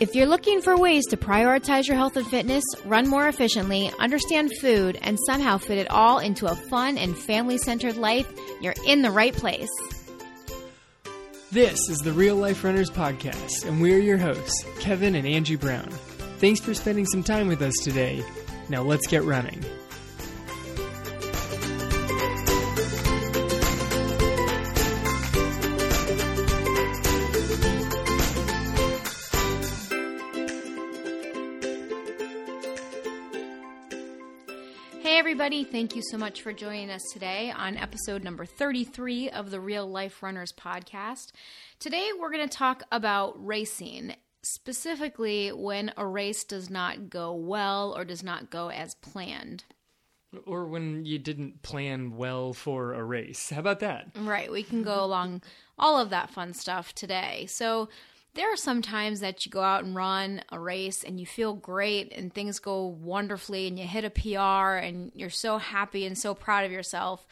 If 0.00 0.14
you're 0.14 0.28
looking 0.28 0.62
for 0.62 0.76
ways 0.76 1.06
to 1.06 1.16
prioritize 1.16 1.88
your 1.88 1.96
health 1.96 2.16
and 2.16 2.24
fitness, 2.24 2.62
run 2.84 3.08
more 3.08 3.26
efficiently, 3.26 3.90
understand 3.98 4.52
food, 4.60 4.96
and 5.02 5.18
somehow 5.26 5.58
fit 5.58 5.76
it 5.76 5.90
all 5.90 6.20
into 6.20 6.46
a 6.46 6.54
fun 6.54 6.96
and 6.96 7.18
family 7.18 7.58
centered 7.58 7.96
life, 7.96 8.32
you're 8.60 8.76
in 8.86 9.02
the 9.02 9.10
right 9.10 9.34
place. 9.34 9.68
This 11.50 11.88
is 11.88 11.98
the 11.98 12.12
Real 12.12 12.36
Life 12.36 12.62
Runners 12.62 12.90
Podcast, 12.90 13.66
and 13.66 13.82
we're 13.82 13.98
your 13.98 14.18
hosts, 14.18 14.64
Kevin 14.78 15.16
and 15.16 15.26
Angie 15.26 15.56
Brown. 15.56 15.88
Thanks 16.38 16.60
for 16.60 16.74
spending 16.74 17.06
some 17.06 17.24
time 17.24 17.48
with 17.48 17.60
us 17.60 17.74
today. 17.82 18.22
Now 18.68 18.82
let's 18.82 19.08
get 19.08 19.24
running. 19.24 19.64
Everybody, 35.48 35.64
thank 35.64 35.96
you 35.96 36.02
so 36.02 36.18
much 36.18 36.42
for 36.42 36.52
joining 36.52 36.90
us 36.90 37.02
today 37.10 37.50
on 37.50 37.74
episode 37.78 38.22
number 38.22 38.44
33 38.44 39.30
of 39.30 39.50
the 39.50 39.58
Real 39.58 39.86
Life 39.90 40.22
Runners 40.22 40.52
podcast. 40.52 41.32
Today, 41.78 42.10
we're 42.20 42.30
going 42.30 42.46
to 42.46 42.54
talk 42.54 42.82
about 42.92 43.32
racing, 43.42 44.14
specifically 44.42 45.48
when 45.48 45.90
a 45.96 46.06
race 46.06 46.44
does 46.44 46.68
not 46.68 47.08
go 47.08 47.32
well 47.32 47.94
or 47.96 48.04
does 48.04 48.22
not 48.22 48.50
go 48.50 48.68
as 48.68 48.94
planned. 48.96 49.64
Or 50.44 50.66
when 50.66 51.06
you 51.06 51.18
didn't 51.18 51.62
plan 51.62 52.18
well 52.18 52.52
for 52.52 52.92
a 52.92 53.02
race. 53.02 53.48
How 53.48 53.60
about 53.60 53.80
that? 53.80 54.10
Right, 54.16 54.52
we 54.52 54.62
can 54.62 54.82
go 54.82 55.02
along 55.02 55.40
all 55.78 55.98
of 55.98 56.10
that 56.10 56.28
fun 56.28 56.52
stuff 56.52 56.94
today. 56.94 57.46
So, 57.48 57.88
there 58.38 58.52
are 58.52 58.56
some 58.56 58.82
times 58.82 59.18
that 59.18 59.44
you 59.44 59.50
go 59.50 59.62
out 59.62 59.82
and 59.82 59.96
run 59.96 60.42
a 60.52 60.60
race 60.60 61.02
and 61.02 61.18
you 61.18 61.26
feel 61.26 61.54
great 61.54 62.12
and 62.12 62.32
things 62.32 62.60
go 62.60 62.86
wonderfully 62.86 63.66
and 63.66 63.76
you 63.76 63.84
hit 63.84 64.04
a 64.04 64.10
PR 64.10 64.76
and 64.76 65.10
you're 65.12 65.28
so 65.28 65.58
happy 65.58 66.06
and 66.06 66.16
so 66.16 66.34
proud 66.34 66.64
of 66.64 66.70
yourself. 66.70 67.26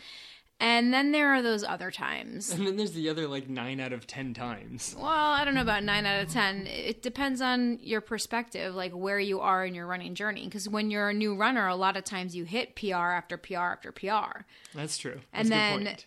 And 0.58 0.92
then 0.92 1.12
there 1.12 1.32
are 1.32 1.42
those 1.42 1.62
other 1.62 1.92
times. 1.92 2.50
And 2.50 2.66
then 2.66 2.76
there's 2.76 2.90
the 2.90 3.08
other 3.08 3.28
like 3.28 3.48
nine 3.48 3.78
out 3.78 3.92
of 3.92 4.08
ten 4.08 4.34
times. 4.34 4.96
Well, 4.98 5.06
I 5.06 5.44
don't 5.44 5.54
know 5.54 5.60
about 5.60 5.84
nine 5.84 6.06
out 6.06 6.24
of 6.24 6.32
10. 6.32 6.66
It 6.66 7.02
depends 7.02 7.40
on 7.40 7.78
your 7.82 8.00
perspective, 8.00 8.74
like 8.74 8.90
where 8.90 9.20
you 9.20 9.38
are 9.38 9.64
in 9.64 9.76
your 9.76 9.86
running 9.86 10.16
journey. 10.16 10.46
Because 10.46 10.68
when 10.68 10.90
you're 10.90 11.10
a 11.10 11.14
new 11.14 11.36
runner, 11.36 11.68
a 11.68 11.76
lot 11.76 11.96
of 11.96 12.02
times 12.02 12.34
you 12.34 12.42
hit 12.42 12.74
PR 12.74 12.94
after 12.94 13.36
PR 13.36 13.56
after 13.56 13.92
PR. 13.92 14.40
That's 14.74 14.98
true. 14.98 15.20
That's 15.32 15.42
and 15.42 15.52
then 15.52 15.84
point. 15.84 16.06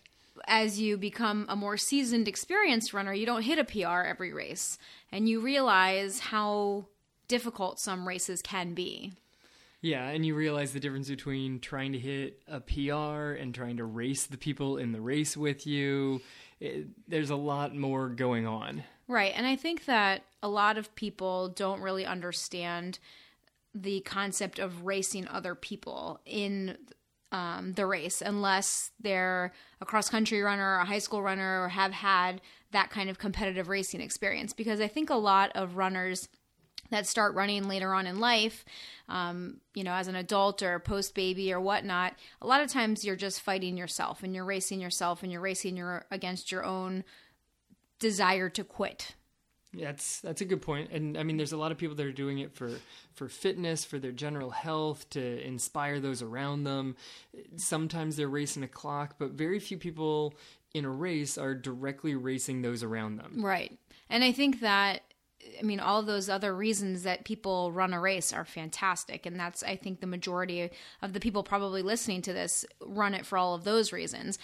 As 0.50 0.80
you 0.80 0.98
become 0.98 1.46
a 1.48 1.54
more 1.54 1.76
seasoned, 1.76 2.26
experienced 2.26 2.92
runner, 2.92 3.14
you 3.14 3.24
don't 3.24 3.42
hit 3.42 3.58
a 3.58 3.64
PR 3.64 4.02
every 4.02 4.32
race. 4.32 4.76
And 5.12 5.28
you 5.28 5.40
realize 5.40 6.18
how 6.18 6.86
difficult 7.28 7.78
some 7.78 8.06
races 8.06 8.42
can 8.42 8.74
be. 8.74 9.12
Yeah, 9.80 10.08
and 10.08 10.26
you 10.26 10.34
realize 10.34 10.72
the 10.72 10.80
difference 10.80 11.08
between 11.08 11.60
trying 11.60 11.92
to 11.92 11.98
hit 11.98 12.42
a 12.48 12.60
PR 12.60 13.40
and 13.40 13.54
trying 13.54 13.78
to 13.78 13.84
race 13.84 14.26
the 14.26 14.36
people 14.36 14.76
in 14.76 14.92
the 14.92 15.00
race 15.00 15.36
with 15.36 15.66
you. 15.66 16.20
It, 16.58 16.88
there's 17.08 17.30
a 17.30 17.36
lot 17.36 17.74
more 17.74 18.08
going 18.08 18.46
on. 18.46 18.82
Right. 19.06 19.32
And 19.34 19.46
I 19.46 19.56
think 19.56 19.86
that 19.86 20.24
a 20.42 20.48
lot 20.48 20.76
of 20.76 20.94
people 20.96 21.48
don't 21.48 21.80
really 21.80 22.04
understand 22.04 22.98
the 23.72 24.00
concept 24.00 24.58
of 24.58 24.84
racing 24.84 25.28
other 25.28 25.54
people 25.54 26.20
in 26.26 26.76
um, 27.32 27.74
the 27.74 27.86
race 27.86 28.22
unless 28.22 28.90
they're 29.00 29.52
a 29.80 29.86
cross 29.86 30.08
country 30.08 30.42
runner, 30.42 30.76
a 30.76 30.84
high 30.84 30.98
school 30.98 31.22
runner, 31.22 31.62
or 31.62 31.68
have 31.68 31.92
had 31.92 32.40
that 32.72 32.90
kind 32.90 33.10
of 33.10 33.18
competitive 33.18 33.68
racing 33.68 34.00
experience. 34.00 34.52
Because 34.52 34.80
I 34.80 34.88
think 34.88 35.10
a 35.10 35.14
lot 35.14 35.50
of 35.54 35.76
runners 35.76 36.28
that 36.90 37.06
start 37.06 37.34
running 37.34 37.68
later 37.68 37.94
on 37.94 38.06
in 38.06 38.18
life, 38.18 38.64
um, 39.08 39.58
you 39.74 39.84
know, 39.84 39.92
as 39.92 40.08
an 40.08 40.16
adult 40.16 40.62
or 40.62 40.78
post 40.80 41.14
baby 41.14 41.52
or 41.52 41.60
whatnot, 41.60 42.14
a 42.42 42.46
lot 42.46 42.60
of 42.60 42.70
times 42.70 43.04
you're 43.04 43.16
just 43.16 43.40
fighting 43.40 43.76
yourself 43.76 44.22
and 44.22 44.34
you're 44.34 44.44
racing 44.44 44.80
yourself 44.80 45.22
and 45.22 45.30
you're 45.30 45.40
racing 45.40 45.76
your 45.76 46.06
against 46.10 46.50
your 46.50 46.64
own 46.64 47.04
desire 48.00 48.48
to 48.48 48.64
quit. 48.64 49.14
That's 49.72 50.20
that's 50.20 50.40
a 50.40 50.44
good. 50.44 50.64
And 50.90 51.16
I 51.16 51.22
mean 51.22 51.36
there's 51.36 51.52
a 51.52 51.56
lot 51.56 51.70
of 51.70 51.78
people 51.78 51.94
that 51.96 52.06
are 52.06 52.12
doing 52.12 52.40
it 52.40 52.52
for 52.52 52.70
for 53.14 53.28
fitness, 53.28 53.84
for 53.84 53.98
their 53.98 54.12
general 54.12 54.50
health, 54.50 55.08
to 55.10 55.46
inspire 55.46 56.00
those 56.00 56.22
around 56.22 56.64
them. 56.64 56.96
Sometimes 57.56 58.16
they're 58.16 58.28
racing 58.28 58.64
a 58.64 58.68
clock, 58.68 59.14
but 59.18 59.32
very 59.32 59.60
few 59.60 59.78
people 59.78 60.34
in 60.74 60.84
a 60.84 60.90
race 60.90 61.38
are 61.38 61.54
directly 61.54 62.14
racing 62.14 62.62
those 62.62 62.82
around 62.82 63.16
them. 63.16 63.44
Right. 63.44 63.78
And 64.08 64.24
I 64.24 64.32
think 64.32 64.60
that 64.60 65.02
I 65.58 65.62
mean 65.62 65.78
all 65.78 66.02
those 66.02 66.28
other 66.28 66.54
reasons 66.54 67.04
that 67.04 67.24
people 67.24 67.72
run 67.72 67.94
a 67.94 68.00
race 68.00 68.32
are 68.32 68.44
fantastic 68.44 69.24
and 69.24 69.38
that's 69.38 69.62
I 69.62 69.76
think 69.76 70.00
the 70.00 70.06
majority 70.06 70.70
of 71.00 71.12
the 71.12 71.20
people 71.20 71.42
probably 71.42 71.82
listening 71.82 72.22
to 72.22 72.32
this 72.32 72.64
run 72.84 73.14
it 73.14 73.24
for 73.24 73.38
all 73.38 73.54
of 73.54 73.64
those 73.64 73.92
reasons. 73.92 74.38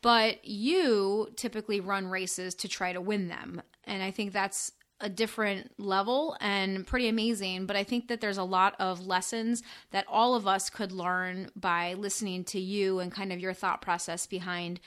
But 0.00 0.44
you 0.44 1.28
typically 1.36 1.80
run 1.80 2.06
races 2.06 2.54
to 2.56 2.68
try 2.68 2.92
to 2.92 3.00
win 3.00 3.28
them. 3.28 3.62
And 3.88 4.02
I 4.02 4.10
think 4.10 4.32
that's 4.32 4.72
a 5.00 5.08
different 5.08 5.70
level 5.78 6.36
and 6.40 6.86
pretty 6.86 7.08
amazing. 7.08 7.66
But 7.66 7.76
I 7.76 7.84
think 7.84 8.08
that 8.08 8.20
there's 8.20 8.38
a 8.38 8.44
lot 8.44 8.74
of 8.80 9.06
lessons 9.06 9.62
that 9.92 10.04
all 10.08 10.34
of 10.34 10.46
us 10.46 10.70
could 10.70 10.92
learn 10.92 11.50
by 11.54 11.94
listening 11.94 12.44
to 12.44 12.60
you 12.60 12.98
and 12.98 13.12
kind 13.12 13.32
of 13.32 13.38
your 13.38 13.54
thought 13.54 13.80
process 13.80 14.26
behind 14.26 14.80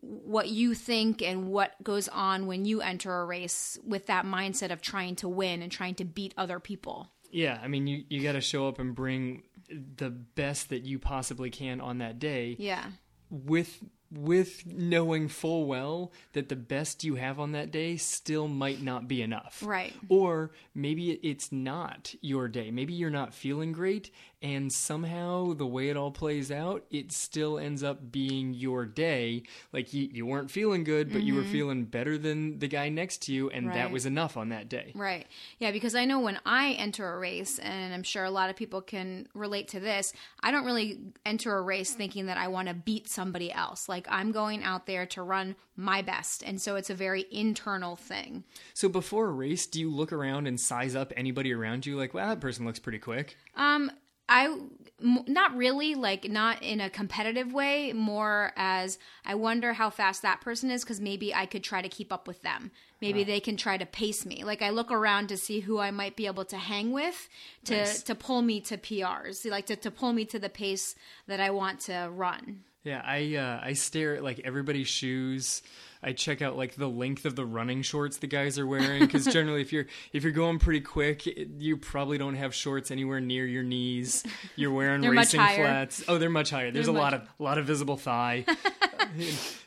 what 0.00 0.48
you 0.48 0.74
think 0.74 1.22
and 1.22 1.46
what 1.48 1.80
goes 1.84 2.08
on 2.08 2.46
when 2.46 2.64
you 2.64 2.80
enter 2.80 3.20
a 3.20 3.24
race 3.24 3.78
with 3.86 4.06
that 4.06 4.24
mindset 4.24 4.72
of 4.72 4.80
trying 4.80 5.14
to 5.16 5.28
win 5.28 5.62
and 5.62 5.70
trying 5.70 5.94
to 5.94 6.04
beat 6.04 6.34
other 6.36 6.58
people. 6.58 7.08
Yeah, 7.30 7.58
I 7.62 7.68
mean 7.68 7.86
you 7.86 8.04
you 8.08 8.22
got 8.22 8.32
to 8.32 8.40
show 8.40 8.66
up 8.68 8.78
and 8.78 8.94
bring 8.94 9.44
the 9.68 10.10
best 10.10 10.70
that 10.70 10.82
you 10.82 10.98
possibly 10.98 11.50
can 11.50 11.80
on 11.80 11.98
that 11.98 12.18
day. 12.18 12.56
Yeah. 12.58 12.84
with 13.30 13.78
with 14.12 14.66
knowing 14.66 15.28
full 15.28 15.66
well 15.66 16.12
that 16.32 16.48
the 16.48 16.56
best 16.56 17.04
you 17.04 17.14
have 17.14 17.40
on 17.40 17.52
that 17.52 17.70
day 17.70 17.96
still 17.96 18.48
might 18.48 18.82
not 18.82 19.08
be 19.08 19.22
enough. 19.22 19.62
Right. 19.64 19.94
Or 20.08 20.52
maybe 20.74 21.12
it's 21.22 21.50
not 21.50 22.14
your 22.20 22.48
day. 22.48 22.70
Maybe 22.70 22.92
you're 22.92 23.10
not 23.10 23.34
feeling 23.34 23.72
great 23.72 24.10
and 24.42 24.72
somehow 24.72 25.54
the 25.54 25.66
way 25.66 25.88
it 25.88 25.96
all 25.96 26.10
plays 26.10 26.50
out, 26.50 26.84
it 26.90 27.12
still 27.12 27.58
ends 27.58 27.82
up 27.82 28.10
being 28.10 28.54
your 28.54 28.84
day. 28.84 29.44
Like 29.72 29.92
you, 29.94 30.08
you 30.12 30.26
weren't 30.26 30.50
feeling 30.50 30.84
good, 30.84 31.12
but 31.12 31.22
you 31.22 31.34
were 31.34 31.44
feeling 31.44 31.84
better 31.84 32.18
than 32.18 32.58
the 32.58 32.68
guy 32.68 32.88
next 32.88 33.22
to 33.22 33.32
you 33.32 33.50
and 33.50 33.68
that 33.68 33.82
Mm-hmm. 33.82 33.92
Was 33.92 34.06
enough 34.06 34.36
on 34.36 34.48
that 34.50 34.68
day. 34.68 34.92
Right. 34.94 35.26
Yeah, 35.58 35.70
because 35.70 35.94
I 35.94 36.04
know 36.06 36.20
when 36.20 36.38
I 36.46 36.72
enter 36.72 37.12
a 37.12 37.18
race, 37.18 37.58
and 37.58 37.92
I'm 37.92 38.02
sure 38.04 38.24
a 38.24 38.30
lot 38.30 38.48
of 38.48 38.56
people 38.56 38.80
can 38.80 39.26
relate 39.34 39.68
to 39.68 39.80
this, 39.80 40.12
I 40.40 40.50
don't 40.50 40.64
really 40.64 40.98
enter 41.26 41.54
a 41.56 41.60
race 41.60 41.92
thinking 41.94 42.26
that 42.26 42.38
I 42.38 42.48
want 42.48 42.68
to 42.68 42.74
beat 42.74 43.08
somebody 43.08 43.52
else. 43.52 43.88
Like 43.88 44.06
I'm 44.08 44.32
going 44.32 44.62
out 44.62 44.86
there 44.86 45.04
to 45.06 45.22
run 45.22 45.56
my 45.76 46.00
best. 46.00 46.42
And 46.42 46.60
so 46.60 46.76
it's 46.76 46.90
a 46.90 46.94
very 46.94 47.26
internal 47.30 47.96
thing. 47.96 48.44
So 48.72 48.88
before 48.88 49.26
a 49.26 49.32
race, 49.32 49.66
do 49.66 49.80
you 49.80 49.90
look 49.90 50.12
around 50.12 50.46
and 50.46 50.58
size 50.60 50.94
up 50.94 51.12
anybody 51.16 51.52
around 51.52 51.84
you 51.84 51.96
like, 51.96 52.14
"Wow, 52.14 52.28
that 52.28 52.40
person 52.40 52.64
looks 52.64 52.78
pretty 52.78 52.98
quick." 52.98 53.36
Um, 53.56 53.90
I 54.32 54.56
not 54.98 55.54
really 55.56 55.94
like 55.94 56.30
not 56.30 56.62
in 56.62 56.80
a 56.80 56.88
competitive 56.88 57.52
way, 57.52 57.92
more 57.92 58.52
as 58.56 58.98
I 59.26 59.34
wonder 59.34 59.72
how 59.72 59.90
fast 59.90 60.22
that 60.22 60.40
person 60.40 60.70
is 60.70 60.84
because 60.84 61.00
maybe 61.00 61.34
I 61.34 61.44
could 61.44 61.64
try 61.64 61.82
to 61.82 61.88
keep 61.88 62.12
up 62.12 62.26
with 62.28 62.42
them. 62.42 62.70
Maybe 63.00 63.24
they 63.24 63.40
can 63.40 63.56
try 63.56 63.76
to 63.76 63.84
pace 63.84 64.24
me. 64.24 64.44
Like 64.44 64.62
I 64.62 64.70
look 64.70 64.92
around 64.92 65.28
to 65.28 65.36
see 65.36 65.60
who 65.60 65.80
I 65.80 65.90
might 65.90 66.14
be 66.14 66.26
able 66.26 66.44
to 66.46 66.56
hang 66.56 66.92
with 66.92 67.28
to 67.64 67.78
Nice. 67.78 68.02
to 68.04 68.14
pull 68.14 68.42
me 68.42 68.60
to 68.60 68.78
PRs, 68.78 69.48
like 69.50 69.66
to 69.66 69.76
to 69.76 69.90
pull 69.90 70.12
me 70.12 70.24
to 70.26 70.38
the 70.38 70.48
pace 70.48 70.94
that 71.26 71.40
I 71.40 71.50
want 71.50 71.80
to 71.80 72.08
run. 72.12 72.62
Yeah, 72.84 73.00
I 73.04 73.36
uh, 73.36 73.60
I 73.62 73.74
stare 73.74 74.16
at 74.16 74.24
like 74.24 74.40
everybody's 74.44 74.88
shoes. 74.88 75.62
I 76.02 76.12
check 76.12 76.42
out 76.42 76.56
like 76.56 76.74
the 76.74 76.88
length 76.88 77.24
of 77.26 77.36
the 77.36 77.46
running 77.46 77.82
shorts 77.82 78.16
the 78.16 78.26
guys 78.26 78.58
are 78.58 78.66
wearing 78.66 79.00
because 79.06 79.24
generally, 79.32 79.60
if 79.60 79.72
you're 79.72 79.86
if 80.12 80.24
you're 80.24 80.32
going 80.32 80.58
pretty 80.58 80.80
quick, 80.80 81.26
it- 81.28 81.48
you 81.58 81.76
probably 81.76 82.18
don't 82.18 82.34
have 82.34 82.52
shorts 82.54 82.90
anywhere 82.90 83.20
near 83.20 83.46
your 83.46 83.62
knees. 83.62 84.24
You're 84.56 84.72
wearing 84.72 85.00
racing 85.16 85.40
flats. 85.62 86.02
Oh, 86.08 86.18
they're 86.18 86.28
much 86.28 86.50
higher. 86.50 86.72
There's 86.72 86.86
They're 86.86 86.94
a 86.96 86.98
lot 86.98 87.14
of 87.14 87.22
a 87.38 87.42
lot 87.42 87.58
of 87.58 87.66
visible 87.66 87.96
thigh. 87.96 88.44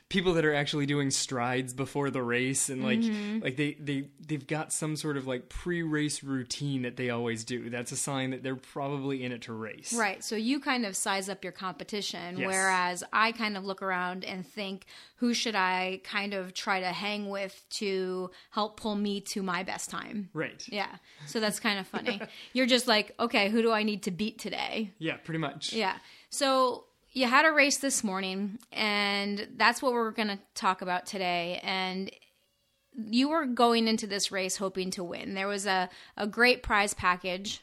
People 0.07 0.34
that 0.36 0.46
are 0.46 0.54
actually 0.54 0.86
doing 0.86 1.10
strides 1.10 1.74
before 1.74 2.12
the 2.12 2.22
race 2.22 2.69
and 2.69 2.84
like 2.84 3.00
Mm-hmm. 3.00 3.40
like 3.44 3.56
they 3.57 3.74
they 3.80 4.10
they've 4.25 4.46
got 4.46 4.72
some 4.72 4.96
sort 4.96 5.18
of 5.18 5.25
like 5.25 5.50
pre-race 5.50 6.24
routine 6.24 6.84
that 6.84 6.96
they 6.96 7.10
always 7.10 7.44
do. 7.44 7.72
That's 7.72 7.92
a 7.92 7.96
sign 7.98 8.30
that 8.30 8.44
they're 8.44 8.56
probably 8.56 9.24
in 9.24 9.31
it 9.31 9.42
to 9.44 9.54
race. 9.54 9.94
Right. 9.94 10.24
So 10.24 10.36
you 10.36 10.60
kind 10.60 10.86
of 10.86 10.96
size 10.96 11.28
up 11.28 11.44
your 11.44 11.52
competition, 11.54 12.38
Yes. 12.38 12.48
whereas 12.48 13.04
I 13.12 13.31
kind 13.31 13.57
of 13.57 13.66
look 13.66 13.81
around 13.81 14.24
and 14.24 14.46
think, 14.46 14.86
who 15.16 15.34
should 15.34 15.56
I 15.56 16.02
kind 16.04 16.36
of 16.36 16.54
try 16.54 16.81
to 16.81 16.88
hang 16.90 17.28
with 17.30 17.66
to 17.72 18.30
help 18.51 18.80
pull 18.80 18.96
me 18.96 19.22
to 19.22 19.42
my 19.42 19.63
best 19.63 19.90
time? 19.90 20.30
Right. 20.34 20.63
Yeah. 20.69 20.96
So 21.25 21.40
that's 21.40 21.60
kind 21.60 21.80
of 21.80 21.88
funny. 21.88 22.22
You're 22.54 22.68
just 22.68 22.88
like, 22.88 23.13
okay, 23.19 23.50
who 23.50 23.63
do 23.63 23.72
I 23.72 23.81
need 23.81 24.04
to 24.04 24.12
beat 24.12 24.38
today? 24.38 24.92
Yeah, 25.00 25.18
pretty 25.18 25.40
much. 25.40 25.74
Yeah. 25.74 25.98
So 26.30 26.86
you 27.16 27.26
had 27.28 27.46
a 27.46 27.52
race 27.52 27.78
this 27.78 28.04
morning, 28.04 28.60
and 28.74 29.48
that's 29.56 29.82
what 29.82 29.94
we're 29.94 30.12
going 30.12 30.28
to 30.28 30.40
talk 30.54 30.82
about 30.82 31.06
today. 31.06 31.62
And 31.64 32.12
you 32.94 33.30
were 33.30 33.46
going 33.46 33.88
into 33.88 34.06
this 34.06 34.34
race 34.34 34.58
hoping 34.58 34.92
to 34.92 35.04
win. 35.04 35.34
There 35.34 35.48
was 35.48 35.66
a, 35.66 35.90
a 36.18 36.28
great 36.28 36.62
prize 36.62 36.94
package 36.94 37.62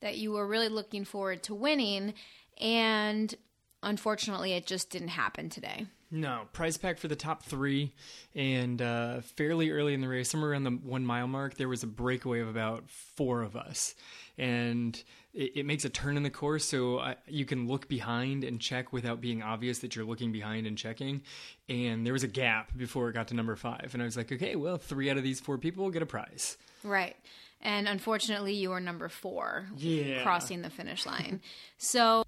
that 0.00 0.18
you 0.18 0.32
were 0.32 0.46
really 0.46 0.68
looking 0.68 1.06
forward 1.06 1.42
to 1.44 1.54
winning, 1.54 2.12
and 2.60 3.34
unfortunately, 3.82 4.52
it 4.52 4.66
just 4.66 4.90
didn't 4.90 5.08
happen 5.08 5.48
today. 5.48 5.86
No, 6.10 6.48
prize 6.54 6.78
pack 6.78 6.96
for 6.98 7.06
the 7.08 7.16
top 7.16 7.42
three, 7.42 7.92
and 8.34 8.80
uh, 8.80 9.20
fairly 9.20 9.70
early 9.70 9.92
in 9.92 10.00
the 10.00 10.08
race, 10.08 10.30
somewhere 10.30 10.52
around 10.52 10.64
the 10.64 10.70
one 10.70 11.04
mile 11.04 11.26
mark, 11.26 11.56
there 11.56 11.68
was 11.68 11.82
a 11.82 11.86
breakaway 11.86 12.40
of 12.40 12.48
about 12.48 12.88
four 12.88 13.42
of 13.42 13.54
us, 13.56 13.94
and 14.38 15.02
it, 15.34 15.52
it 15.56 15.66
makes 15.66 15.84
a 15.84 15.90
turn 15.90 16.16
in 16.16 16.22
the 16.22 16.30
course, 16.30 16.64
so 16.64 16.98
I, 16.98 17.16
you 17.26 17.44
can 17.44 17.68
look 17.68 17.88
behind 17.88 18.42
and 18.42 18.58
check 18.58 18.90
without 18.90 19.20
being 19.20 19.42
obvious 19.42 19.80
that 19.80 19.96
you're 19.96 20.06
looking 20.06 20.32
behind 20.32 20.66
and 20.66 20.78
checking. 20.78 21.20
And 21.68 22.06
there 22.06 22.14
was 22.14 22.22
a 22.24 22.28
gap 22.28 22.74
before 22.74 23.10
it 23.10 23.12
got 23.12 23.28
to 23.28 23.34
number 23.34 23.54
five, 23.54 23.90
and 23.92 24.00
I 24.02 24.06
was 24.06 24.16
like, 24.16 24.32
okay, 24.32 24.56
well, 24.56 24.78
three 24.78 25.10
out 25.10 25.18
of 25.18 25.22
these 25.24 25.40
four 25.40 25.58
people 25.58 25.84
will 25.84 25.90
get 25.90 26.00
a 26.02 26.06
prize. 26.06 26.56
Right. 26.82 27.16
And 27.60 27.86
unfortunately, 27.86 28.54
you 28.54 28.70
were 28.70 28.80
number 28.80 29.10
four, 29.10 29.66
Yeah. 29.76 30.22
crossing 30.22 30.62
the 30.62 30.70
finish 30.70 31.04
line. 31.04 31.42
so 31.76 32.24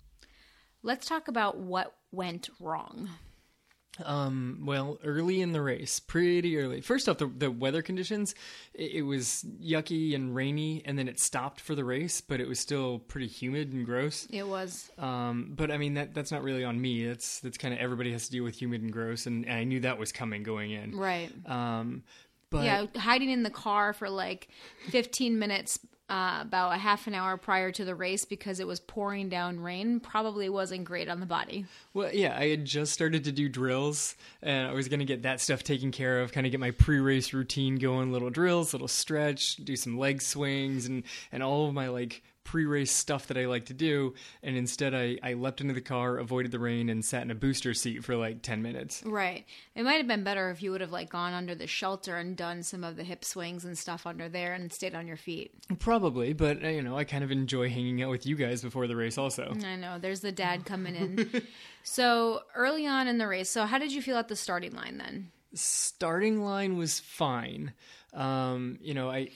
let's 0.83 1.07
talk 1.07 1.29
about 1.29 1.57
what 1.57 1.95
went 2.13 2.51
wrong. 2.61 3.09
Um, 4.05 4.63
well, 4.65 4.99
early 5.05 5.41
in 5.41 5.53
the 5.53 5.61
race, 5.61 6.01
pretty 6.01 6.57
early. 6.59 6.81
First 6.81 7.09
off, 7.09 7.19
the, 7.19 7.27
the 7.27 7.51
weather 7.51 7.83
conditions, 7.83 8.35
it, 8.73 8.93
it 8.93 9.03
was 9.03 9.45
yucky 9.63 10.15
and 10.15 10.35
rainy, 10.35 10.83
and 10.85 10.99
then 10.99 11.09
it 11.09 11.19
stopped 11.19 11.61
for 11.61 11.75
the 11.75 11.85
race, 11.85 12.21
but 12.21 12.41
it 12.41 12.49
was 12.49 12.59
still 12.59 13.01
pretty 13.01 13.27
humid 13.27 13.73
and 13.73 13.85
gross. 13.85 14.27
It 14.31 14.47
was 14.47 14.91
Um, 14.99 15.53
but 15.57 15.71
I 15.71 15.77
mean, 15.77 15.95
that 15.95 16.15
that's 16.15 16.31
not 16.33 16.43
really 16.43 16.65
on 16.65 16.81
me. 16.81 17.07
That's 17.07 17.41
that's 17.41 17.59
kind 17.59 17.75
of 17.75 17.81
everybody 17.81 18.13
has 18.13 18.27
to 18.27 18.31
deal 18.31 18.45
with 18.45 18.61
humid 18.61 18.83
and 18.83 18.93
gross, 18.93 19.27
and, 19.27 19.45
and 19.45 19.55
I 19.55 19.65
knew 19.65 19.81
that 19.81 19.99
was 19.99 20.13
coming 20.13 20.43
going 20.43 20.71
in. 20.71 20.97
right. 20.97 21.31
Um, 21.47 22.05
but 22.51 22.65
yeah, 22.65 22.87
hiding 22.97 23.31
in 23.31 23.43
the 23.45 23.51
car 23.51 23.93
for 23.93 24.11
like 24.11 24.49
15 24.89 25.39
minutes, 25.39 25.79
uh, 26.11 26.39
about 26.41 26.75
a 26.75 26.77
half 26.77 27.07
an 27.07 27.15
hour 27.15 27.37
prior 27.37 27.71
to 27.71 27.85
the 27.85 27.95
race 27.95 28.25
because 28.25 28.59
it 28.59 28.67
was 28.67 28.81
pouring 28.81 29.29
down 29.29 29.61
rain, 29.61 30.01
probably 30.01 30.49
wasn't 30.49 30.85
great 30.85 31.09
on 31.09 31.21
the 31.21 31.27
body. 31.27 31.65
Well, 31.95 32.13
yeah, 32.13 32.37
I 32.37 32.49
had 32.49 32.65
just 32.65 32.93
started 32.93 33.25
to 33.25 33.33
do 33.33 33.49
drills, 33.49 34.17
and 34.43 34.69
I 34.69 34.73
was 34.73 34.89
going 34.89 34.99
to 34.99 35.07
get 35.07 35.23
that 35.23 35.41
stuff 35.41 35.63
taken 35.63 35.93
care 35.93 36.21
of, 36.21 36.33
kind 36.33 36.47
of 36.47 36.51
get 36.51 36.59
my 36.59 36.73
pre-race 36.73 37.33
routine 37.33 37.77
going, 37.77 38.11
little 38.11 38.31
drills, 38.31 38.73
little 38.73 38.89
stretch, 38.89 39.57
do 39.57 39.77
some 39.77 39.99
leg 39.99 40.21
swings, 40.21 40.87
and 40.87 41.05
and 41.31 41.43
all 41.43 41.69
of 41.69 41.75
my 41.75 41.89
like 41.89 42.23
pre-race 42.45 42.91
stuff 42.91 43.27
that 43.29 43.39
I 43.39 43.47
like 43.47 43.67
to 43.67 43.75
do. 43.75 44.15
And 44.43 44.57
instead, 44.57 44.95
I 44.95 45.19
I 45.23 45.35
leapt 45.35 45.61
into 45.61 45.75
the 45.75 45.81
car, 45.81 46.19
avoided 46.19 46.53
the 46.53 46.59
rain, 46.59 46.89
and 46.89 47.05
sat 47.05 47.23
in 47.23 47.31
a 47.31 47.35
booster 47.35 47.75
seat 47.75 48.05
for 48.05 48.17
like 48.17 48.43
ten 48.43 48.63
minutes. 48.63 49.03
Right. 49.05 49.45
It 49.75 49.85
might 49.85 49.95
have 49.95 50.07
been 50.07 50.25
better 50.25 50.51
if 50.51 50.63
you 50.63 50.71
would 50.71 50.81
have 50.81 50.93
like 50.93 51.11
gone 51.11 51.33
under 51.33 51.55
the 51.55 51.67
shelter 51.67 52.17
and 52.17 52.37
done 52.37 52.63
some 52.63 52.85
of 52.85 52.97
the 52.97 53.05
hip 53.05 53.25
swings 53.25 53.65
and 53.65 53.77
stuff 53.77 54.07
under 54.07 54.29
there 54.29 54.55
and 54.55 54.73
stayed 54.73 54.95
on 54.95 55.07
your 55.07 55.17
feet. 55.17 55.53
Probably, 55.79 56.33
but 56.33 56.65
uh, 56.65 56.69
you 56.69 56.83
know, 56.83 56.97
I 56.97 57.05
kind 57.05 57.25
of 57.25 57.31
enjoy 57.31 57.69
hanging 57.69 58.03
out 58.03 58.11
with 58.11 58.27
you 58.27 58.37
guys 58.37 58.63
before 58.63 58.87
the 58.87 58.97
race, 58.97 59.19
also. 59.19 59.55
I 59.65 59.77
know. 59.77 59.99
There's 59.99 60.21
the 60.21 60.33
dad 60.33 60.65
coming 60.65 60.97
in. 60.97 61.43
so 61.83 62.43
early 62.55 62.87
on 62.87 63.09
in 63.09 63.19
the 63.19 63.29
race, 63.29 63.51
so 63.51 63.67
how 63.67 63.79
did 63.79 63.93
you 63.93 64.03
feel 64.03 64.17
at 64.17 64.29
the 64.29 64.37
starting 64.37 64.73
line 64.73 64.99
then? 64.99 65.31
starting 65.55 66.43
line 66.45 66.77
was 66.77 67.01
fine. 67.01 67.73
Um, 68.13 68.79
you 68.81 68.95
know, 68.95 69.11
I 69.11 69.31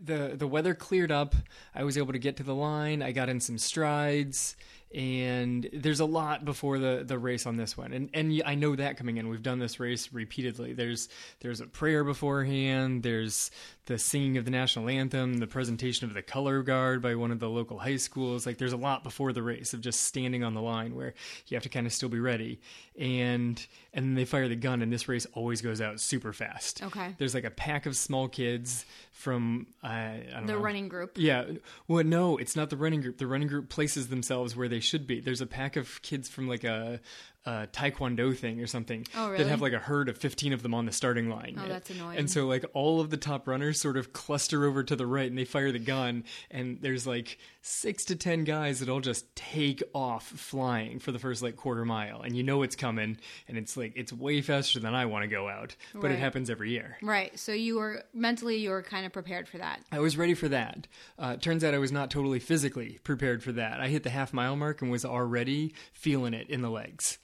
the 0.00 0.34
the 0.36 0.46
weather 0.46 0.74
cleared 0.74 1.10
up. 1.10 1.34
I 1.74 1.84
was 1.84 1.98
able 1.98 2.12
to 2.12 2.18
get 2.18 2.36
to 2.36 2.42
the 2.42 2.54
line. 2.54 3.02
I 3.02 3.12
got 3.12 3.28
in 3.28 3.40
some 3.40 3.58
strides, 3.58 4.56
and 4.94 5.68
there's 5.72 6.00
a 6.00 6.04
lot 6.06 6.44
before 6.44 6.78
the 6.78 7.02
the 7.06 7.18
race 7.18 7.46
on 7.46 7.56
this 7.56 7.76
one. 7.76 7.92
And 7.92 8.10
and 8.14 8.42
I 8.46 8.54
know 8.54 8.74
that 8.76 8.96
coming 8.96 9.18
in. 9.18 9.28
We've 9.28 9.42
done 9.42 9.58
this 9.58 9.78
race 9.78 10.10
repeatedly. 10.12 10.72
There's 10.72 11.08
there's 11.40 11.60
a 11.60 11.66
prayer 11.66 12.04
beforehand. 12.04 13.02
There's 13.02 13.50
the 13.86 13.98
singing 13.98 14.36
of 14.36 14.44
the 14.44 14.50
national 14.50 14.88
anthem, 14.88 15.38
the 15.38 15.46
presentation 15.46 16.06
of 16.08 16.14
the 16.14 16.22
color 16.22 16.62
guard 16.62 17.00
by 17.00 17.14
one 17.14 17.30
of 17.30 17.38
the 17.40 17.48
local 17.48 17.78
high 17.78 17.96
schools. 17.96 18.46
Like 18.46 18.58
there's 18.58 18.72
a 18.74 18.76
lot 18.78 19.02
before 19.02 19.32
the 19.32 19.42
race 19.42 19.72
of 19.74 19.80
just 19.80 20.00
standing 20.02 20.44
on 20.44 20.54
the 20.54 20.60
line 20.62 20.94
where 20.94 21.14
you 21.46 21.56
have 21.56 21.62
to 21.64 21.68
kind 21.70 21.86
of 21.86 21.92
still 21.92 22.08
be 22.10 22.20
ready. 22.20 22.60
And 22.98 23.64
and 23.94 24.04
then 24.06 24.14
they 24.14 24.24
fire 24.24 24.48
the 24.48 24.56
gun, 24.56 24.82
and 24.82 24.92
this 24.92 25.08
race 25.08 25.26
always 25.34 25.60
goes 25.62 25.80
out 25.80 26.00
super 26.00 26.32
fast. 26.32 26.82
Okay. 26.82 27.14
There's 27.18 27.34
like 27.34 27.44
a 27.44 27.50
pack 27.50 27.86
of 27.86 27.96
small 27.96 28.28
kids 28.28 28.84
from 29.12 29.66
uh, 29.82 29.86
I 29.86 30.24
don't 30.34 30.46
The 30.46 30.52
know. 30.54 30.58
running 30.60 30.88
group. 30.88 31.12
Yeah. 31.16 31.44
Well, 31.88 32.04
no, 32.04 32.36
it's 32.36 32.54
not 32.56 32.70
the 32.70 32.76
running 32.76 33.00
group. 33.00 33.18
The 33.18 33.26
running 33.26 33.48
group 33.48 33.68
places 33.68 34.08
themselves 34.08 34.54
where 34.56 34.68
they 34.68 34.77
should 34.80 35.06
be. 35.06 35.20
There's 35.20 35.40
a 35.40 35.46
pack 35.46 35.76
of 35.76 36.00
kids 36.02 36.28
from 36.28 36.48
like 36.48 36.64
a, 36.64 37.00
a 37.46 37.66
taekwondo 37.72 38.36
thing 38.36 38.60
or 38.60 38.66
something 38.66 39.06
Oh, 39.16 39.30
that 39.34 39.46
have 39.46 39.62
like 39.62 39.72
a 39.72 39.78
herd 39.78 40.08
of 40.10 40.18
15 40.18 40.52
of 40.52 40.62
them 40.62 40.74
on 40.74 40.84
the 40.84 40.92
starting 40.92 41.30
line. 41.30 41.58
Oh, 41.62 41.66
that's 41.68 41.88
annoying. 41.88 42.18
And 42.18 42.30
so 42.30 42.46
like 42.46 42.64
all 42.74 43.00
of 43.00 43.08
the 43.10 43.16
top 43.16 43.48
runners 43.48 43.80
sort 43.80 43.96
of 43.96 44.12
cluster 44.12 44.66
over 44.66 44.82
to 44.82 44.94
the 44.96 45.06
right 45.06 45.28
and 45.28 45.38
they 45.38 45.44
fire 45.46 45.72
the 45.72 45.78
gun 45.78 46.24
and 46.50 46.78
there's 46.82 47.06
like 47.06 47.38
6 47.62 48.04
to 48.06 48.16
10 48.16 48.44
guys 48.44 48.80
that 48.80 48.88
all 48.90 49.00
just 49.00 49.34
take 49.34 49.82
off 49.94 50.26
flying 50.26 50.98
for 50.98 51.10
the 51.10 51.18
first 51.18 51.42
like 51.42 51.56
quarter 51.56 51.84
mile 51.86 52.20
and 52.22 52.36
you 52.36 52.42
know 52.42 52.62
it's 52.62 52.76
coming 52.76 53.16
and 53.46 53.56
it's 53.56 53.76
like 53.78 53.92
it's 53.96 54.12
way 54.12 54.42
faster 54.42 54.78
than 54.80 54.94
I 54.94 55.06
want 55.06 55.22
to 55.22 55.28
go 55.28 55.48
out, 55.48 55.74
but 55.94 56.02
Right. 56.04 56.12
it 56.12 56.18
happens 56.18 56.50
every 56.50 56.70
year. 56.72 56.98
Right. 57.00 57.38
So 57.38 57.52
you 57.52 57.76
were 57.76 58.02
mentally 58.12 58.56
you 58.58 58.70
were 58.70 58.82
kind 58.82 59.06
of 59.06 59.12
prepared 59.12 59.48
for 59.48 59.56
that. 59.58 59.80
I 59.90 60.00
was 60.00 60.18
ready 60.18 60.34
for 60.34 60.48
that. 60.48 60.86
Uh, 61.18 61.36
turns 61.36 61.64
out 61.64 61.72
I 61.72 61.78
was 61.78 61.92
not 61.92 62.10
totally 62.10 62.40
physically 62.40 62.98
prepared 63.04 63.42
for 63.42 63.52
that. 63.52 63.80
I 63.80 63.88
hit 63.88 64.02
the 64.02 64.10
half 64.10 64.34
mile 64.34 64.56
mark 64.56 64.82
and 64.82 64.90
was 64.90 65.04
already 65.06 65.72
feeling 65.94 66.34
it 66.34 66.50
in 66.50 66.60
the 66.62 66.70
legs. 66.70 67.18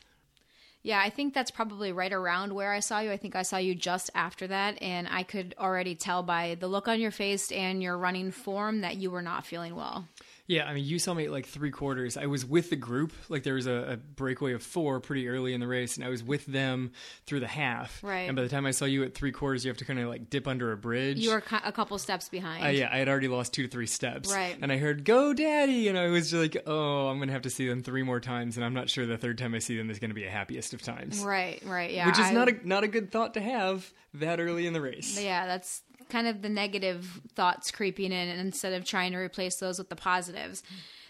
Yeah, 0.84 1.00
I 1.00 1.08
think 1.08 1.32
that's 1.32 1.50
probably 1.50 1.92
right 1.92 2.12
around 2.12 2.52
where 2.52 2.70
I 2.70 2.81
saw 2.81 3.00
you. 3.00 3.10
I 3.10 3.16
think 3.16 3.34
I 3.34 3.42
saw 3.42 3.56
you 3.56 3.75
just 3.75 4.10
after 4.14 4.46
that, 4.48 4.81
and 4.82 5.08
I 5.10 5.22
could 5.22 5.54
already 5.58 5.94
tell 5.94 6.22
by 6.22 6.56
the 6.60 6.69
look 6.69 6.88
on 6.88 7.00
your 7.00 7.10
face 7.10 7.50
and 7.50 7.82
your 7.82 7.96
running 7.96 8.31
form 8.31 8.82
that 8.82 8.96
you 8.96 9.10
were 9.10 9.22
not 9.22 9.46
feeling 9.46 9.75
well. 9.75 10.06
Yeah, 10.46 10.67
I 10.67 10.75
mean, 10.75 10.85
you 10.85 10.99
saw 10.99 11.14
me 11.14 11.25
at 11.25 11.31
like 11.31 11.46
three 11.46 11.70
quarters. 11.70 12.19
I 12.19 12.26
was 12.26 12.44
with 12.44 12.69
the 12.69 12.76
group. 12.76 13.12
Like 13.31 13.44
there 13.44 13.55
was 13.55 13.67
a, 13.67 13.93
a 13.93 13.96
breakaway 13.96 14.52
of 14.52 14.62
four 14.62 15.00
pretty 15.00 15.26
early 15.26 15.55
in 15.55 15.61
the 15.61 15.67
race, 15.67 15.96
and 15.96 16.05
I 16.05 16.11
was 16.11 16.23
with 16.23 16.44
them 16.44 16.93
through 17.25 17.41
the 17.41 17.46
half. 17.46 18.05
Right. 18.05 18.29
And 18.29 18.37
by 18.37 18.43
the 18.43 18.50
time 18.50 18.67
I 18.67 18.73
saw 18.73 18.85
you 18.85 19.05
at 19.05 19.14
three 19.14 19.32
quarters, 19.32 19.64
you 19.64 19.70
have 19.70 19.79
to 19.79 19.87
kind 19.87 19.99
of 19.99 20.08
like 20.08 20.29
dip 20.29 20.46
under 20.46 20.70
a 20.73 20.76
bridge. 20.76 21.19
You 21.19 21.31
were 21.31 21.43
a 21.64 21.73
couple 21.73 21.99
steps 21.99 22.29
behind. 22.29 22.62
Uh, 22.62 22.69
yeah, 22.69 22.91
I 22.93 22.99
had 22.99 23.08
already 23.08 23.29
lost 23.29 23.55
two 23.55 23.62
to 23.62 23.69
three 23.69 23.87
steps. 23.87 24.31
Right. 24.31 24.55
And 24.61 24.70
I 24.70 24.76
heard, 24.76 25.06
go 25.06 25.32
daddy. 25.32 25.88
And 25.88 25.96
I 25.96 26.08
was 26.08 26.35
like, 26.35 26.58
oh, 26.67 27.08
I'm 27.08 27.17
going 27.17 27.29
to 27.29 27.32
have 27.32 27.43
to 27.43 27.50
see 27.50 27.67
them 27.67 27.82
three 27.82 28.02
more 28.02 28.20
times. 28.20 28.56
And 28.56 28.67
I'm 28.67 28.75
not 28.75 28.90
sure 28.90 29.06
the 29.06 29.17
third 29.17 29.38
time 29.38 29.55
I 29.55 29.61
see 29.61 29.79
them 29.79 29.88
is 29.88 29.99
going 29.99 30.11
to 30.11 30.14
be 30.14 30.26
a 30.26 30.31
happiest 30.31 30.75
of 30.75 30.82
times. 30.82 31.20
Right, 31.20 31.62
right, 31.64 31.90
yeah. 31.90 32.06
Which 32.06 32.19
is 32.19 32.26
I- 32.26 32.32
not 32.32 32.49
a, 32.49 32.69
not 32.69 32.85
a 32.85 32.88
good 32.88 33.11
thought 33.11 33.32
to 33.35 33.40
have 33.40 33.90
that 34.12 34.40
early 34.40 34.66
in 34.66 34.75
the 34.75 34.80
race. 34.83 35.18
Yeah, 35.18 35.47
that's 35.47 35.83
kind 36.08 36.26
of 36.26 36.42
the 36.42 36.49
negative 36.49 37.20
thoughts 37.34 37.70
creeping 37.70 38.12
in 38.12 38.28
instead 38.28 38.73
of 38.73 38.84
trying 38.84 39.12
to 39.12 39.18
replace 39.18 39.56
those 39.56 39.78
with 39.78 39.88
the 39.88 39.96
positives. 39.96 40.62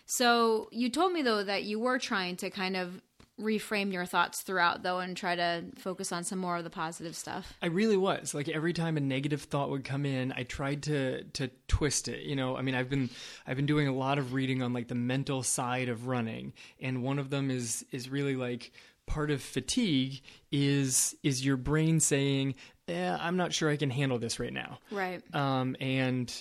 So 0.06 0.68
you 0.72 0.90
told 0.90 1.12
me 1.12 1.22
though 1.22 1.44
that 1.44 1.64
you 1.64 1.78
were 1.78 1.98
trying 1.98 2.36
to 2.36 2.50
kind 2.50 2.76
of 2.76 3.00
reframe 3.40 3.92
your 3.92 4.06
thoughts 4.06 4.42
throughout 4.42 4.84
though 4.84 5.00
and 5.00 5.16
try 5.16 5.34
to 5.34 5.64
focus 5.76 6.12
on 6.12 6.22
some 6.22 6.38
more 6.38 6.56
of 6.56 6.64
the 6.64 6.70
positive 6.70 7.16
stuff. 7.16 7.54
I 7.60 7.66
really 7.66 7.96
was. 7.96 8.32
Like 8.34 8.48
every 8.48 8.72
time 8.72 8.96
a 8.96 9.00
negative 9.00 9.42
thought 9.42 9.70
would 9.70 9.84
come 9.84 10.06
in, 10.06 10.32
I 10.32 10.44
tried 10.44 10.84
to 10.84 11.24
to 11.24 11.50
twist 11.66 12.08
it. 12.08 12.22
You 12.22 12.36
know, 12.36 12.56
I 12.56 12.62
mean, 12.62 12.74
I've 12.74 12.88
been 12.88 13.10
I've 13.46 13.56
been 13.56 13.66
doing 13.66 13.88
a 13.88 13.94
lot 13.94 14.18
of 14.18 14.34
reading 14.34 14.62
on 14.62 14.72
like 14.72 14.88
the 14.88 14.94
mental 14.94 15.42
side 15.42 15.88
of 15.88 16.06
running, 16.06 16.52
and 16.80 17.02
one 17.02 17.18
of 17.18 17.30
them 17.30 17.50
is 17.50 17.84
is 17.90 18.08
really 18.08 18.36
like 18.36 18.72
part 19.06 19.30
of 19.30 19.42
fatigue 19.42 20.22
is 20.52 21.16
is 21.22 21.44
your 21.44 21.56
brain 21.56 22.00
saying, 22.00 22.54
eh, 22.88 23.16
"I'm 23.20 23.36
not 23.36 23.52
sure 23.52 23.70
I 23.70 23.76
can 23.76 23.90
handle 23.90 24.18
this 24.18 24.38
right 24.38 24.52
now." 24.52 24.78
Right. 24.90 25.22
um, 25.34 25.76
and 25.80 26.32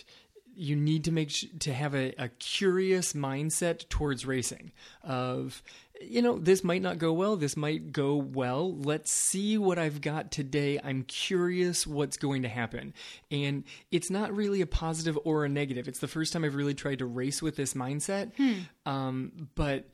you 0.55 0.75
need 0.75 1.05
to 1.05 1.11
make 1.11 1.31
sh- 1.31 1.45
to 1.61 1.73
have 1.73 1.95
a, 1.95 2.13
a 2.19 2.29
curious 2.29 3.13
mindset 3.13 3.89
towards 3.89 4.23
racing 4.23 4.71
of 5.01 5.63
you 5.99 6.21
know 6.21 6.37
this 6.37 6.63
might 6.63 6.81
not 6.83 6.99
go 6.99 7.11
well 7.11 7.35
this 7.37 7.57
might 7.57 7.91
go 7.91 8.15
well. 8.15 8.75
Let's 8.75 9.11
see 9.11 9.57
what 9.57 9.79
i've 9.79 9.99
got 10.01 10.31
today. 10.31 10.79
I'm 10.83 11.03
curious 11.03 11.87
what's 11.87 12.17
going 12.17 12.43
to 12.43 12.49
happen. 12.49 12.93
And 13.31 13.63
it's 13.89 14.11
not 14.11 14.31
really 14.35 14.61
a 14.61 14.67
positive 14.67 15.17
or 15.23 15.43
a 15.45 15.49
negative. 15.49 15.87
It's 15.87 15.99
the 15.99 16.07
first 16.07 16.33
time 16.33 16.43
i've 16.43 16.55
really 16.55 16.75
tried 16.75 16.99
to 16.99 17.05
race 17.07 17.41
with 17.41 17.55
this 17.55 17.73
mindset. 17.73 18.31
Um, 18.85 19.49
but 19.55 19.87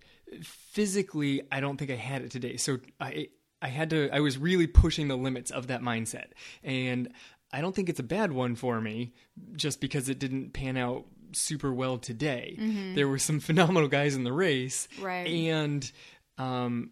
physically 0.43 1.41
i 1.51 1.59
don't 1.59 1.77
think 1.77 1.89
i 1.91 1.95
had 1.95 2.21
it 2.21 2.31
today. 2.31 2.57
So 2.57 2.79
i 2.99 3.29
i 3.61 3.67
had 3.67 3.89
to 3.89 4.09
i 4.11 4.19
was 4.19 4.37
really 4.37 4.67
pushing 4.67 5.07
the 5.07 5.17
limits 5.17 5.51
of 5.51 5.67
that 5.67 5.81
mindset. 5.81 6.27
And 6.63 7.09
i 7.51 7.61
don't 7.61 7.75
think 7.75 7.89
it's 7.89 7.99
a 7.99 8.03
bad 8.03 8.31
one 8.31 8.55
for 8.55 8.79
me 8.81 9.13
just 9.55 9.81
because 9.81 10.09
it 10.09 10.19
didn't 10.19 10.51
pan 10.53 10.77
out 10.77 11.05
super 11.31 11.71
well 11.71 11.97
today. 11.99 12.57
There 12.95 13.07
were 13.07 13.19
some 13.19 13.39
phenomenal 13.49 13.87
guys 13.87 14.15
in 14.15 14.23
the 14.23 14.33
race. 14.33 14.87
Right. 14.99 15.27
and 15.27 15.91
um 16.37 16.91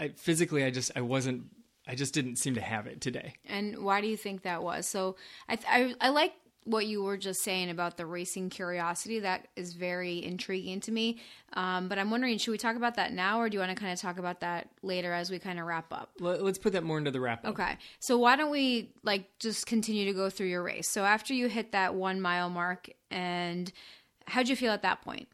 I, 0.00 0.08
physically 0.08 0.64
i 0.64 0.70
just 0.70 0.90
i 0.96 1.02
wasn't 1.02 1.44
i 1.86 1.94
just 1.94 2.14
didn't 2.14 2.36
seem 2.36 2.54
to 2.54 2.60
have 2.60 2.86
it 2.86 3.00
today. 3.00 3.34
And 3.46 3.84
why 3.84 4.00
do 4.00 4.06
you 4.06 4.16
think 4.16 4.42
that 4.42 4.62
was? 4.62 4.86
So 4.86 5.16
I 5.48 5.56
th- 5.56 5.66
I, 6.00 6.06
I 6.06 6.08
like 6.10 6.32
what 6.64 6.86
you 6.86 7.02
were 7.02 7.16
just 7.16 7.42
saying 7.42 7.70
about 7.70 7.96
the 7.96 8.06
racing 8.06 8.50
curiosity. 8.50 9.20
That 9.20 9.48
is 9.56 9.72
very 9.72 10.22
intriguing 10.22 10.80
to 10.80 10.92
me. 10.92 11.18
Um, 11.54 11.88
but 11.88 11.98
I'm 11.98 12.10
wondering, 12.10 12.38
should 12.38 12.50
we 12.52 12.58
talk 12.58 12.76
about 12.76 12.96
that 12.96 13.12
now, 13.12 13.40
or 13.40 13.48
do 13.48 13.54
you 13.54 13.60
want 13.60 13.70
to 13.70 13.80
kind 13.80 13.92
of 13.92 14.00
talk 14.00 14.18
about 14.18 14.40
that 14.40 14.68
later 14.82 15.12
as 15.12 15.30
we 15.30 15.38
kind 15.38 15.58
of 15.58 15.66
wrap 15.66 15.92
up? 15.92 16.10
Let, 16.20 16.40
us 16.40 16.58
put 16.58 16.72
that 16.74 16.84
more 16.84 16.98
into 16.98 17.10
the 17.10 17.20
wrap 17.20 17.44
up. 17.44 17.52
Okay. 17.52 17.78
So 17.98 18.18
why 18.18 18.36
don't 18.36 18.50
we 18.50 18.92
like 19.02 19.38
just 19.38 19.66
continue 19.66 20.04
to 20.06 20.12
go 20.12 20.30
through 20.30 20.48
your 20.48 20.62
race? 20.62 20.88
So 20.88 21.04
after 21.04 21.34
you 21.34 21.48
hit 21.48 21.72
that 21.72 21.94
one 21.94 22.20
mile 22.20 22.50
mark, 22.50 22.90
and 23.10 23.72
how'd 24.26 24.48
you 24.48 24.56
feel 24.56 24.72
at 24.72 24.82
that 24.82 25.02
point? 25.02 25.28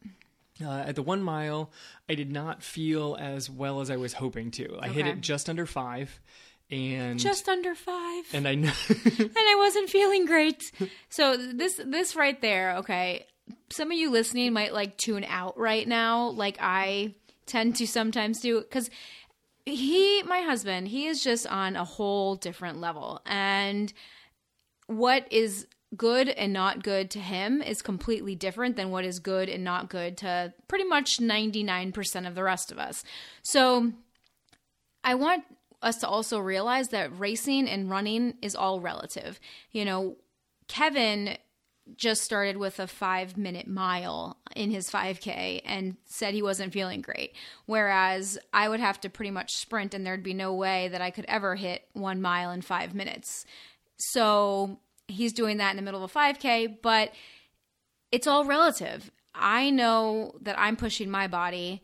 Uh, 0.63 0.71
at 0.71 0.95
the 0.95 1.03
one 1.03 1.21
mile, 1.21 1.71
I 2.09 2.15
did 2.15 2.31
not 2.31 2.63
feel 2.63 3.15
as 3.19 3.49
well 3.49 3.79
as 3.79 3.91
I 3.91 3.97
was 3.97 4.13
hoping 4.13 4.49
to. 4.51 4.77
I 4.81 4.87
hit 4.87 5.05
it 5.05 5.21
just 5.21 5.49
under 5.49 5.67
five, 5.67 6.19
and 6.69 7.19
Just 7.19 7.47
under 7.47 7.75
five. 7.75 8.25
and 8.33 8.47
I 8.47 8.55
know 8.55 8.71
and 8.89 9.31
I 9.35 9.55
wasn't 9.57 9.89
feeling 9.89 10.25
great. 10.25 10.71
So 11.09 11.37
this 11.37 11.79
this 11.83 12.15
right 12.15 12.39
there, 12.41 12.77
okay. 12.77 13.25
Some 13.69 13.91
of 13.91 13.97
you 13.97 14.09
listening 14.11 14.51
might 14.53 14.73
like 14.73 14.97
tune 14.97 15.23
out 15.23 15.57
right 15.57 15.87
now, 15.87 16.29
like 16.29 16.57
I 16.59 17.15
tend 17.45 17.77
to 17.77 17.87
sometimes 17.87 18.41
do, 18.41 18.59
because 18.59 18.89
he, 19.65 20.21
my 20.23 20.41
husband, 20.41 20.89
he 20.89 21.07
is 21.07 21.23
just 21.23 21.47
on 21.47 21.75
a 21.77 21.85
whole 21.85 22.35
different 22.35 22.79
level, 22.81 23.21
and 23.25 23.93
what 24.87 25.27
is 25.31 25.67
good 25.95 26.27
and 26.27 26.51
not 26.51 26.83
good 26.83 27.09
to 27.11 27.19
him 27.19 27.61
is 27.61 27.81
completely 27.81 28.35
different 28.35 28.75
than 28.75 28.91
what 28.91 29.05
is 29.05 29.19
good 29.19 29.47
and 29.47 29.63
not 29.63 29.89
good 29.89 30.17
to 30.17 30.53
pretty 30.67 30.83
much 30.83 31.19
99% 31.19 32.27
of 32.27 32.35
the 32.35 32.43
rest 32.43 32.73
of 32.73 32.77
us. 32.77 33.05
So 33.43 33.93
I 35.03 35.15
want 35.15 35.43
us 35.81 35.97
to 35.97 36.07
also 36.07 36.39
realize 36.39 36.89
that 36.89 37.17
racing 37.17 37.67
and 37.67 37.89
running 37.89 38.35
is 38.41 38.55
all 38.55 38.79
relative. 38.79 39.39
You 39.71 39.85
know, 39.85 40.17
Kevin 40.67 41.37
just 41.95 42.23
started 42.23 42.57
with 42.57 42.79
a 42.79 42.87
five 42.87 43.37
minute 43.37 43.67
mile 43.67 44.37
in 44.55 44.71
his 44.71 44.89
5K 44.89 45.61
and 45.63 45.95
said 46.05 46.33
he 46.33 46.41
wasn't 46.41 46.73
feeling 46.73 47.01
great. 47.01 47.33
Whereas 47.65 48.37
I 48.53 48.67
would 48.67 48.79
have 48.79 48.99
to 49.01 49.09
pretty 49.09 49.31
much 49.31 49.55
sprint, 49.55 49.93
and 49.93 50.05
there'd 50.05 50.23
be 50.23 50.33
no 50.33 50.53
way 50.53 50.89
that 50.89 51.01
I 51.01 51.11
could 51.11 51.25
ever 51.25 51.55
hit 51.55 51.83
one 51.93 52.21
mile 52.21 52.51
in 52.51 52.61
five 52.61 52.93
minutes. 52.93 53.45
So 53.97 54.79
he's 55.07 55.33
doing 55.33 55.57
that 55.57 55.71
in 55.71 55.77
the 55.77 55.81
middle 55.81 56.03
of 56.03 56.11
a 56.11 56.19
5K, 56.19 56.81
but 56.81 57.13
it's 58.11 58.27
all 58.27 58.45
relative. 58.45 59.11
I 59.33 59.69
know 59.69 60.35
that 60.41 60.59
I'm 60.59 60.75
pushing 60.75 61.09
my 61.09 61.27
body 61.27 61.83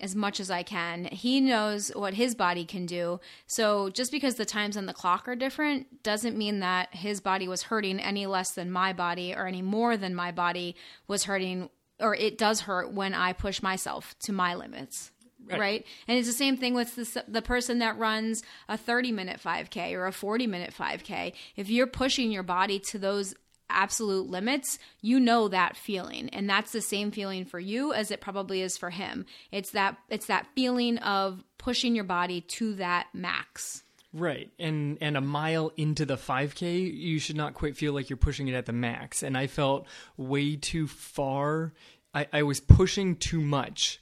as 0.00 0.14
much 0.14 0.40
as 0.40 0.50
I 0.50 0.62
can. 0.62 1.04
He 1.06 1.40
knows 1.40 1.90
what 1.94 2.14
his 2.14 2.34
body 2.34 2.64
can 2.64 2.86
do. 2.86 3.20
So 3.46 3.90
just 3.90 4.10
because 4.10 4.34
the 4.34 4.44
times 4.44 4.76
on 4.76 4.86
the 4.86 4.92
clock 4.92 5.28
are 5.28 5.36
different 5.36 6.02
doesn't 6.02 6.36
mean 6.36 6.60
that 6.60 6.94
his 6.94 7.20
body 7.20 7.48
was 7.48 7.64
hurting 7.64 8.00
any 8.00 8.26
less 8.26 8.50
than 8.52 8.70
my 8.70 8.92
body 8.92 9.34
or 9.34 9.46
any 9.46 9.62
more 9.62 9.96
than 9.96 10.14
my 10.14 10.32
body 10.32 10.76
was 11.06 11.24
hurting 11.24 11.70
or 12.00 12.14
it 12.16 12.36
does 12.36 12.62
hurt 12.62 12.92
when 12.92 13.14
I 13.14 13.32
push 13.32 13.62
myself 13.62 14.16
to 14.20 14.32
my 14.32 14.54
limits. 14.54 15.12
Right. 15.50 15.86
And 16.08 16.18
it's 16.18 16.26
the 16.26 16.32
same 16.32 16.56
thing 16.56 16.74
with 16.74 16.96
the, 16.96 17.24
the 17.28 17.42
person 17.42 17.78
that 17.80 17.98
runs 17.98 18.42
a 18.68 18.78
30 18.78 19.12
minute 19.12 19.40
5K 19.44 19.92
or 19.92 20.06
a 20.06 20.12
40 20.12 20.46
minute 20.46 20.74
5K. 20.76 21.34
If 21.56 21.68
you're 21.68 21.86
pushing 21.86 22.30
your 22.30 22.42
body 22.42 22.78
to 22.78 22.98
those 22.98 23.34
absolute 23.74 24.28
limits, 24.28 24.78
you 25.00 25.20
know 25.20 25.48
that 25.48 25.76
feeling. 25.76 26.28
And 26.30 26.48
that's 26.48 26.72
the 26.72 26.80
same 26.80 27.10
feeling 27.10 27.44
for 27.44 27.58
you 27.58 27.92
as 27.92 28.10
it 28.10 28.20
probably 28.20 28.62
is 28.62 28.76
for 28.76 28.90
him. 28.90 29.26
It's 29.52 29.70
that 29.72 29.96
it's 30.08 30.26
that 30.26 30.46
feeling 30.54 30.98
of 30.98 31.42
pushing 31.58 31.94
your 31.94 32.04
body 32.04 32.40
to 32.40 32.74
that 32.74 33.08
max. 33.12 33.82
Right. 34.12 34.50
And 34.60 34.98
and 35.00 35.16
a 35.16 35.20
mile 35.20 35.72
into 35.76 36.06
the 36.06 36.16
5k, 36.16 36.94
you 36.94 37.18
should 37.18 37.36
not 37.36 37.54
quite 37.54 37.76
feel 37.76 37.92
like 37.92 38.08
you're 38.08 38.16
pushing 38.16 38.48
it 38.48 38.54
at 38.54 38.66
the 38.66 38.72
max. 38.72 39.22
And 39.22 39.36
I 39.36 39.48
felt 39.48 39.86
way 40.16 40.56
too 40.56 40.86
far. 40.86 41.72
I, 42.14 42.28
I 42.32 42.42
was 42.44 42.60
pushing 42.60 43.16
too 43.16 43.40
much 43.40 44.00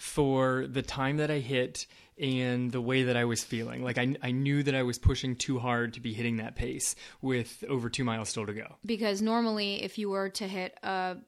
for 0.00 0.66
the 0.66 0.80
time 0.80 1.18
that 1.18 1.30
I 1.30 1.40
hit 1.40 1.86
and 2.18 2.72
the 2.72 2.80
way 2.80 3.02
that 3.02 3.18
I 3.18 3.26
was 3.26 3.44
feeling. 3.44 3.84
Like 3.84 3.98
I 3.98 4.16
I 4.22 4.30
knew 4.30 4.62
that 4.62 4.74
I 4.74 4.82
was 4.82 4.98
pushing 4.98 5.36
too 5.36 5.58
hard 5.58 5.92
to 5.92 6.00
be 6.00 6.14
hitting 6.14 6.38
that 6.38 6.56
pace 6.56 6.96
with 7.20 7.62
over 7.68 7.90
2 7.90 8.02
miles 8.02 8.30
still 8.30 8.46
to 8.46 8.54
go. 8.54 8.76
Because 8.84 9.20
normally 9.20 9.82
if 9.82 9.98
you 9.98 10.08
were 10.08 10.30
to 10.30 10.48
hit 10.48 10.78
a 10.82 11.18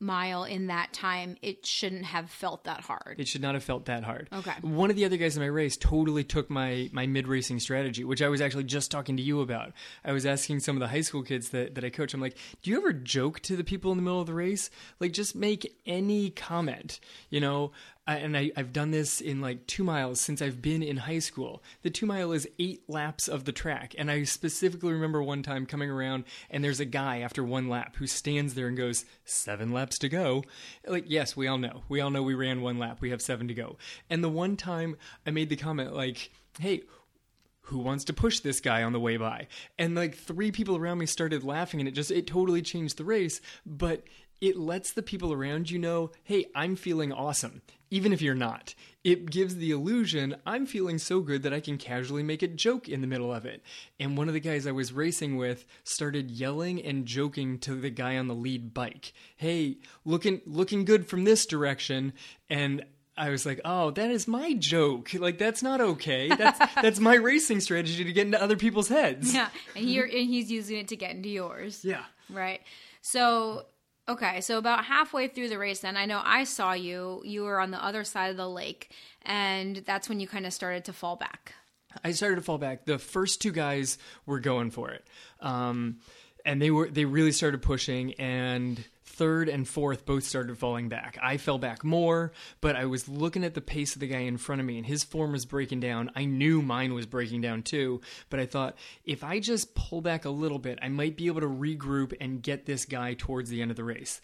mile 0.00 0.44
in 0.44 0.66
that 0.66 0.92
time, 0.92 1.36
it 1.40 1.64
shouldn't 1.64 2.04
have 2.04 2.28
felt 2.28 2.64
that 2.64 2.80
hard. 2.80 3.16
It 3.18 3.28
should 3.28 3.40
not 3.40 3.54
have 3.54 3.64
felt 3.64 3.86
that 3.86 4.04
hard. 4.04 4.28
Okay. 4.32 4.52
One 4.60 4.90
of 4.90 4.96
the 4.96 5.04
other 5.04 5.16
guys 5.16 5.36
in 5.36 5.42
my 5.42 5.48
race 5.48 5.76
totally 5.76 6.24
took 6.24 6.50
my 6.50 6.90
my 6.92 7.06
mid 7.06 7.28
racing 7.28 7.60
strategy, 7.60 8.04
which 8.04 8.22
I 8.22 8.28
was 8.28 8.40
actually 8.40 8.64
just 8.64 8.90
talking 8.90 9.16
to 9.16 9.22
you 9.22 9.40
about. 9.40 9.72
I 10.04 10.12
was 10.12 10.26
asking 10.26 10.60
some 10.60 10.76
of 10.76 10.80
the 10.80 10.88
high 10.88 11.00
school 11.00 11.22
kids 11.22 11.50
that, 11.50 11.74
that 11.74 11.84
I 11.84 11.90
coach, 11.90 12.12
I'm 12.12 12.20
like, 12.20 12.36
do 12.62 12.70
you 12.70 12.76
ever 12.76 12.92
joke 12.92 13.40
to 13.40 13.56
the 13.56 13.64
people 13.64 13.92
in 13.92 13.96
the 13.96 14.02
middle 14.02 14.20
of 14.20 14.26
the 14.26 14.34
race? 14.34 14.70
Like 15.00 15.12
just 15.12 15.34
make 15.34 15.74
any 15.86 16.30
comment, 16.30 17.00
you 17.30 17.40
know? 17.40 17.72
I, 18.06 18.16
and 18.16 18.36
I, 18.36 18.50
I've 18.56 18.72
done 18.72 18.90
this 18.90 19.20
in 19.20 19.40
like 19.40 19.66
two 19.66 19.82
miles 19.82 20.20
since 20.20 20.42
I've 20.42 20.60
been 20.60 20.82
in 20.82 20.98
high 20.98 21.20
school. 21.20 21.62
The 21.82 21.90
two 21.90 22.04
mile 22.04 22.32
is 22.32 22.48
eight 22.58 22.82
laps 22.88 23.28
of 23.28 23.44
the 23.44 23.52
track. 23.52 23.94
And 23.96 24.10
I 24.10 24.24
specifically 24.24 24.92
remember 24.92 25.22
one 25.22 25.42
time 25.42 25.64
coming 25.64 25.88
around 25.88 26.24
and 26.50 26.62
there's 26.62 26.80
a 26.80 26.84
guy 26.84 27.20
after 27.20 27.42
one 27.42 27.68
lap 27.68 27.96
who 27.96 28.06
stands 28.06 28.54
there 28.54 28.68
and 28.68 28.76
goes, 28.76 29.06
seven 29.24 29.72
laps 29.72 29.98
to 30.00 30.08
go. 30.08 30.44
Like, 30.86 31.04
yes, 31.08 31.36
we 31.36 31.46
all 31.46 31.58
know. 31.58 31.82
We 31.88 32.00
all 32.00 32.10
know 32.10 32.22
we 32.22 32.34
ran 32.34 32.60
one 32.60 32.78
lap. 32.78 32.98
We 33.00 33.10
have 33.10 33.22
seven 33.22 33.48
to 33.48 33.54
go. 33.54 33.78
And 34.10 34.22
the 34.22 34.28
one 34.28 34.56
time 34.56 34.96
I 35.26 35.30
made 35.30 35.48
the 35.48 35.56
comment, 35.56 35.94
like, 35.94 36.30
hey, 36.60 36.82
who 37.68 37.78
wants 37.78 38.04
to 38.04 38.12
push 38.12 38.40
this 38.40 38.60
guy 38.60 38.82
on 38.82 38.92
the 38.92 39.00
way 39.00 39.16
by 39.16 39.46
and 39.78 39.94
like 39.94 40.14
three 40.14 40.50
people 40.50 40.76
around 40.76 40.98
me 40.98 41.06
started 41.06 41.42
laughing 41.42 41.80
and 41.80 41.88
it 41.88 41.92
just 41.92 42.10
it 42.10 42.26
totally 42.26 42.60
changed 42.60 42.98
the 42.98 43.04
race 43.04 43.40
but 43.64 44.02
it 44.40 44.56
lets 44.56 44.92
the 44.92 45.02
people 45.02 45.32
around 45.32 45.70
you 45.70 45.78
know 45.78 46.10
hey 46.24 46.44
i'm 46.54 46.76
feeling 46.76 47.10
awesome 47.10 47.62
even 47.94 48.12
if 48.12 48.20
you're 48.20 48.34
not 48.34 48.74
it 49.04 49.30
gives 49.30 49.56
the 49.56 49.70
illusion 49.70 50.34
i'm 50.44 50.66
feeling 50.66 50.98
so 50.98 51.20
good 51.20 51.42
that 51.42 51.54
i 51.54 51.60
can 51.60 51.78
casually 51.78 52.22
make 52.22 52.42
a 52.42 52.48
joke 52.48 52.88
in 52.88 53.00
the 53.00 53.06
middle 53.06 53.32
of 53.32 53.46
it 53.46 53.62
and 54.00 54.18
one 54.18 54.26
of 54.26 54.34
the 54.34 54.40
guys 54.40 54.66
i 54.66 54.72
was 54.72 54.92
racing 54.92 55.36
with 55.36 55.64
started 55.84 56.30
yelling 56.30 56.82
and 56.82 57.06
joking 57.06 57.58
to 57.58 57.74
the 57.76 57.90
guy 57.90 58.16
on 58.16 58.26
the 58.26 58.34
lead 58.34 58.74
bike 58.74 59.12
hey 59.36 59.76
looking 60.04 60.40
looking 60.44 60.84
good 60.84 61.06
from 61.06 61.24
this 61.24 61.46
direction 61.46 62.12
and 62.50 62.84
I 63.16 63.30
was 63.30 63.46
like, 63.46 63.60
"Oh, 63.64 63.92
that 63.92 64.10
is 64.10 64.26
my 64.26 64.54
joke. 64.54 65.14
Like 65.14 65.38
that's 65.38 65.62
not 65.62 65.80
okay. 65.80 66.26
That's 66.28 66.58
that's 66.74 66.98
my 66.98 67.14
racing 67.14 67.60
strategy 67.60 68.02
to 68.02 68.12
get 68.12 68.26
into 68.26 68.42
other 68.42 68.56
people's 68.56 68.88
heads." 68.88 69.32
Yeah. 69.32 69.50
And 69.76 69.86
and 69.86 70.28
he's 70.28 70.50
using 70.50 70.78
it 70.78 70.88
to 70.88 70.96
get 70.96 71.12
into 71.12 71.28
yours. 71.28 71.84
Yeah. 71.84 72.02
Right. 72.28 72.60
So, 73.02 73.66
okay. 74.08 74.40
So, 74.40 74.58
about 74.58 74.84
halfway 74.84 75.28
through 75.28 75.48
the 75.48 75.58
race, 75.58 75.80
then 75.80 75.96
I 75.96 76.06
know 76.06 76.20
I 76.24 76.44
saw 76.44 76.72
you. 76.72 77.22
You 77.24 77.44
were 77.44 77.60
on 77.60 77.70
the 77.70 77.82
other 77.82 78.04
side 78.04 78.30
of 78.30 78.36
the 78.36 78.48
lake, 78.48 78.92
and 79.22 79.76
that's 79.76 80.08
when 80.08 80.20
you 80.20 80.28
kind 80.28 80.46
of 80.46 80.52
started 80.52 80.84
to 80.86 80.92
fall 80.92 81.16
back. 81.16 81.54
I 82.02 82.12
started 82.12 82.36
to 82.36 82.42
fall 82.42 82.58
back. 82.58 82.86
The 82.86 82.98
first 82.98 83.40
two 83.40 83.52
guys 83.52 83.98
were 84.26 84.40
going 84.40 84.70
for 84.70 84.90
it, 84.90 85.06
um, 85.40 85.98
and 86.44 86.60
they 86.60 86.70
were 86.70 86.88
they 86.88 87.04
really 87.04 87.32
started 87.32 87.62
pushing. 87.62 88.14
And 88.14 88.84
third 89.14 89.48
and 89.48 89.66
fourth 89.66 90.04
both 90.04 90.24
started 90.24 90.58
falling 90.58 90.88
back. 90.88 91.16
I 91.22 91.36
fell 91.36 91.58
back 91.58 91.84
more, 91.84 92.32
but 92.60 92.76
I 92.76 92.84
was 92.86 93.08
looking 93.08 93.44
at 93.44 93.54
the 93.54 93.60
pace 93.60 93.94
of 93.94 94.00
the 94.00 94.06
guy 94.06 94.20
in 94.20 94.36
front 94.36 94.60
of 94.60 94.66
me, 94.66 94.76
and 94.76 94.86
his 94.86 95.04
form 95.04 95.32
was 95.32 95.44
breaking 95.46 95.80
down. 95.80 96.10
I 96.14 96.24
knew 96.24 96.62
mine 96.62 96.94
was 96.94 97.06
breaking 97.06 97.40
down 97.40 97.62
too, 97.62 98.00
but 98.30 98.40
I 98.40 98.46
thought 98.46 98.76
if 99.04 99.22
I 99.24 99.40
just 99.40 99.74
pull 99.74 100.00
back 100.00 100.24
a 100.24 100.30
little 100.30 100.58
bit, 100.58 100.78
I 100.82 100.88
might 100.88 101.16
be 101.16 101.26
able 101.26 101.40
to 101.40 101.46
regroup 101.46 102.14
and 102.20 102.42
get 102.42 102.66
this 102.66 102.84
guy 102.84 103.14
towards 103.14 103.50
the 103.50 103.62
end 103.62 103.70
of 103.70 103.76
the 103.76 103.84
race. 103.84 104.20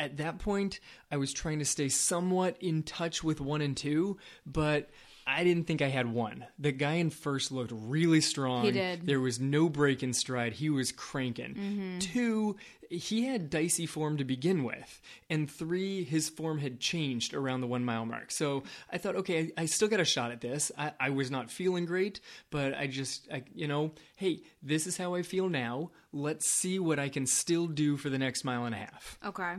At 0.00 0.18
that 0.18 0.38
point, 0.38 0.78
I 1.10 1.16
was 1.16 1.32
trying 1.32 1.58
to 1.58 1.64
stay 1.64 1.88
somewhat 1.88 2.56
in 2.60 2.84
touch 2.84 3.24
with 3.24 3.40
one 3.40 3.60
and 3.60 3.76
two, 3.76 4.18
but 4.46 4.90
I 5.28 5.44
didn't 5.44 5.64
think 5.64 5.82
I 5.82 5.88
had 5.88 6.10
one. 6.10 6.46
The 6.58 6.72
guy 6.72 6.94
in 6.94 7.10
first 7.10 7.52
looked 7.52 7.72
really 7.74 8.22
strong. 8.22 8.64
He 8.64 8.70
did. 8.70 9.06
There 9.06 9.20
was 9.20 9.38
no 9.38 9.68
break 9.68 10.02
in 10.02 10.14
stride. 10.14 10.54
He 10.54 10.70
was 10.70 10.90
cranking. 10.90 11.54
Mm-hmm. 11.54 11.98
Two, 11.98 12.56
he 12.90 13.24
had 13.24 13.50
dicey 13.50 13.86
form 13.86 14.16
to 14.18 14.24
begin 14.24 14.64
with. 14.64 15.00
And 15.28 15.50
three, 15.50 16.04
his 16.04 16.28
form 16.28 16.58
had 16.58 16.80
changed 16.80 17.34
around 17.34 17.60
the 17.60 17.66
one 17.66 17.84
mile 17.84 18.06
mark. 18.06 18.30
So 18.30 18.62
I 18.92 18.98
thought, 18.98 19.16
okay, 19.16 19.52
I, 19.56 19.62
I 19.62 19.66
still 19.66 19.88
got 19.88 20.00
a 20.00 20.04
shot 20.04 20.30
at 20.30 20.40
this. 20.40 20.72
I, 20.76 20.92
I 20.98 21.10
was 21.10 21.30
not 21.30 21.50
feeling 21.50 21.84
great, 21.84 22.20
but 22.50 22.74
I 22.74 22.86
just, 22.86 23.28
I, 23.32 23.42
you 23.54 23.68
know, 23.68 23.92
hey, 24.16 24.42
this 24.62 24.86
is 24.86 24.96
how 24.96 25.14
I 25.14 25.22
feel 25.22 25.48
now. 25.48 25.90
Let's 26.12 26.48
see 26.48 26.78
what 26.78 26.98
I 26.98 27.08
can 27.08 27.26
still 27.26 27.66
do 27.66 27.96
for 27.96 28.10
the 28.10 28.18
next 28.18 28.44
mile 28.44 28.64
and 28.64 28.74
a 28.74 28.78
half. 28.78 29.18
Okay. 29.24 29.54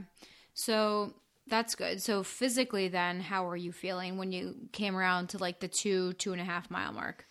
So, 0.54 1.14
that's 1.48 1.74
good. 1.74 2.02
So, 2.02 2.22
physically, 2.22 2.90
then, 2.90 3.22
how 3.22 3.46
were 3.46 3.56
you 3.56 3.72
feeling 3.72 4.18
when 4.18 4.32
you 4.32 4.56
came 4.72 4.96
around 4.96 5.30
to 5.30 5.38
like 5.38 5.60
the 5.60 5.68
two, 5.68 6.14
two 6.14 6.32
and 6.32 6.42
a 6.42 6.46
half 6.46 6.70
mile 6.70 6.94
mark? 6.94 7.26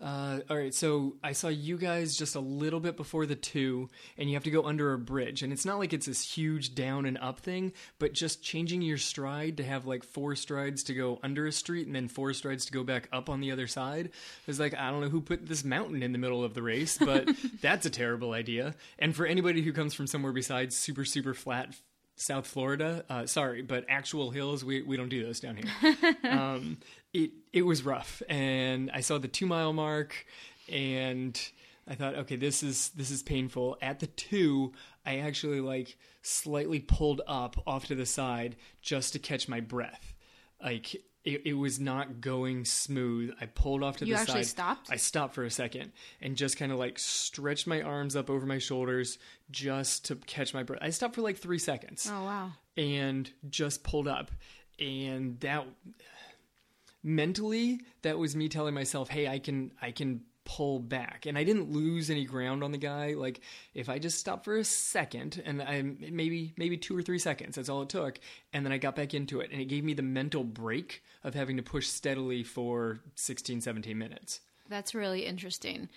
Uh, 0.00 0.40
all 0.48 0.56
right, 0.56 0.72
so 0.72 1.16
I 1.22 1.32
saw 1.32 1.48
you 1.48 1.76
guys 1.76 2.16
just 2.16 2.34
a 2.34 2.40
little 2.40 2.80
bit 2.80 2.96
before 2.96 3.26
the 3.26 3.36
two, 3.36 3.90
and 4.16 4.30
you 4.30 4.36
have 4.36 4.44
to 4.44 4.50
go 4.50 4.64
under 4.64 4.94
a 4.94 4.98
bridge. 4.98 5.42
And 5.42 5.52
it's 5.52 5.66
not 5.66 5.78
like 5.78 5.92
it's 5.92 6.06
this 6.06 6.22
huge 6.22 6.74
down 6.74 7.04
and 7.04 7.18
up 7.18 7.40
thing, 7.40 7.72
but 7.98 8.14
just 8.14 8.42
changing 8.42 8.80
your 8.80 8.96
stride 8.96 9.58
to 9.58 9.64
have 9.64 9.86
like 9.86 10.02
four 10.02 10.34
strides 10.36 10.82
to 10.84 10.94
go 10.94 11.18
under 11.22 11.46
a 11.46 11.52
street 11.52 11.86
and 11.86 11.94
then 11.94 12.08
four 12.08 12.32
strides 12.32 12.64
to 12.66 12.72
go 12.72 12.82
back 12.82 13.08
up 13.12 13.28
on 13.28 13.40
the 13.40 13.52
other 13.52 13.66
side. 13.66 14.10
It's 14.46 14.58
like, 14.58 14.74
I 14.74 14.90
don't 14.90 15.02
know 15.02 15.10
who 15.10 15.20
put 15.20 15.46
this 15.46 15.64
mountain 15.64 16.02
in 16.02 16.12
the 16.12 16.18
middle 16.18 16.44
of 16.44 16.54
the 16.54 16.62
race, 16.62 16.96
but 16.96 17.28
that's 17.60 17.84
a 17.84 17.90
terrible 17.90 18.32
idea. 18.32 18.74
And 18.98 19.14
for 19.14 19.26
anybody 19.26 19.60
who 19.60 19.72
comes 19.72 19.92
from 19.92 20.06
somewhere 20.06 20.32
besides 20.32 20.76
super, 20.76 21.04
super 21.04 21.34
flat 21.34 21.74
South 22.20 22.46
Florida. 22.46 23.02
Uh, 23.08 23.24
sorry, 23.24 23.62
but 23.62 23.86
actual 23.88 24.30
hills, 24.30 24.62
we, 24.62 24.82
we 24.82 24.98
don't 24.98 25.08
do 25.08 25.24
those 25.24 25.40
down 25.40 25.56
here. 25.56 26.16
um, 26.30 26.76
it 27.14 27.30
it 27.52 27.62
was 27.62 27.82
rough, 27.82 28.22
and 28.28 28.90
I 28.92 29.00
saw 29.00 29.18
the 29.18 29.26
two 29.26 29.46
mile 29.46 29.72
mark, 29.72 30.26
and 30.68 31.40
I 31.88 31.94
thought, 31.94 32.14
okay, 32.16 32.36
this 32.36 32.62
is 32.62 32.90
this 32.90 33.10
is 33.10 33.22
painful. 33.22 33.78
At 33.80 34.00
the 34.00 34.06
two, 34.06 34.72
I 35.06 35.20
actually 35.20 35.60
like 35.60 35.96
slightly 36.20 36.78
pulled 36.78 37.22
up 37.26 37.56
off 37.66 37.86
to 37.86 37.94
the 37.94 38.06
side 38.06 38.56
just 38.82 39.14
to 39.14 39.18
catch 39.18 39.48
my 39.48 39.60
breath. 39.60 40.12
Like 40.62 41.02
it, 41.24 41.42
it 41.44 41.54
was 41.54 41.78
not 41.78 42.20
going 42.20 42.64
smooth. 42.64 43.34
I 43.40 43.46
pulled 43.46 43.82
off 43.82 43.98
to 43.98 44.06
You 44.06 44.14
the 44.14 44.20
actually 44.20 44.44
side. 44.44 44.50
stopped? 44.50 44.88
I 44.90 44.96
stopped 44.96 45.34
for 45.34 45.44
a 45.44 45.50
second 45.50 45.92
and 46.20 46.36
just 46.36 46.56
kind 46.56 46.72
of 46.72 46.78
like 46.78 46.98
stretched 46.98 47.66
my 47.66 47.82
arms 47.82 48.16
up 48.16 48.30
over 48.30 48.46
my 48.46 48.58
shoulders 48.58 49.18
just 49.50 50.06
to 50.06 50.16
catch 50.16 50.54
my 50.54 50.62
breath. 50.62 50.80
I 50.82 50.90
stopped 50.90 51.14
for 51.14 51.20
like 51.22 51.36
three 51.36 51.58
seconds 51.58 52.08
Oh 52.10 52.24
wow. 52.24 52.52
and 52.76 53.30
just 53.50 53.82
pulled 53.82 54.08
up. 54.08 54.30
And 54.78 55.38
that 55.40 55.66
mentally, 57.02 57.80
that 58.02 58.18
was 58.18 58.34
me 58.36 58.48
telling 58.48 58.74
myself, 58.74 59.08
"Hey, 59.08 59.28
I 59.28 59.38
can, 59.38 59.72
I 59.80 59.90
can 59.92 60.22
pull 60.44 60.78
back." 60.78 61.26
And 61.26 61.36
I 61.38 61.44
didn't 61.44 61.70
lose 61.70 62.10
any 62.10 62.24
ground 62.24 62.64
on 62.64 62.72
the 62.72 62.78
guy. 62.78 63.14
Like 63.14 63.40
if 63.74 63.88
I 63.88 63.98
just 63.98 64.18
stopped 64.18 64.44
for 64.44 64.56
a 64.56 64.64
second, 64.64 65.42
and 65.44 65.62
I 65.62 65.82
maybe, 65.82 66.52
maybe 66.56 66.76
two 66.76 66.96
or 66.96 67.02
three 67.02 67.18
seconds, 67.18 67.56
that's 67.56 67.68
all 67.68 67.82
it 67.82 67.88
took, 67.88 68.18
and 68.52 68.64
then 68.64 68.72
I 68.72 68.78
got 68.78 68.96
back 68.96 69.14
into 69.14 69.40
it, 69.40 69.50
and 69.52 69.60
it 69.60 69.66
gave 69.66 69.84
me 69.84 69.94
the 69.94 70.02
mental 70.02 70.44
break 70.44 71.02
of 71.24 71.34
having 71.34 71.56
to 71.56 71.62
push 71.62 71.86
steadily 71.86 72.42
for 72.42 73.00
16, 73.14 73.60
17 73.60 73.96
minutes. 73.96 74.40
That's 74.68 74.94
really 74.94 75.26
interesting. 75.26 75.88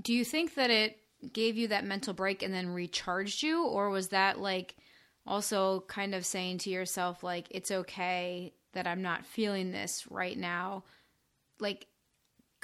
Do 0.00 0.12
you 0.12 0.24
think 0.24 0.54
that 0.54 0.70
it 0.70 0.98
gave 1.32 1.56
you 1.56 1.68
that 1.68 1.84
mental 1.84 2.14
break 2.14 2.42
and 2.42 2.54
then 2.54 2.68
recharged 2.68 3.42
you 3.42 3.64
or 3.64 3.90
was 3.90 4.08
that 4.08 4.38
like 4.38 4.76
also 5.26 5.84
kind 5.88 6.14
of 6.14 6.24
saying 6.24 6.58
to 6.58 6.70
yourself 6.70 7.22
like 7.22 7.46
it's 7.50 7.70
okay 7.70 8.52
that 8.72 8.86
I'm 8.86 9.02
not 9.02 9.26
feeling 9.26 9.72
this 9.72 10.06
right 10.10 10.38
now? 10.38 10.84
Like 11.58 11.86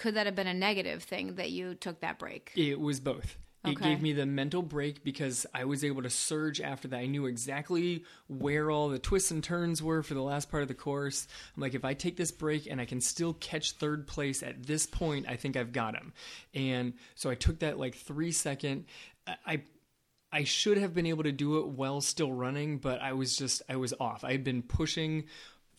could 0.02 0.14
that 0.14 0.26
have 0.26 0.34
been 0.34 0.48
a 0.48 0.54
negative 0.54 1.04
thing 1.04 1.36
that 1.36 1.52
you 1.52 1.76
took 1.76 2.00
that 2.00 2.18
break? 2.18 2.50
It 2.56 2.80
was 2.80 2.98
both. 2.98 3.36
It 3.64 3.80
gave 3.80 4.02
me 4.02 4.12
the 4.12 4.26
mental 4.26 4.60
break 4.60 5.04
because 5.04 5.46
I 5.54 5.66
was 5.66 5.84
able 5.84 6.02
to 6.02 6.10
surge 6.10 6.60
after 6.60 6.88
that. 6.88 6.98
I 6.98 7.06
knew 7.06 7.26
exactly 7.26 8.02
where 8.26 8.72
all 8.72 8.88
the 8.88 8.98
twists 8.98 9.30
and 9.30 9.44
turns 9.44 9.80
were 9.80 10.02
for 10.02 10.14
the 10.14 10.22
last 10.22 10.50
part 10.50 10.62
of 10.62 10.68
the 10.68 10.74
course. 10.74 11.28
I'm 11.54 11.62
like, 11.62 11.74
if 11.74 11.84
I 11.84 11.94
take 11.94 12.16
this 12.16 12.32
break 12.32 12.66
and 12.66 12.80
I 12.80 12.84
can 12.84 13.00
still 13.00 13.34
catch 13.34 13.72
third 13.72 14.08
place 14.08 14.42
at 14.42 14.64
this 14.66 14.84
point, 14.86 15.26
I 15.28 15.36
think 15.36 15.56
I've 15.56 15.70
got 15.70 15.94
him. 15.94 16.12
And 16.52 16.94
so 17.14 17.30
I 17.30 17.36
took 17.36 17.60
that 17.60 17.78
like 17.78 17.94
three 17.94 18.32
second. 18.32 18.86
I- 19.28 19.36
I 19.46 19.62
I 20.34 20.44
should 20.44 20.78
have 20.78 20.94
been 20.94 21.04
able 21.04 21.24
to 21.24 21.32
do 21.32 21.58
it 21.58 21.66
while 21.68 22.00
still 22.00 22.32
running, 22.32 22.78
but 22.78 23.02
I 23.02 23.12
was 23.12 23.36
just 23.36 23.60
I 23.68 23.76
was 23.76 23.92
off. 24.00 24.24
I 24.24 24.32
had 24.32 24.42
been 24.42 24.62
pushing 24.62 25.24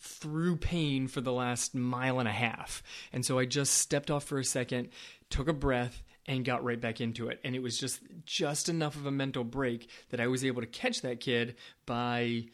through 0.04 0.56
pain 0.56 1.08
for 1.08 1.20
the 1.20 1.32
last 1.32 1.74
mile 1.74 2.18
and 2.18 2.28
a 2.28 2.32
half. 2.32 2.82
And 3.12 3.24
so 3.24 3.38
I 3.38 3.46
just 3.46 3.78
stepped 3.78 4.10
off 4.10 4.24
for 4.24 4.38
a 4.38 4.44
second, 4.44 4.90
took 5.30 5.48
a 5.48 5.52
breath 5.52 6.02
and 6.26 6.44
got 6.44 6.62
right 6.62 6.80
back 6.80 7.00
into 7.00 7.28
it. 7.28 7.40
And 7.42 7.54
it 7.54 7.62
was 7.62 7.78
just 7.78 8.00
just 8.24 8.68
enough 8.68 8.96
of 8.96 9.06
a 9.06 9.10
mental 9.10 9.44
break 9.44 9.88
that 10.10 10.20
I 10.20 10.26
was 10.26 10.44
able 10.44 10.60
to 10.60 10.66
catch 10.66 11.02
that 11.02 11.20
kid 11.20 11.56
by 11.86 12.44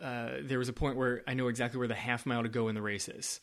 uh, 0.00 0.38
there 0.42 0.58
was 0.58 0.68
a 0.68 0.72
point 0.72 0.96
where 0.96 1.22
I 1.26 1.34
know 1.34 1.48
exactly 1.48 1.78
where 1.78 1.88
the 1.88 1.94
half 1.94 2.26
mile 2.26 2.42
to 2.42 2.48
go 2.48 2.68
in 2.68 2.74
the 2.74 2.82
race 2.82 3.08
is. 3.08 3.40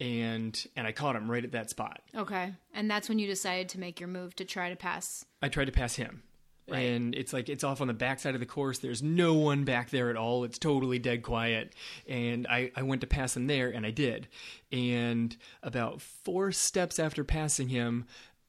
And 0.00 0.58
and 0.76 0.86
I 0.86 0.92
caught 0.92 1.14
him 1.14 1.30
right 1.30 1.44
at 1.44 1.52
that 1.52 1.70
spot. 1.70 2.00
Okay. 2.14 2.54
And 2.74 2.90
that's 2.90 3.08
when 3.08 3.18
you 3.18 3.26
decided 3.26 3.68
to 3.70 3.80
make 3.80 4.00
your 4.00 4.08
move 4.08 4.34
to 4.36 4.44
try 4.44 4.70
to 4.70 4.76
pass. 4.76 5.24
I 5.42 5.48
tried 5.48 5.66
to 5.66 5.72
pass 5.72 5.94
him. 5.94 6.22
And 6.78 7.14
it's 7.14 7.32
like 7.32 7.48
it's 7.48 7.64
off 7.64 7.80
on 7.80 7.86
the 7.86 7.94
backside 7.94 8.34
of 8.34 8.40
the 8.40 8.46
course. 8.46 8.78
There's 8.78 9.02
no 9.02 9.34
one 9.34 9.64
back 9.64 9.90
there 9.90 10.10
at 10.10 10.16
all. 10.16 10.44
It's 10.44 10.58
totally 10.58 10.98
dead 10.98 11.22
quiet. 11.22 11.74
And 12.08 12.46
I, 12.46 12.70
I 12.76 12.82
went 12.82 13.00
to 13.00 13.06
pass 13.06 13.36
him 13.36 13.46
there, 13.46 13.70
and 13.70 13.84
I 13.84 13.90
did. 13.90 14.28
And 14.72 15.36
about 15.62 16.00
four 16.00 16.52
steps 16.52 16.98
after 16.98 17.24
passing 17.24 17.68
him, 17.68 18.06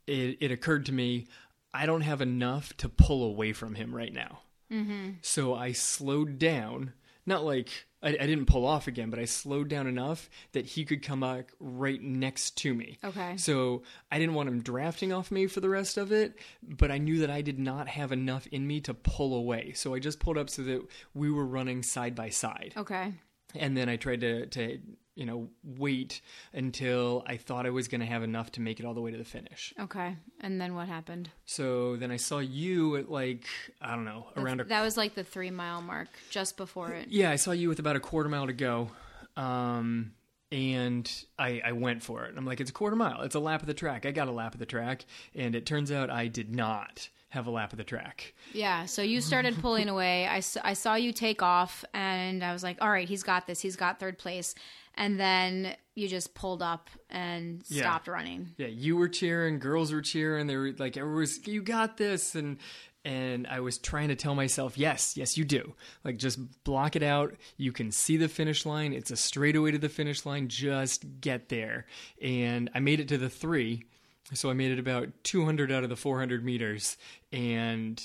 it, 0.08 0.38
it 0.40 0.52
occurred 0.52 0.86
to 0.88 0.92
me 0.92 1.28
I 1.74 1.86
don't 1.86 2.02
have 2.02 2.22
enough 2.22 2.76
to 2.78 2.90
pull 2.90 3.24
away 3.24 3.54
from 3.54 3.76
him 3.76 3.96
right 3.96 4.14
now. 4.14 4.42
Mm-hmm. 4.72 5.12
So 5.22 5.54
I 5.54 5.72
slowed 5.72 6.38
down. 6.38 6.94
Not 7.26 7.44
like 7.46 7.70
I, 8.04 8.10
I 8.10 8.28
didn't 8.28 8.46
pull 8.46 8.66
off 8.66 8.88
again, 8.88 9.10
but 9.10 9.20
I 9.20 9.26
slowed 9.26 9.68
down 9.68 9.88
enough 9.88 10.30
that 10.54 10.66
he 10.66 10.86
could 10.86 11.04
come 11.04 11.22
back 11.22 11.52
right 11.60 12.02
next 12.02 12.58
to 12.58 12.74
me. 12.74 12.98
Okay. 13.04 13.38
So 13.38 13.84
I 14.12 14.20
didn't 14.20 14.36
want 14.36 14.50
him 14.50 14.62
drafting 14.62 15.14
off 15.14 15.32
me 15.32 15.48
for 15.48 15.60
the 15.60 15.70
rest 15.70 15.98
of 15.98 16.12
it, 16.12 16.36
but 16.64 16.92
I 16.92 16.98
knew 16.98 17.20
that 17.20 17.30
I 17.30 17.42
did 17.42 17.60
not 17.60 17.88
have 17.88 18.12
enough 18.12 18.48
in 18.48 18.66
me 18.66 18.82
to 18.82 18.94
pull 18.94 19.36
away. 19.36 19.74
So 19.74 19.94
I 19.94 20.00
just 20.00 20.20
pulled 20.20 20.38
up 20.38 20.50
so 20.50 20.64
that 20.64 20.82
we 21.14 21.32
were 21.32 21.46
running 21.46 21.84
side 21.84 22.16
by 22.16 22.30
side. 22.30 22.74
Okay. 22.76 23.14
And 23.56 23.76
then 23.76 23.90
I 23.90 23.96
tried 23.96 24.22
to, 24.22 24.46
to 24.48 24.80
you 25.16 25.26
know, 25.26 25.50
wait 25.64 26.22
until 26.54 27.24
I 27.28 27.38
thought 27.38 27.66
I 27.66 27.70
was 27.70 27.88
going 27.88 28.02
to 28.02 28.08
have 28.08 28.24
enough 28.24 28.52
to 28.54 28.62
make 28.62 28.80
it 28.80 28.86
all 28.86 28.94
the 28.94 29.02
way 29.02 29.12
to 29.12 29.18
the 29.18 29.26
finish. 29.26 29.74
Okay. 29.80 30.16
And 30.40 30.60
then 30.60 30.74
what 30.74 30.88
happened? 30.88 31.30
So 31.46 31.98
then 31.98 32.12
I 32.12 32.18
saw 32.18 32.40
you 32.40 32.96
at 32.96 33.12
like, 33.12 33.46
I 33.82 33.96
don't 33.96 34.06
know, 34.06 34.28
around 34.38 34.62
a 34.62 34.64
That 34.64 34.82
was 34.82 34.98
like 34.98 35.16
the 35.16 35.24
3 35.24 35.52
mile 35.52 35.82
mark 35.82 36.08
just 36.30 36.58
before 36.58 36.92
it. 36.92 37.08
Yeah, 37.10 37.30
I 37.30 37.36
saw 37.36 37.52
you 37.52 37.70
with 37.70 37.80
about 37.80 37.96
a 37.96 38.00
quarter 38.00 38.30
mile 38.30 38.48
to 38.48 38.54
go. 38.54 38.90
Um, 39.36 40.14
and 40.52 41.10
I, 41.38 41.62
I 41.64 41.72
went 41.74 42.04
for 42.04 42.26
it. 42.26 42.34
I'm 42.38 42.46
like, 42.46 42.60
it's 42.60 42.70
a 42.70 42.74
quarter 42.74 42.96
mile. 42.96 43.22
It's 43.22 43.36
a 43.36 43.40
lap 43.40 43.62
of 43.62 43.68
the 43.68 43.74
track. 43.74 44.06
I 44.06 44.12
got 44.12 44.28
a 44.28 44.32
lap 44.32 44.54
of 44.54 44.60
the 44.60 44.66
track. 44.66 45.06
And 45.36 45.56
it 45.56 45.66
turns 45.66 45.92
out 45.92 46.10
I 46.10 46.28
did 46.28 46.54
not 46.54 47.10
have 47.32 47.48
a 47.48 47.52
lap 47.52 47.72
of 47.74 47.78
the 47.78 47.84
track. 47.84 48.34
Yeah, 48.54 48.86
so 48.86 49.02
you 49.02 49.20
started 49.22 49.58
pulling 49.60 49.90
away. 49.96 50.28
I, 50.28 50.42
I 50.64 50.74
saw 50.74 50.96
you 50.96 51.12
take 51.12 51.42
off, 51.42 51.84
and 51.94 52.44
I 52.44 52.54
was 52.54 52.62
like, 52.64 52.78
all 52.82 52.90
right, 52.90 53.08
he's 53.10 53.24
got 53.24 53.48
this. 53.48 53.60
He's 53.62 53.76
got 53.76 54.00
third 54.00 54.18
place. 54.18 54.54
And 54.96 55.18
then 55.20 55.74
you 55.96 56.08
just 56.10 56.34
pulled 56.36 56.62
up 56.62 56.90
and 57.10 57.64
Yeah. 57.70 57.84
stopped 57.84 58.08
running. 58.10 58.50
Yeah, 58.58 58.68
you 58.68 58.98
were 58.98 59.08
cheering, 59.08 59.60
girls 59.60 59.92
were 59.94 60.02
cheering. 60.02 60.48
They 60.48 60.58
were 60.58 60.74
like, 60.78 60.98
everyone 60.98 61.20
was, 61.22 61.48
you 61.48 61.62
got 61.62 61.96
this. 61.96 62.36
And, 62.36 62.58
and 63.06 63.48
I 63.48 63.62
was 63.62 63.78
trying 63.78 64.10
to 64.10 64.16
tell 64.16 64.36
myself, 64.36 64.78
yes, 64.78 65.16
yes, 65.16 65.38
you 65.38 65.46
do. 65.46 65.74
Like, 66.04 66.18
just 66.18 66.38
block 66.66 66.98
it 66.98 67.04
out. 67.04 67.34
You 67.56 67.72
can 67.72 67.92
see 67.92 68.18
the 68.18 68.28
finish 68.28 68.66
line. 68.66 68.92
It's 68.92 69.12
a 69.12 69.16
straightaway 69.16 69.72
to 69.72 69.78
the 69.80 69.90
finish 69.90 70.26
line. 70.26 70.50
Just 70.50 71.06
get 71.22 71.48
there. 71.48 71.86
And 72.22 72.70
I 72.76 72.80
made 72.82 73.00
it 73.00 73.08
to 73.08 73.18
the 73.18 73.30
three. 73.30 73.86
So 74.34 74.50
I 74.50 74.54
made 74.54 74.72
it 74.72 74.80
about 74.80 75.10
200 75.24 75.72
out 75.72 75.84
of 75.84 75.90
the 75.90 75.96
400 75.96 76.44
meters. 76.44 76.98
And, 77.32 78.02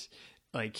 like, 0.53 0.77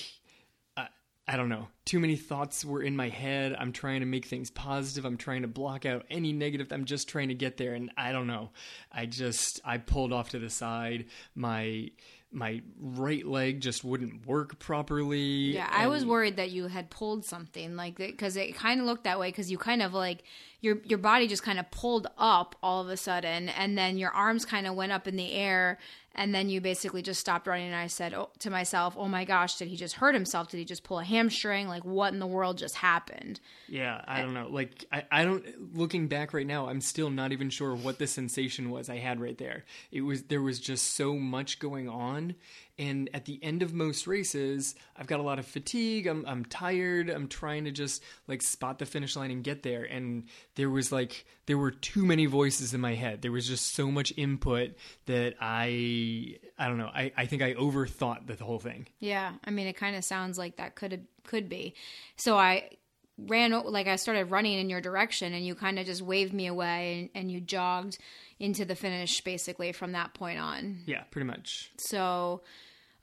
I, 0.76 0.88
I 1.28 1.38
don't 1.38 1.50
know. 1.50 1.67
Too 1.86 2.00
many 2.00 2.17
thoughts 2.17 2.65
were 2.65 2.82
in 2.82 2.95
my 2.95 3.08
head. 3.10 3.56
I'm 3.58 3.71
trying 3.71 4.02
to 4.02 4.06
make 4.06 4.26
things 4.26 4.52
positive. 4.52 5.06
I'm 5.06 5.17
trying 5.17 5.43
to 5.43 5.47
block 5.47 5.86
out 5.86 6.06
any 6.10 6.34
negative. 6.34 6.71
I'm 6.71 6.86
just 6.86 7.08
trying 7.08 7.30
to 7.30 7.34
get 7.34 7.58
there. 7.58 7.76
And 7.76 7.91
I 7.97 8.12
don't 8.12 8.28
know. 8.28 8.50
I 8.91 9.06
just, 9.06 9.62
I 9.63 9.78
pulled 9.78 10.12
off 10.12 10.30
to 10.30 10.39
the 10.39 10.50
side. 10.50 11.06
My, 11.34 11.91
my 12.32 12.62
right 12.80 13.26
leg 13.26 13.62
just 13.62 13.84
wouldn't 13.84 14.26
work 14.26 14.60
properly. 14.60 15.54
Yeah, 15.56 15.69
I 15.71 15.88
was 15.88 16.06
worried 16.06 16.36
that 16.38 16.52
you 16.52 16.67
had 16.67 16.89
pulled 16.89 17.23
something 17.23 17.76
like 17.76 17.97
that 18.00 18.12
because 18.12 18.36
it 18.36 18.54
kind 18.56 18.82
of 18.82 18.86
looked 18.86 19.06
that 19.06 19.19
way 19.19 19.30
because 19.30 19.50
you 19.50 19.58
kind 19.58 19.82
of 19.82 19.93
like 19.93 20.23
your 20.61 20.77
your 20.85 20.97
body 20.97 21.27
just 21.27 21.43
kind 21.43 21.59
of 21.59 21.69
pulled 21.71 22.07
up 22.17 22.55
all 22.63 22.81
of 22.81 22.89
a 22.89 22.97
sudden 22.97 23.49
and 23.49 23.77
then 23.77 23.97
your 23.97 24.11
arms 24.11 24.45
kind 24.45 24.65
of 24.65 24.75
went 24.75 24.91
up 24.91 25.07
in 25.07 25.15
the 25.15 25.31
air 25.33 25.77
and 26.17 26.33
then 26.33 26.49
you 26.49 26.59
basically 26.59 27.03
just 27.03 27.19
stopped 27.19 27.45
running 27.45 27.67
and 27.67 27.75
I 27.75 27.85
said 27.85 28.13
oh, 28.13 28.29
to 28.39 28.49
myself, 28.49 28.95
"Oh 28.97 29.07
my 29.07 29.23
gosh, 29.23 29.57
did 29.57 29.67
he 29.67 29.77
just 29.77 29.95
hurt 29.95 30.15
himself? 30.15 30.49
Did 30.49 30.57
he 30.57 30.65
just 30.65 30.83
pull 30.83 30.99
a 30.99 31.03
hamstring? 31.03 31.67
Like 31.67 31.85
what 31.85 32.11
in 32.11 32.19
the 32.19 32.27
world 32.27 32.57
just 32.57 32.75
happened?" 32.75 33.39
Yeah, 33.67 34.03
I 34.07 34.23
don't 34.23 34.33
know. 34.33 34.47
Like 34.49 34.85
I, 34.91 35.03
I 35.11 35.23
don't 35.23 35.75
looking 35.75 36.07
back 36.07 36.33
right 36.33 36.47
now, 36.47 36.67
I'm 36.67 36.81
still 36.81 37.11
not 37.11 37.31
even 37.31 37.51
sure 37.51 37.75
what 37.75 37.99
the 37.99 38.07
sensation 38.07 38.71
was 38.71 38.89
I 38.89 38.97
had 38.97 39.21
right 39.21 39.37
there. 39.37 39.63
It 39.91 40.01
was 40.01 40.23
there 40.23 40.41
was 40.41 40.59
just 40.59 40.95
so 40.95 41.15
much 41.15 41.59
going 41.59 41.87
on 41.87 42.33
and 42.79 43.09
at 43.13 43.25
the 43.25 43.43
end 43.43 43.63
of 43.63 43.73
most 43.73 44.05
races, 44.07 44.75
I've 44.95 45.07
got 45.07 45.19
a 45.19 45.23
lot 45.23 45.39
of 45.39 45.45
fatigue. 45.45 46.07
I'm 46.07 46.25
I'm 46.27 46.45
tired. 46.45 47.09
I'm 47.09 47.27
trying 47.27 47.65
to 47.65 47.71
just 47.71 48.03
like 48.27 48.41
spot 48.41 48.79
the 48.79 48.85
finish 48.85 49.15
line 49.15 49.31
and 49.31 49.43
get 49.43 49.63
there 49.63 49.83
and 49.83 50.25
there 50.55 50.69
was 50.69 50.91
like 50.91 51.25
there 51.47 51.57
were 51.57 51.71
too 51.71 52.05
many 52.05 52.25
voices 52.25 52.73
in 52.73 52.81
my 52.81 52.93
head. 52.93 53.21
There 53.21 53.31
was 53.31 53.47
just 53.47 53.73
so 53.73 53.89
much 53.89 54.13
input 54.17 54.75
that 55.05 55.35
I 55.41 56.37
I 56.57 56.67
don't 56.67 56.77
know. 56.77 56.91
I 56.93 57.11
I 57.17 57.25
think 57.25 57.41
I 57.41 57.53
overthought 57.53 58.27
the 58.27 58.43
whole 58.43 58.59
thing. 58.59 58.87
Yeah, 58.99 59.33
I 59.43 59.49
mean, 59.51 59.67
it 59.67 59.77
kind 59.77 59.95
of 59.95 60.03
sounds 60.03 60.37
like 60.37 60.57
that 60.57 60.75
could 60.75 61.07
could 61.23 61.49
be. 61.49 61.73
So 62.15 62.37
I 62.37 62.69
ran 63.17 63.51
like 63.51 63.87
I 63.87 63.95
started 63.95 64.25
running 64.25 64.59
in 64.59 64.69
your 64.69 64.81
direction 64.81 65.33
and 65.33 65.45
you 65.45 65.55
kind 65.55 65.79
of 65.79 65.85
just 65.85 66.01
waved 66.01 66.33
me 66.33 66.47
away 66.47 66.99
and, 66.99 67.09
and 67.15 67.31
you 67.31 67.41
jogged 67.41 67.97
into 68.39 68.65
the 68.65 68.75
finish 68.75 69.21
basically 69.21 69.71
from 69.71 69.93
that 69.93 70.13
point 70.13 70.39
on. 70.39 70.79
Yeah, 70.85 71.03
pretty 71.09 71.25
much. 71.25 71.71
So, 71.77 72.41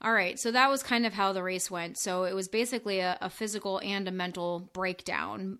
all 0.01 0.13
right. 0.13 0.39
So 0.39 0.51
that 0.51 0.69
was 0.69 0.83
kind 0.83 1.05
of 1.05 1.13
how 1.13 1.33
the 1.33 1.43
race 1.43 1.71
went. 1.71 1.97
So 1.97 2.23
it 2.23 2.33
was 2.33 2.47
basically 2.47 2.99
a, 2.99 3.17
a 3.21 3.29
physical 3.29 3.79
and 3.83 4.07
a 4.07 4.11
mental 4.11 4.69
breakdown 4.73 5.59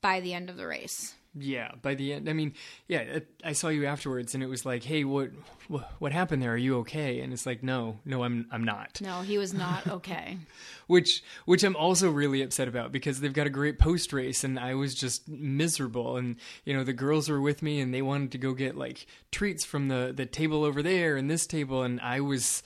by 0.00 0.20
the 0.20 0.34
end 0.34 0.50
of 0.50 0.56
the 0.56 0.66
race. 0.66 1.14
Yeah, 1.36 1.72
by 1.82 1.96
the 1.96 2.12
end, 2.12 2.28
I 2.28 2.32
mean, 2.32 2.54
yeah, 2.86 3.00
it, 3.00 3.26
I 3.42 3.54
saw 3.54 3.66
you 3.66 3.86
afterwards, 3.86 4.34
and 4.34 4.42
it 4.44 4.46
was 4.46 4.64
like, 4.64 4.84
"Hey, 4.84 5.02
what, 5.02 5.30
what, 5.66 5.90
what 5.98 6.12
happened 6.12 6.40
there? 6.40 6.52
Are 6.52 6.56
you 6.56 6.78
okay?" 6.78 7.20
And 7.20 7.32
it's 7.32 7.44
like, 7.44 7.60
"No, 7.60 7.98
no, 8.04 8.22
I'm, 8.22 8.46
I'm 8.52 8.62
not." 8.62 9.00
No, 9.00 9.22
he 9.22 9.36
was 9.36 9.52
not 9.52 9.84
okay. 9.88 10.38
which, 10.86 11.24
which 11.44 11.64
I'm 11.64 11.74
also 11.74 12.08
really 12.08 12.40
upset 12.40 12.68
about 12.68 12.92
because 12.92 13.18
they've 13.18 13.32
got 13.32 13.48
a 13.48 13.50
great 13.50 13.80
post 13.80 14.12
race, 14.12 14.44
and 14.44 14.60
I 14.60 14.74
was 14.74 14.94
just 14.94 15.28
miserable. 15.28 16.16
And 16.18 16.36
you 16.64 16.72
know, 16.72 16.84
the 16.84 16.92
girls 16.92 17.28
were 17.28 17.40
with 17.40 17.64
me, 17.64 17.80
and 17.80 17.92
they 17.92 18.02
wanted 18.02 18.30
to 18.32 18.38
go 18.38 18.54
get 18.54 18.76
like 18.76 19.04
treats 19.32 19.64
from 19.64 19.88
the 19.88 20.12
the 20.14 20.26
table 20.26 20.62
over 20.62 20.84
there 20.84 21.16
and 21.16 21.28
this 21.28 21.48
table, 21.48 21.82
and 21.82 22.00
I 22.00 22.20
was. 22.20 22.62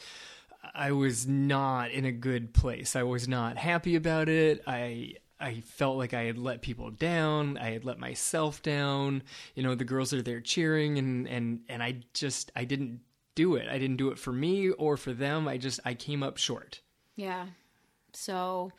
I 0.74 0.92
was 0.92 1.26
not 1.26 1.90
in 1.90 2.04
a 2.04 2.12
good 2.12 2.52
place. 2.54 2.96
I 2.96 3.02
was 3.02 3.26
not 3.28 3.56
happy 3.56 3.94
about 3.96 4.28
it. 4.28 4.62
I 4.66 5.14
I 5.40 5.60
felt 5.60 5.96
like 5.96 6.14
I 6.14 6.24
had 6.24 6.36
let 6.38 6.62
people 6.62 6.90
down. 6.90 7.56
I 7.58 7.70
had 7.70 7.84
let 7.84 7.98
myself 7.98 8.62
down. 8.62 9.22
You 9.54 9.62
know, 9.62 9.74
the 9.74 9.84
girls 9.84 10.12
are 10.12 10.22
there 10.22 10.40
cheering 10.40 10.98
and 10.98 11.26
and 11.28 11.60
and 11.68 11.82
I 11.82 12.00
just 12.14 12.50
I 12.56 12.64
didn't 12.64 13.00
do 13.34 13.54
it. 13.54 13.68
I 13.68 13.78
didn't 13.78 13.96
do 13.98 14.08
it 14.10 14.18
for 14.18 14.32
me 14.32 14.70
or 14.70 14.96
for 14.96 15.12
them. 15.12 15.46
I 15.46 15.58
just 15.58 15.78
I 15.84 15.94
came 15.94 16.22
up 16.22 16.36
short. 16.38 16.80
yeah. 17.16 17.46
So 18.14 18.72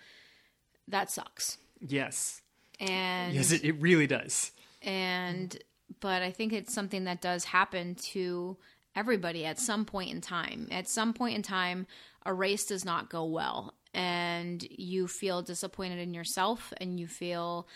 that 0.87 1.11
sucks. 1.11 1.57
Yes. 1.79 2.41
And 2.79 3.33
Yes, 3.33 3.51
it, 3.51 3.63
it 3.63 3.73
really 3.79 4.07
does. 4.07 4.51
and 4.81 5.57
but 6.01 6.21
I 6.21 6.31
think 6.31 6.51
it's 6.53 6.73
something 6.73 7.05
that 7.05 7.21
does 7.21 7.45
happen 7.45 7.95
to 8.13 8.57
everybody 8.99 9.45
at 9.45 9.59
some 9.59 9.85
point 9.85 10.11
in 10.11 10.19
time. 10.19 10.67
At 10.71 10.89
some 10.89 11.13
point 11.13 11.35
in 11.35 11.41
time, 11.41 11.87
a 12.25 12.33
race 12.33 12.65
does 12.65 12.83
not 12.83 13.09
go 13.09 13.23
well, 13.23 13.73
and 13.93 14.61
you 14.69 15.07
feel 15.07 15.41
disappointed 15.41 15.99
in 15.99 16.13
yourself, 16.13 16.73
and 16.77 16.99
you 16.99 17.07
feel 17.07 17.67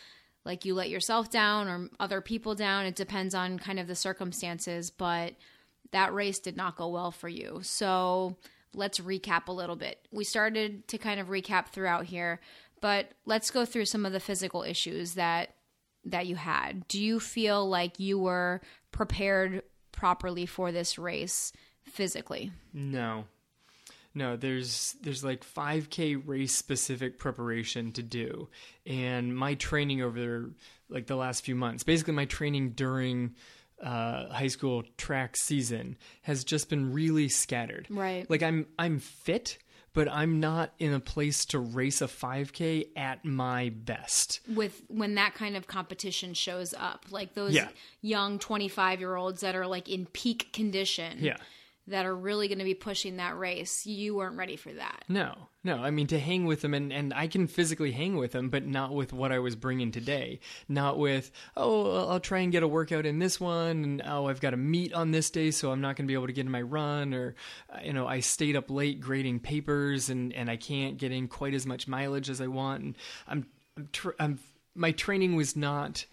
like 0.44 0.66
you 0.66 0.76
let 0.76 0.90
yourself 0.90 1.30
down 1.32 1.70
or 1.70 1.90
other 1.98 2.20
people 2.20 2.56
down. 2.56 2.86
It 2.86 2.96
depends 2.96 3.34
on 3.34 3.58
kind 3.58 3.80
of 3.80 3.88
the 3.88 3.96
circumstances, 3.96 4.92
but 4.92 5.36
that 5.92 6.14
race 6.14 6.40
did 6.40 6.58
not 6.58 6.76
go 6.76 6.90
well 6.90 7.12
for 7.12 7.30
you. 7.30 7.62
So 7.64 8.36
let's 8.74 9.00
recap 9.00 9.48
a 9.48 9.54
little 9.54 9.78
bit. 9.78 10.06
We 10.12 10.26
started 10.26 10.88
to 10.90 10.98
kind 10.98 11.22
of 11.22 11.28
recap 11.28 11.68
throughout 11.68 12.06
here, 12.06 12.42
but 12.82 13.12
let's 13.26 13.52
go 13.52 13.64
through 13.64 13.86
some 13.86 14.06
of 14.06 14.12
the 14.12 14.20
physical 14.20 14.64
issues 14.64 15.14
that 15.14 15.56
that 16.06 16.28
you 16.28 16.36
had. 16.36 16.86
Do 16.90 17.02
you 17.02 17.18
feel 17.22 17.66
like 17.70 17.98
you 17.98 18.20
were 18.20 18.60
prepared 18.92 19.64
properly 20.04 20.46
for 20.46 20.74
this 20.74 21.00
race 21.00 21.54
physically? 21.84 22.52
No. 22.74 23.24
No, 24.14 24.36
there's 24.36 24.98
there's 25.02 25.24
like 25.24 25.46
5k 25.46 26.22
race 26.26 26.54
specific 26.54 27.18
preparation 27.18 27.94
to 27.94 28.04
do. 28.04 28.50
And 28.86 29.34
my 29.34 29.54
training 29.54 30.02
over 30.02 30.50
like 30.90 31.08
the 31.08 31.16
last 31.16 31.46
few 31.46 31.56
months, 31.56 31.86
basically 31.86 32.16
my 32.16 32.26
training 32.26 32.72
during 32.72 33.36
uh, 33.82 34.28
high 34.28 34.48
school 34.48 34.84
track 34.98 35.38
season 35.38 35.96
has 36.24 36.44
just 36.44 36.70
been 36.70 36.92
really 36.92 37.30
scattered. 37.30 37.88
Right. 37.90 38.30
Like 38.30 38.44
I'm 38.44 38.66
I'm 38.78 39.00
fit, 39.00 39.58
but 39.94 40.12
I'm 40.12 40.40
not 40.40 40.74
in 40.80 40.92
a 40.94 41.00
place 41.00 41.46
to 41.46 41.60
race 41.60 42.02
a 42.02 42.08
5k 42.08 42.88
at 42.96 43.24
my 43.24 43.70
best. 43.70 44.40
With 44.48 44.82
when 44.88 45.16
that 45.16 45.36
kind 45.36 45.56
of 45.56 45.68
competition 45.68 46.34
shows 46.34 46.74
up, 46.74 47.06
like 47.12 47.36
those 47.36 47.54
Yeah. 47.54 47.70
young 48.02 48.40
25 48.40 49.00
year 49.00 49.16
olds 49.16 49.42
that 49.42 49.56
are 49.56 49.68
like 49.68 49.88
in 49.88 50.08
peak 50.08 50.52
condition. 50.52 51.20
Yeah. 51.22 51.38
That 51.88 52.06
are 52.06 52.16
really 52.16 52.48
going 52.48 52.60
to 52.60 52.64
be 52.64 52.76
pushing 52.76 53.18
that 53.18 53.38
race. 53.38 53.86
You 53.86 54.16
weren't 54.16 54.38
ready 54.38 54.56
for 54.56 54.72
that. 54.72 55.04
No, 55.10 55.50
no. 55.66 55.84
I 55.84 55.92
mean, 55.92 56.08
to 56.08 56.20
hang 56.20 56.46
with 56.46 56.62
them, 56.62 56.74
and, 56.74 56.94
and 56.94 57.14
I 57.14 57.28
can 57.28 57.46
physically 57.46 57.92
hang 57.92 58.16
with 58.16 58.32
them, 58.32 58.50
but 58.50 58.66
not 58.66 58.94
with 58.94 59.12
what 59.12 59.34
I 59.34 59.40
was 59.40 59.58
bringing 59.58 59.92
today. 59.92 60.40
Not 60.70 60.98
with, 60.98 61.30
oh, 61.58 62.08
I'll 62.08 62.22
try 62.22 62.40
and 62.40 62.54
get 62.54 62.64
a 62.64 62.68
workout 62.70 63.06
in 63.06 63.20
this 63.20 63.38
one, 63.38 63.84
and 63.84 64.02
oh, 64.06 64.28
I've 64.28 64.40
got 64.40 64.54
a 64.54 64.58
meet 64.58 64.94
on 64.94 65.12
this 65.12 65.30
day, 65.30 65.52
so 65.52 65.72
I'm 65.74 65.82
not 65.82 65.98
going 65.98 66.06
to 66.06 66.12
be 66.12 66.14
able 66.14 66.28
to 66.28 66.34
get 66.34 66.46
in 66.46 66.52
my 66.52 66.62
run, 66.62 67.14
or, 67.14 67.36
uh, 67.70 67.80
you 67.84 67.92
know, 67.92 68.08
I 68.08 68.22
stayed 68.22 68.56
up 68.56 68.72
late 68.72 69.02
grading 69.02 69.42
papers, 69.42 70.10
and, 70.10 70.32
and 70.32 70.50
I 70.50 70.56
can't 70.56 70.98
get 70.98 71.12
in 71.12 71.28
quite 71.28 71.54
as 71.54 71.66
much 71.66 71.88
mileage 71.88 72.30
as 72.30 72.40
I 72.40 72.48
want. 72.48 72.82
And 72.84 72.98
I'm, 73.28 73.46
I'm, 73.76 73.90
tr- 73.92 74.12
I'm 74.20 74.40
my 74.76 74.92
training 74.92 75.36
was 75.36 75.56
not 75.56 76.06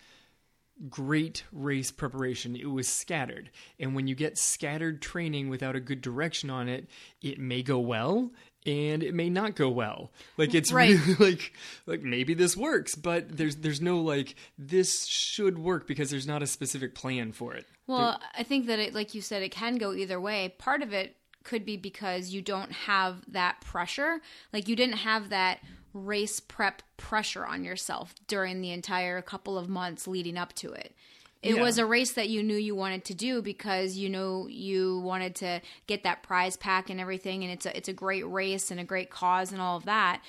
great 0.88 1.44
race 1.52 1.90
preparation. 1.90 2.56
It 2.56 2.70
was 2.70 2.88
scattered. 2.88 3.50
And 3.78 3.94
when 3.94 4.06
you 4.06 4.14
get 4.14 4.38
scattered 4.38 5.02
training 5.02 5.48
without 5.48 5.76
a 5.76 5.80
good 5.80 6.00
direction 6.00 6.48
on 6.50 6.68
it, 6.68 6.88
it 7.20 7.38
may 7.38 7.62
go 7.62 7.78
well 7.78 8.30
and 8.66 9.02
it 9.02 9.14
may 9.14 9.30
not 9.30 9.56
go 9.56 9.68
well. 9.68 10.10
Like 10.36 10.54
it's 10.54 10.72
Right. 10.72 10.90
really 11.06 11.14
like 11.32 11.52
like 11.86 12.02
maybe 12.02 12.34
this 12.34 12.56
works, 12.56 12.94
but 12.94 13.36
there's 13.36 13.56
there's 13.56 13.80
no 13.80 14.00
like 14.00 14.34
this 14.58 15.06
should 15.06 15.58
work 15.58 15.86
because 15.86 16.10
there's 16.10 16.26
not 16.26 16.42
a 16.42 16.46
specific 16.46 16.94
plan 16.94 17.32
for 17.32 17.54
it. 17.54 17.66
Well, 17.86 18.20
I 18.36 18.44
think 18.44 18.66
that 18.66 18.78
it, 18.78 18.94
like 18.94 19.14
you 19.14 19.20
said, 19.20 19.42
it 19.42 19.50
can 19.50 19.76
go 19.76 19.92
either 19.92 20.20
way. 20.20 20.54
Part 20.58 20.82
of 20.82 20.92
it 20.92 21.16
could 21.42 21.64
be 21.64 21.76
because 21.76 22.30
you 22.30 22.42
don't 22.42 22.70
have 22.70 23.16
that 23.32 23.60
pressure. 23.62 24.20
Like 24.52 24.68
you 24.68 24.76
didn't 24.76 24.98
have 24.98 25.30
that 25.30 25.60
race 25.92 26.40
prep 26.40 26.82
pressure 26.96 27.44
on 27.44 27.64
yourself 27.64 28.14
during 28.26 28.60
the 28.60 28.70
entire 28.70 29.20
couple 29.22 29.58
of 29.58 29.68
months 29.68 30.06
leading 30.06 30.36
up 30.36 30.52
to 30.54 30.72
it. 30.72 30.94
It 31.42 31.54
Yeah. 31.56 31.62
was 31.62 31.78
a 31.78 31.86
race 31.86 32.12
that 32.12 32.28
you 32.28 32.42
knew 32.42 32.56
you 32.56 32.74
wanted 32.74 33.04
to 33.06 33.14
do 33.14 33.40
because 33.40 33.96
you 33.96 34.08
know 34.10 34.46
you 34.46 35.00
wanted 35.00 35.34
to 35.36 35.62
get 35.86 36.02
that 36.02 36.22
prize 36.22 36.56
pack 36.56 36.90
and 36.90 37.00
everything 37.00 37.42
and 37.42 37.52
it's 37.52 37.64
a 37.66 37.76
it's 37.76 37.88
a 37.88 37.94
great 37.94 38.26
race 38.28 38.70
and 38.70 38.78
a 38.78 38.84
great 38.84 39.10
cause 39.10 39.50
and 39.50 39.60
all 39.60 39.76
of 39.76 39.84
that. 39.86 40.22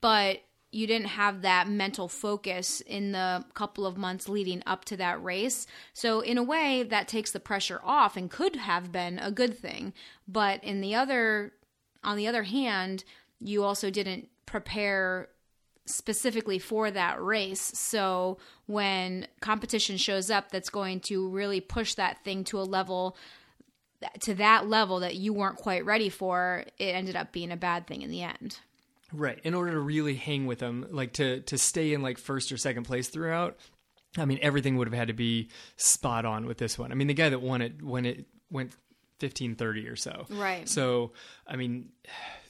But 0.00 0.42
you 0.70 0.86
didn't 0.86 1.06
have 1.08 1.40
that 1.42 1.68
mental 1.68 2.06
focus 2.06 2.82
in 2.82 3.12
the 3.12 3.44
couple 3.54 3.86
of 3.86 3.96
months 3.96 4.28
leading 4.28 4.62
up 4.66 4.84
to 4.84 4.96
that 4.98 5.22
race. 5.22 5.66
So 5.94 6.20
in 6.20 6.36
a 6.36 6.42
way 6.42 6.82
that 6.82 7.08
takes 7.08 7.30
the 7.30 7.40
pressure 7.40 7.80
off 7.82 8.14
and 8.16 8.30
could 8.30 8.56
have 8.56 8.92
been 8.92 9.18
a 9.18 9.30
good 9.30 9.56
thing. 9.56 9.94
But 10.28 10.62
in 10.62 10.80
the 10.82 10.94
other 10.94 11.54
on 12.04 12.16
the 12.18 12.26
other 12.26 12.42
hand, 12.42 13.04
you 13.40 13.64
also 13.64 13.90
didn't 13.90 14.28
prepare 14.46 15.28
specifically 15.86 16.58
for 16.58 16.90
that 16.90 17.22
race. 17.22 17.60
So 17.60 18.38
when 18.66 19.26
competition 19.40 19.96
shows 19.96 20.30
up 20.30 20.50
that's 20.50 20.68
going 20.68 21.00
to 21.00 21.28
really 21.28 21.60
push 21.60 21.94
that 21.94 22.24
thing 22.24 22.44
to 22.44 22.60
a 22.60 22.62
level 22.62 23.16
to 24.20 24.34
that 24.34 24.68
level 24.68 25.00
that 25.00 25.14
you 25.14 25.32
weren't 25.32 25.56
quite 25.56 25.84
ready 25.84 26.10
for, 26.10 26.64
it 26.78 26.94
ended 26.94 27.16
up 27.16 27.32
being 27.32 27.50
a 27.50 27.56
bad 27.56 27.86
thing 27.86 28.02
in 28.02 28.10
the 28.10 28.22
end. 28.22 28.58
Right. 29.12 29.38
In 29.42 29.54
order 29.54 29.72
to 29.72 29.80
really 29.80 30.14
hang 30.16 30.46
with 30.46 30.58
them, 30.58 30.86
like 30.90 31.14
to 31.14 31.40
to 31.42 31.56
stay 31.56 31.94
in 31.94 32.02
like 32.02 32.18
first 32.18 32.52
or 32.52 32.56
second 32.56 32.84
place 32.84 33.08
throughout, 33.08 33.56
I 34.18 34.24
mean 34.24 34.38
everything 34.42 34.76
would 34.76 34.88
have 34.88 34.94
had 34.94 35.08
to 35.08 35.14
be 35.14 35.48
spot 35.76 36.24
on 36.24 36.46
with 36.46 36.58
this 36.58 36.78
one. 36.78 36.92
I 36.92 36.94
mean 36.94 37.06
the 37.06 37.14
guy 37.14 37.28
that 37.28 37.40
won 37.40 37.62
it 37.62 37.82
when 37.82 38.04
it 38.04 38.26
went 38.50 38.72
fifteen 39.18 39.54
thirty 39.54 39.86
or 39.86 39.96
so. 39.96 40.26
Right. 40.28 40.68
So 40.68 41.12
I 41.46 41.56
mean 41.56 41.90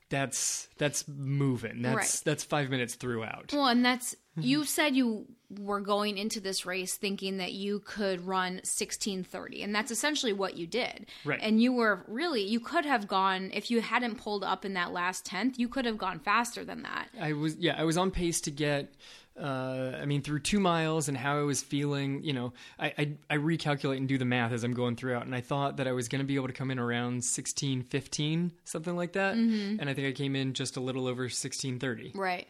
that's 0.08 0.68
that's 0.78 1.06
moving. 1.08 1.82
That's 1.82 1.96
Right. 1.96 2.22
that's 2.24 2.44
five 2.44 2.70
minutes 2.70 2.94
throughout. 2.94 3.52
Well, 3.52 3.66
and 3.66 3.84
that's 3.84 4.14
mm-hmm. 4.14 4.42
you 4.42 4.64
said 4.64 4.94
you 4.94 5.26
were 5.48 5.80
going 5.80 6.18
into 6.18 6.40
this 6.40 6.66
race 6.66 6.96
thinking 6.96 7.36
that 7.36 7.52
you 7.52 7.80
could 7.80 8.26
run 8.26 8.54
1630 8.54 9.62
and 9.62 9.74
that's 9.74 9.90
essentially 9.90 10.32
what 10.32 10.56
you 10.56 10.66
did. 10.66 11.06
Right. 11.24 11.38
And 11.40 11.62
you 11.62 11.72
were 11.72 12.04
really 12.08 12.42
you 12.42 12.60
could 12.60 12.84
have 12.84 13.08
gone 13.08 13.50
if 13.52 13.70
you 13.70 13.80
hadn't 13.80 14.16
pulled 14.16 14.44
up 14.44 14.64
in 14.64 14.74
that 14.74 14.92
last 14.92 15.26
10th, 15.26 15.58
you 15.58 15.68
could 15.68 15.84
have 15.84 15.98
gone 15.98 16.18
faster 16.18 16.64
than 16.64 16.82
that. 16.82 17.08
I 17.20 17.32
was 17.32 17.56
yeah, 17.56 17.74
I 17.78 17.84
was 17.84 17.96
on 17.96 18.10
pace 18.10 18.40
to 18.42 18.50
get 18.50 18.94
uh, 19.40 19.98
I 20.00 20.06
mean, 20.06 20.22
through 20.22 20.40
two 20.40 20.60
miles 20.60 21.08
and 21.08 21.16
how 21.16 21.38
I 21.38 21.42
was 21.42 21.62
feeling, 21.62 22.22
you 22.22 22.32
know, 22.32 22.52
I, 22.78 22.86
I, 22.98 23.12
I 23.30 23.36
recalculate 23.36 23.98
and 23.98 24.08
do 24.08 24.16
the 24.18 24.24
math 24.24 24.52
as 24.52 24.64
I'm 24.64 24.72
going 24.72 24.96
throughout. 24.96 25.26
And 25.26 25.34
I 25.34 25.40
thought 25.40 25.76
that 25.76 25.86
I 25.86 25.92
was 25.92 26.08
going 26.08 26.20
to 26.20 26.26
be 26.26 26.36
able 26.36 26.46
to 26.46 26.52
come 26.54 26.70
in 26.70 26.78
around 26.78 27.24
16, 27.24 27.82
15, 27.82 28.52
something 28.64 28.96
like 28.96 29.12
that. 29.12 29.34
Mm-hmm. 29.34 29.80
And 29.80 29.90
I 29.90 29.94
think 29.94 30.08
I 30.08 30.12
came 30.12 30.34
in 30.36 30.54
just 30.54 30.76
a 30.76 30.80
little 30.80 31.06
over 31.06 31.22
1630. 31.24 32.12
Right. 32.14 32.48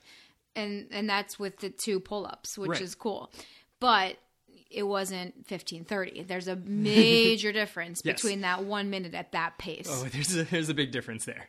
And 0.55 0.87
and 0.91 1.09
that's 1.09 1.39
with 1.39 1.59
the 1.59 1.71
two 1.71 2.01
pull-ups, 2.01 2.57
which 2.57 2.71
Right. 2.71 2.81
is 2.81 2.95
cool. 2.95 3.31
But 3.81 4.17
it 4.71 4.85
wasn't 4.85 5.35
1530. 5.49 6.23
There's 6.23 6.49
a 6.49 6.57
major 6.57 7.53
difference 7.61 8.01
Yes. 8.05 8.17
between 8.17 8.41
that 8.41 8.65
1 8.65 8.91
minute 8.91 9.15
at 9.15 9.33
that 9.33 9.59
pace. 9.59 9.87
Oh, 9.91 10.05
there's 10.11 10.35
a, 10.37 10.45
there's 10.45 10.69
a 10.69 10.75
big 10.75 10.93
difference 10.93 11.25
there. 11.25 11.49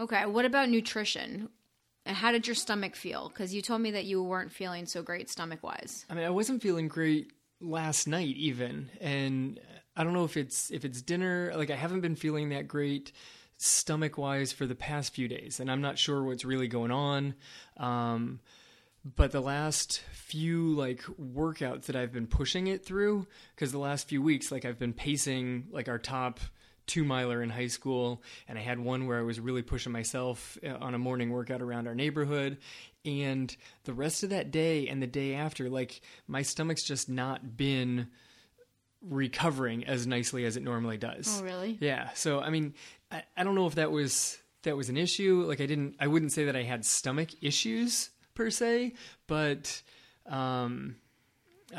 Okay, 0.00 0.24
what 0.26 0.44
about 0.44 0.68
nutrition? 0.68 1.48
And 2.08 2.16
how 2.16 2.32
did 2.32 2.46
your 2.46 2.54
stomach 2.54 2.96
feel? 2.96 3.28
Because 3.28 3.52
you 3.52 3.60
told 3.60 3.82
me 3.82 3.90
that 3.90 4.06
you 4.06 4.22
weren't 4.22 4.50
feeling 4.50 4.86
so 4.86 5.02
great 5.02 5.28
stomach 5.28 5.62
wise. 5.62 6.06
I 6.08 6.14
mean, 6.14 6.24
I 6.24 6.30
wasn't 6.30 6.62
feeling 6.62 6.88
great 6.88 7.34
last 7.60 8.08
night 8.08 8.34
even, 8.36 8.88
and 8.98 9.60
I 9.94 10.04
don't 10.04 10.14
know 10.14 10.24
if 10.24 10.38
it's 10.38 10.70
if 10.70 10.86
it's 10.86 11.02
dinner. 11.02 11.52
Like 11.54 11.70
I 11.70 11.76
haven't 11.76 12.00
been 12.00 12.16
feeling 12.16 12.48
that 12.48 12.66
great 12.66 13.12
stomach 13.58 14.16
wise 14.16 14.52
for 14.52 14.64
the 14.64 14.74
past 14.74 15.14
few 15.14 15.28
days, 15.28 15.60
and 15.60 15.70
I'm 15.70 15.82
not 15.82 15.98
sure 15.98 16.24
what's 16.24 16.46
really 16.46 16.66
going 16.66 16.92
on. 16.92 17.34
Um, 17.76 18.40
but 19.04 19.30
the 19.30 19.42
last 19.42 20.02
few 20.10 20.74
like 20.74 21.02
workouts 21.20 21.84
that 21.84 21.96
I've 21.96 22.12
been 22.12 22.26
pushing 22.26 22.68
it 22.68 22.86
through 22.86 23.26
because 23.54 23.70
the 23.70 23.78
last 23.78 24.08
few 24.08 24.22
weeks 24.22 24.50
like 24.50 24.64
I've 24.64 24.78
been 24.78 24.94
pacing 24.94 25.66
like 25.70 25.88
our 25.88 25.98
top 25.98 26.40
two 26.88 27.04
miler 27.04 27.42
in 27.42 27.50
high 27.50 27.68
school 27.68 28.22
and 28.48 28.58
I 28.58 28.62
had 28.62 28.80
one 28.80 29.06
where 29.06 29.18
I 29.18 29.22
was 29.22 29.38
really 29.38 29.62
pushing 29.62 29.92
myself 29.92 30.58
uh, 30.66 30.74
on 30.80 30.94
a 30.94 30.98
morning 30.98 31.30
workout 31.30 31.62
around 31.62 31.86
our 31.86 31.94
neighborhood 31.94 32.58
and 33.04 33.54
the 33.84 33.94
rest 33.94 34.24
of 34.24 34.30
that 34.30 34.50
day 34.50 34.88
and 34.88 35.00
the 35.00 35.06
day 35.06 35.34
after 35.34 35.68
like 35.68 36.00
my 36.26 36.42
stomach's 36.42 36.82
just 36.82 37.08
not 37.08 37.56
been 37.56 38.08
recovering 39.02 39.84
as 39.84 40.06
nicely 40.06 40.44
as 40.44 40.56
it 40.56 40.62
normally 40.62 40.96
does. 40.96 41.38
Oh, 41.40 41.44
really? 41.44 41.78
Yeah. 41.80 42.10
So 42.14 42.40
I 42.40 42.50
mean, 42.50 42.74
I, 43.12 43.22
I 43.36 43.44
don't 43.44 43.54
know 43.54 43.66
if 43.66 43.76
that 43.76 43.90
was 43.90 44.38
that 44.62 44.76
was 44.76 44.88
an 44.88 44.96
issue. 44.96 45.44
Like 45.46 45.60
I 45.60 45.66
didn't 45.66 45.96
I 46.00 46.06
wouldn't 46.06 46.32
say 46.32 46.46
that 46.46 46.56
I 46.56 46.62
had 46.62 46.84
stomach 46.84 47.30
issues 47.42 48.10
per 48.34 48.50
se, 48.50 48.94
but 49.26 49.82
um 50.26 50.96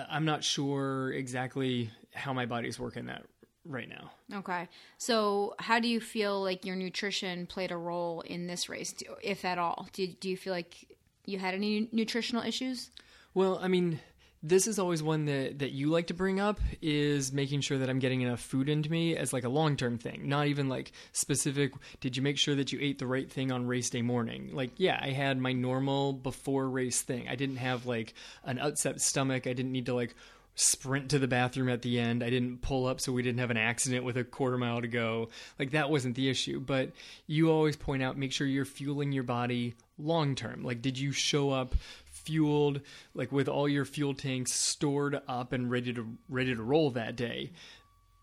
I'm 0.10 0.26
not 0.26 0.44
sure 0.44 1.12
exactly 1.12 1.90
how 2.14 2.34
my 2.34 2.46
body's 2.46 2.80
working 2.80 3.08
that 3.08 3.26
right 3.70 3.88
now. 3.88 4.12
Okay. 4.40 4.68
So, 4.98 5.56
how 5.60 5.80
do 5.80 5.88
you 5.88 6.02
feel 6.02 6.42
like 6.42 6.66
your 6.66 6.76
nutrition 6.76 7.46
played 7.46 7.72
a 7.72 7.78
role 7.78 8.22
in 8.22 8.48
this 8.48 8.68
race, 8.68 8.94
if 9.22 9.46
at 9.46 9.58
all? 9.58 9.88
Do, 9.94 10.08
do 10.08 10.30
you 10.30 10.36
feel 10.36 10.52
like 10.52 10.98
you 11.26 11.40
had 11.40 11.54
any 11.54 11.88
nutritional 11.92 12.44
issues? 12.44 12.90
Well, 13.34 13.60
I 13.62 13.68
mean, 13.68 14.00
this 14.42 14.68
is 14.68 14.80
always 14.80 15.04
one 15.04 15.26
that, 15.26 15.60
that 15.60 15.72
you 15.72 15.88
like 15.90 16.08
to 16.08 16.14
bring 16.14 16.40
up 16.40 16.60
is 16.82 17.34
making 17.34 17.62
sure 17.62 17.78
that 17.78 17.90
I'm 17.90 18.00
getting 18.00 18.22
enough 18.22 18.40
food 18.40 18.70
into 18.70 18.90
me 18.90 19.16
as 19.16 19.34
like 19.34 19.44
a 19.44 19.50
long 19.50 19.76
term 19.76 19.98
thing, 19.98 20.30
not 20.30 20.48
even 20.48 20.70
like 20.70 20.94
specific. 21.12 21.74
Did 22.00 22.16
you 22.16 22.24
make 22.24 22.38
sure 22.38 22.56
that 22.56 22.72
you 22.72 22.80
ate 22.82 23.00
the 23.00 23.08
right 23.08 23.30
thing 23.30 23.52
on 23.52 23.68
race 23.68 23.90
day 23.90 24.02
morning? 24.02 24.52
Like, 24.54 24.72
yeah, 24.78 24.98
I 25.02 25.10
had 25.10 25.38
my 25.38 25.52
normal 25.52 26.14
before 26.14 26.70
race 26.70 27.02
thing. 27.02 27.28
I 27.28 27.36
didn't 27.36 27.58
have 27.58 27.86
like 27.86 28.14
an 28.44 28.60
upset 28.60 29.02
stomach. 29.02 29.46
I 29.46 29.54
didn't 29.54 29.74
need 29.74 29.88
to 29.88 29.94
like 29.94 30.16
sprint 30.56 31.10
to 31.10 31.20
the 31.20 31.28
bathroom 31.28 31.70
at 31.70 31.82
the 31.82 32.00
end. 32.00 32.24
I 32.24 32.30
didn't 32.30 32.62
pull 32.62 32.86
up 32.86 33.00
so 33.00 33.12
we 33.12 33.24
didn't 33.24 33.40
have 33.40 33.52
an 33.52 33.58
accident 33.58 34.04
with 34.04 34.18
a 34.18 34.24
quarter 34.24 34.58
mile 34.58 34.82
to 34.82 34.88
go. 34.88 35.30
Like 35.58 35.72
that 35.72 35.90
wasn't 35.90 36.16
the 36.16 36.30
issue. 36.30 36.60
But 36.60 36.92
you 37.28 37.50
always 37.50 37.76
point 37.76 38.04
out 38.04 38.18
make 38.18 38.32
sure 38.32 38.48
you're 38.48 38.66
fueling 38.66 39.12
your 39.12 39.24
body 39.24 39.76
long 39.98 40.36
term. 40.36 40.64
Like 40.64 40.82
did 40.82 40.98
you 40.98 41.12
show 41.12 41.52
up 41.52 41.76
fueled 42.06 42.82
like 43.14 43.32
with 43.32 43.48
all 43.48 43.70
your 43.70 43.86
fuel 43.86 44.14
tanks 44.14 44.54
stored 44.54 45.22
up 45.28 45.54
and 45.54 45.72
ready 45.72 45.94
to 45.94 46.18
ready 46.28 46.56
to 46.56 46.62
roll 46.62 46.92
that 46.92 47.16
day? 47.16 47.52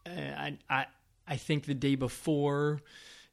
Uh, 0.06 0.10
I 0.10 0.58
I 0.68 0.86
I 1.26 1.36
think 1.36 1.64
the 1.64 1.74
day 1.74 1.94
before 1.94 2.82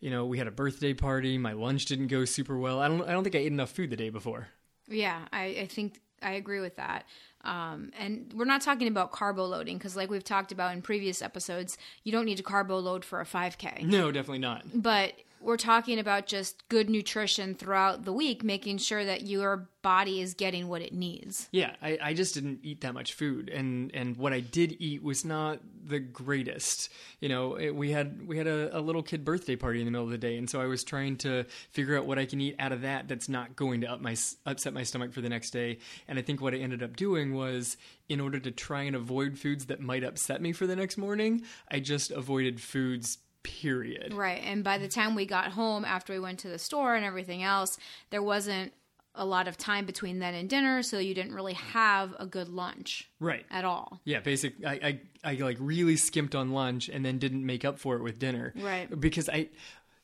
you 0.04 0.10
know, 0.10 0.26
we 0.26 0.38
had 0.38 0.48
a 0.48 0.52
birthday 0.52 0.94
party. 0.94 1.38
My 1.38 1.54
lunch 1.54 1.86
didn't 1.86 2.08
go 2.08 2.26
super 2.26 2.58
well. 2.58 2.82
I 2.82 2.90
don't. 2.90 3.08
I 3.08 3.14
don't 3.14 3.24
think 3.24 3.36
I 3.36 3.40
ate 3.40 3.54
enough 3.54 3.72
food 3.72 3.90
the 3.90 3.96
day 3.96 4.10
before. 4.10 4.50
Yeah, 4.90 5.22
I, 5.32 5.46
I 5.62 5.68
think 5.68 6.02
I 6.22 6.34
agree 6.34 6.60
with 6.60 6.76
that. 6.76 7.06
Um, 7.44 7.92
and 8.00 8.32
we're 8.34 8.46
not 8.46 8.62
talking 8.62 8.88
about 8.88 9.12
carbo 9.12 9.46
loading 9.46 9.78
because, 9.78 9.96
like 9.96 10.10
we've 10.10 10.24
talked 10.24 10.52
about 10.52 10.74
in 10.74 10.82
previous 10.82 11.22
episodes, 11.22 11.78
you 12.04 12.12
don't 12.12 12.26
need 12.26 12.38
to 12.38 12.44
carbo 12.44 12.80
load 12.80 13.04
for 13.04 13.20
a 13.20 13.26
5K. 13.26 13.84
No, 13.84 14.12
definitely 14.12 14.40
not. 14.40 14.64
But 14.74 15.14
we're 15.44 15.58
talking 15.58 16.00
about 16.00 16.26
just 16.26 16.68
good 16.70 16.90
nutrition 16.90 17.56
throughout 17.56 18.06
the 18.06 18.14
week, 18.14 18.44
making 18.44 18.78
sure 18.78 19.04
that 19.04 19.24
your 19.24 19.70
body 19.82 20.22
is 20.22 20.34
getting 20.34 20.68
what 20.70 20.82
it 20.82 20.94
needs. 20.94 21.50
Yeah, 21.52 21.76
I, 21.82 21.98
I 22.02 22.14
just 22.14 22.34
didn't 22.34 22.60
eat 22.64 22.82
that 22.82 22.94
much 22.94 23.14
food, 23.14 23.50
and 23.50 23.92
and 23.94 24.18
what 24.18 24.34
I 24.34 24.40
did 24.40 24.78
eat 24.80 25.04
was 25.04 25.26
not 25.26 25.60
the 25.86 26.00
greatest. 26.00 26.90
You 27.20 27.30
know, 27.30 27.56
it, 27.56 27.76
we 27.76 27.92
had 27.92 28.26
we 28.28 28.38
had 28.38 28.48
a, 28.48 28.78
a, 28.78 28.80
little 28.80 29.04
kid 29.04 29.26
birthday 29.26 29.56
party 29.56 29.80
in 29.80 29.86
the 29.86 29.92
middle 29.92 30.06
of 30.06 30.12
the 30.12 30.18
day, 30.18 30.38
and 30.38 30.50
so 30.50 30.62
I 30.62 30.66
was 30.66 30.84
trying 30.84 31.18
to 31.18 31.44
figure 31.70 31.98
out 31.98 32.06
what 32.06 32.18
I 32.18 32.26
can 32.26 32.40
eat 32.42 32.56
out 32.58 32.72
of 32.72 32.82
that 32.82 33.08
that's 33.08 33.30
not 33.30 33.56
going 33.56 33.82
to 33.82 33.92
up 33.92 34.02
my 34.02 34.16
upset 34.46 34.74
my 34.74 34.84
stomach 34.84 35.14
for 35.14 35.22
the 35.22 35.30
next 35.30 35.52
day. 35.52 35.80
And 36.08 36.18
I 36.18 36.22
think 36.22 36.42
what 36.42 36.54
I 36.54 36.58
ended 36.58 36.82
up 36.82 36.96
doing 36.96 37.36
was, 37.36 37.78
in 38.10 38.20
order 38.20 38.40
to 38.40 38.52
try 38.52 38.84
and 38.84 38.96
avoid 38.96 39.38
foods 39.38 39.66
that 39.68 39.82
might 39.82 40.04
upset 40.04 40.42
me 40.42 40.54
for 40.54 40.66
the 40.66 40.76
next 40.76 40.98
morning, 40.98 41.44
I 41.70 41.80
just 41.80 42.12
avoided 42.12 42.62
foods 42.62 43.18
period. 43.44 44.14
Right. 44.14 44.42
And 44.44 44.64
by 44.64 44.78
the 44.78 44.88
time 44.88 45.16
we 45.16 45.26
got 45.26 45.52
home 45.52 45.86
after 45.86 46.14
we 46.14 46.20
went 46.20 46.40
to 46.40 46.50
the 46.50 46.60
store 46.60 46.96
and 46.96 47.06
everything 47.06 47.44
else, 47.44 47.78
there 48.10 48.24
wasn't 48.24 48.74
a 49.16 49.26
lot 49.26 49.48
of 49.48 49.58
time 49.58 49.86
between 49.86 50.20
then 50.20 50.34
and 50.34 50.50
dinner, 50.50 50.82
so 50.82 50.98
you 50.98 51.14
didn't 51.14 51.36
really 51.36 51.54
have 51.54 52.16
a 52.20 52.26
good 52.26 52.50
lunch. 52.50 53.10
Right. 53.20 53.46
At 53.52 53.64
all. 53.64 54.02
Yeah, 54.06 54.22
basic 54.22 54.56
I, 54.66 55.00
I 55.24 55.32
I 55.32 55.34
like 55.36 55.58
really 55.60 55.98
skimped 55.98 56.34
on 56.34 56.52
lunch 56.52 56.90
and 56.90 57.06
then 57.06 57.20
didn't 57.20 57.46
make 57.46 57.64
up 57.64 57.78
for 57.78 57.96
it 57.96 58.02
with 58.02 58.18
dinner. 58.18 58.54
Right. 58.56 59.00
Because 59.00 59.30
I 59.30 59.50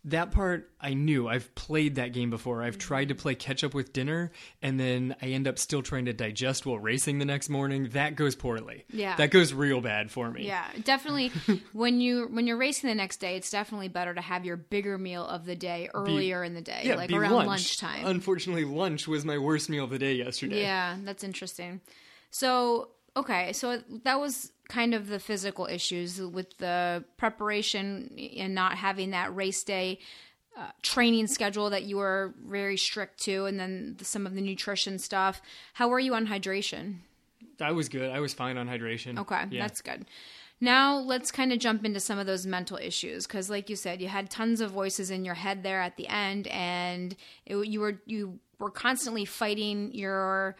that 0.06 0.32
part 0.32 0.72
I 0.80 0.94
knew. 0.94 1.28
I've 1.28 1.54
played 1.56 1.96
that 1.96 2.14
game 2.14 2.30
before. 2.30 2.64
I've 2.64 2.78
tried 2.78 3.10
to 3.10 3.16
play 3.16 3.36
catch 3.36 3.64
up 3.64 3.74
with 3.74 3.92
dinner, 3.92 4.32
and 4.62 4.80
then 4.80 5.16
I 5.22 5.28
end 5.28 5.48
up 5.48 5.60
still 5.60 5.82
trying 5.82 6.06
to 6.06 6.14
digest 6.14 6.66
while 6.66 6.80
racing 6.80 7.20
the 7.20 7.26
next 7.26 7.50
morning. 7.50 7.90
That 7.90 8.16
goes 8.16 8.36
poorly. 8.36 8.86
Yeah, 8.90 9.16
that 9.18 9.32
goes 9.32 9.54
real 9.54 9.82
bad 9.82 10.10
for 10.10 10.32
me. 10.32 10.48
Yeah, 10.48 10.66
definitely. 10.84 11.32
when 11.74 12.00
you 12.00 12.28
when 12.32 12.48
you're 12.48 12.58
racing 12.58 12.88
the 12.88 12.96
next 12.96 13.18
day, 13.18 13.36
it's 13.36 13.52
definitely 13.52 13.90
better 13.90 14.14
to 14.14 14.22
have 14.22 14.46
your 14.46 14.58
bigger 14.58 14.98
meal 14.98 15.26
of 15.26 15.46
the 15.46 15.56
day 15.56 15.90
earlier 15.94 16.42
be, 16.42 16.48
in 16.48 16.54
the 16.54 16.62
day, 16.62 16.84
yeah, 16.86 16.96
like 16.96 17.12
around 17.12 17.34
lunch. 17.34 17.48
lunchtime. 17.48 18.06
Unfortunately, 18.06 18.66
lunch 18.66 19.08
was 19.08 19.26
my 19.26 19.38
worst 19.38 19.70
meal 19.70 19.84
of 19.84 19.90
the 19.90 20.00
day 20.00 20.14
yesterday. 20.14 20.62
Yeah, 20.62 20.96
that's 21.04 21.26
interesting. 21.26 21.82
So 22.32 22.90
okay, 23.18 23.52
so 23.54 23.82
that 24.04 24.20
was 24.20 24.54
kind 24.70 24.94
of 24.94 25.08
the 25.08 25.20
physical 25.20 25.66
issues 25.66 26.22
with 26.22 26.58
the 26.60 27.04
preparation 27.18 28.16
and 28.38 28.56
not 28.56 28.76
having 28.76 29.12
that 29.12 29.36
race 29.36 29.64
day 29.64 30.00
uh, 30.58 30.68
training 30.82 31.28
schedule 31.28 31.70
that 31.70 31.84
you 31.84 31.98
were 31.98 32.34
very 32.46 32.78
strict 32.78 33.20
to, 33.22 33.46
and 33.46 33.60
then 33.60 33.96
the, 33.98 34.06
some 34.06 34.26
of 34.26 34.36
the 34.36 34.42
nutrition 34.42 35.00
stuff. 35.00 35.42
How 35.74 35.88
were 35.88 36.00
you 36.00 36.14
on 36.14 36.28
hydration? 36.28 36.98
I 37.60 37.72
was 37.72 37.90
good. 37.90 38.12
I 38.12 38.20
was 38.20 38.34
fine 38.34 38.58
on 38.58 38.68
hydration. 38.68 39.20
Okay, 39.20 39.46
yeah. 39.52 39.62
that's 39.64 39.82
good. 39.82 40.06
Now 40.62 40.98
let's 40.98 41.32
kind 41.32 41.54
of 41.54 41.60
jump 41.60 41.86
into 41.86 42.00
some 42.00 42.20
of 42.20 42.26
those 42.26 42.46
mental 42.46 42.78
issues 42.78 43.26
because, 43.26 43.50
like 43.50 43.70
you 43.70 43.76
said, 43.76 44.02
you 44.02 44.10
had 44.10 44.30
tons 44.30 44.60
of 44.60 44.72
voices 44.72 45.10
in 45.10 45.24
your 45.24 45.36
head 45.36 45.64
there 45.64 45.82
at 45.82 45.96
the 45.96 46.08
end, 46.08 46.48
and 46.48 47.16
it, 47.46 47.56
you 47.66 47.80
were 47.80 48.02
you 48.06 48.40
were 48.60 48.72
constantly 48.72 49.24
fighting 49.24 49.94
your 49.94 50.58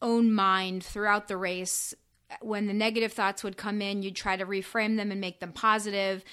own 0.00 0.32
mind 0.32 0.84
throughout 0.84 1.26
the 1.26 1.36
race 1.36 1.94
when 2.40 2.66
the 2.66 2.72
negative 2.72 3.12
thoughts 3.12 3.42
would 3.44 3.56
come 3.56 3.80
in, 3.82 4.02
you'd 4.02 4.16
try 4.16 4.36
to 4.36 4.46
reframe 4.46 4.96
them 4.96 5.10
and 5.10 5.20
make 5.20 5.40
them 5.40 5.52
positive. 5.52 6.24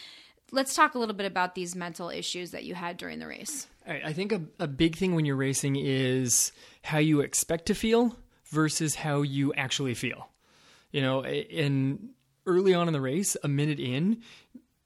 Let's 0.51 0.75
talk 0.75 0.95
a 0.95 0.99
little 0.99 1.15
bit 1.15 1.25
about 1.25 1.55
these 1.55 1.75
mental 1.75 2.09
issues 2.09 2.51
that 2.51 2.63
you 2.63 2.75
had 2.75 2.97
during 2.97 3.19
the 3.19 3.27
race. 3.27 3.67
I 3.87 4.13
think 4.13 4.31
a, 4.31 4.41
a 4.59 4.67
big 4.67 4.95
thing 4.95 5.13
when 5.13 5.25
you're 5.25 5.35
racing 5.35 5.75
is 5.75 6.51
how 6.83 6.97
you 6.97 7.21
expect 7.21 7.67
to 7.67 7.75
feel 7.75 8.15
versus 8.47 8.95
how 8.95 9.21
you 9.21 9.53
actually 9.53 9.93
feel. 9.93 10.29
You 10.91 11.01
know, 11.01 11.25
in 11.25 12.09
early 12.45 12.73
on 12.73 12.87
in 12.87 12.93
the 12.93 13.01
race, 13.01 13.37
a 13.43 13.47
minute 13.47 13.79
in, 13.79 14.21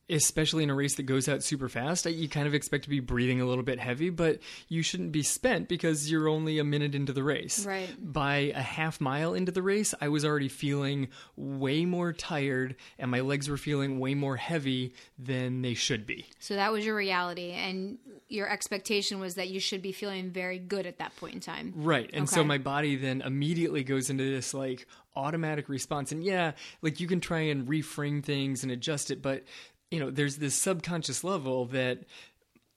especially 0.09 0.63
in 0.63 0.69
a 0.69 0.75
race 0.75 0.95
that 0.95 1.03
goes 1.03 1.29
out 1.29 1.43
super 1.43 1.69
fast, 1.69 2.05
you 2.05 2.27
kind 2.27 2.47
of 2.47 2.53
expect 2.53 2.85
to 2.85 2.89
be 2.89 2.99
breathing 2.99 3.41
a 3.41 3.45
little 3.45 3.63
bit 3.63 3.79
heavy, 3.79 4.09
but 4.09 4.39
you 4.67 4.81
shouldn't 4.81 5.11
be 5.11 5.21
spent 5.21 5.67
because 5.67 6.09
you're 6.09 6.27
only 6.27 6.59
a 6.59 6.63
minute 6.63 6.95
into 6.95 7.13
the 7.13 7.23
race. 7.23 7.65
Right. 7.65 7.89
By 8.01 8.51
a 8.55 8.61
half 8.61 8.99
mile 8.99 9.33
into 9.33 9.51
the 9.51 9.61
race, 9.61 9.93
I 10.01 10.09
was 10.09 10.25
already 10.25 10.49
feeling 10.49 11.09
way 11.35 11.85
more 11.85 12.11
tired 12.11 12.75
and 12.97 13.11
my 13.11 13.19
legs 13.19 13.49
were 13.49 13.57
feeling 13.57 13.99
way 13.99 14.15
more 14.15 14.35
heavy 14.35 14.93
than 15.17 15.61
they 15.61 15.75
should 15.75 16.05
be. 16.05 16.25
So 16.39 16.55
that 16.55 16.71
was 16.71 16.85
your 16.85 16.95
reality 16.95 17.51
and 17.51 17.99
your 18.27 18.49
expectation 18.49 19.19
was 19.19 19.35
that 19.35 19.49
you 19.49 19.59
should 19.59 19.81
be 19.81 19.91
feeling 19.91 20.31
very 20.31 20.59
good 20.59 20.85
at 20.85 20.99
that 20.99 21.15
point 21.17 21.35
in 21.35 21.39
time. 21.39 21.73
Right. 21.75 22.09
And 22.13 22.23
okay. 22.23 22.35
so 22.35 22.43
my 22.43 22.57
body 22.57 22.95
then 22.95 23.21
immediately 23.21 23.83
goes 23.83 24.09
into 24.09 24.23
this 24.23 24.53
like 24.53 24.87
automatic 25.15 25.69
response. 25.69 26.11
And 26.11 26.23
yeah, 26.23 26.53
like 26.81 26.99
you 26.99 27.07
can 27.07 27.19
try 27.19 27.41
and 27.41 27.67
reframe 27.67 28.23
things 28.23 28.63
and 28.63 28.71
adjust 28.71 29.11
it, 29.11 29.21
but 29.21 29.43
you 29.91 29.99
know, 29.99 30.11
there's 30.11 30.37
this 30.37 30.55
subconscious 30.55 31.23
level 31.23 31.65
that 31.65 32.05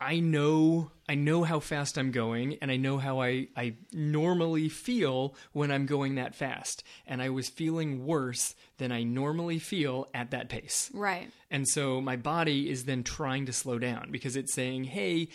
I 0.01 0.19
know 0.19 0.91
I 1.09 1.15
know 1.15 1.43
how 1.43 1.61
fast 1.61 1.99
I'm 1.99 2.11
going 2.11 2.57
and 2.63 2.71
I 2.71 2.77
know 2.77 2.97
how 2.97 3.21
I, 3.21 3.49
I 3.57 3.75
normally 3.93 4.69
feel 4.69 5.35
when 5.53 5.71
I'm 5.71 5.85
going 5.85 6.15
that 6.15 6.35
fast. 6.35 6.83
And 7.07 7.21
I 7.21 7.29
was 7.29 7.49
feeling 7.49 8.07
worse 8.07 8.55
than 8.79 8.93
I 8.93 9.03
normally 9.03 9.59
feel 9.59 10.09
at 10.15 10.31
that 10.31 10.49
pace. 10.49 10.91
Right. 10.95 11.31
And 11.51 11.69
so 11.69 12.01
my 12.01 12.17
body 12.17 12.71
is 12.71 12.85
then 12.85 13.03
trying 13.03 13.47
to 13.47 13.53
slow 13.53 13.79
down 13.79 14.09
because 14.11 14.37
it's 14.37 14.55
saying, 14.55 14.85
hey, 14.85 15.29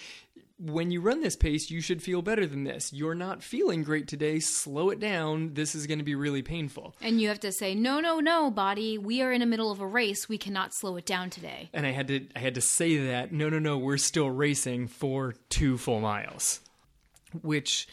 when 0.60 0.90
you 0.90 1.02
run 1.02 1.22
this 1.22 1.36
pace, 1.36 1.70
you 1.70 1.82
should 1.82 2.02
feel 2.02 2.22
better 2.22 2.48
than 2.48 2.64
this. 2.64 2.92
You're 2.92 3.16
not 3.16 3.44
feeling 3.44 3.84
great 3.84 4.08
today. 4.08 4.40
Slow 4.40 4.90
it 4.90 5.00
down. 5.00 5.54
This 5.54 5.76
is 5.76 5.86
going 5.86 6.00
to 6.00 6.06
be 6.06 6.16
really 6.16 6.42
painful. 6.42 6.96
And 7.02 7.22
you 7.22 7.28
have 7.28 7.40
to 7.42 7.52
say, 7.52 7.76
"No, 7.76 8.00
no, 8.00 8.20
no, 8.20 8.50
body. 8.50 8.98
We 8.98 9.22
are 9.22 9.32
in 9.32 9.40
the 9.40 9.46
middle 9.46 9.72
of 9.72 9.80
a 9.80 9.88
race. 9.88 10.28
We 10.28 10.38
cannot 10.38 10.74
slow 10.74 10.96
it 10.96 11.06
down 11.06 11.30
today." 11.30 11.70
And 11.74 11.86
I 11.86 11.92
had 11.92 12.08
to 12.08 12.28
I 12.36 12.40
had 12.40 12.56
to 12.56 12.62
say 12.62 12.98
that, 13.08 13.32
"No, 13.32 13.50
no, 13.50 13.60
no. 13.60 13.78
We're 13.78 13.98
still 13.98 14.32
racing 14.32 14.88
for 14.88 15.36
2 15.50 15.78
full 15.78 16.00
miles." 16.00 16.62
Which 17.42 17.88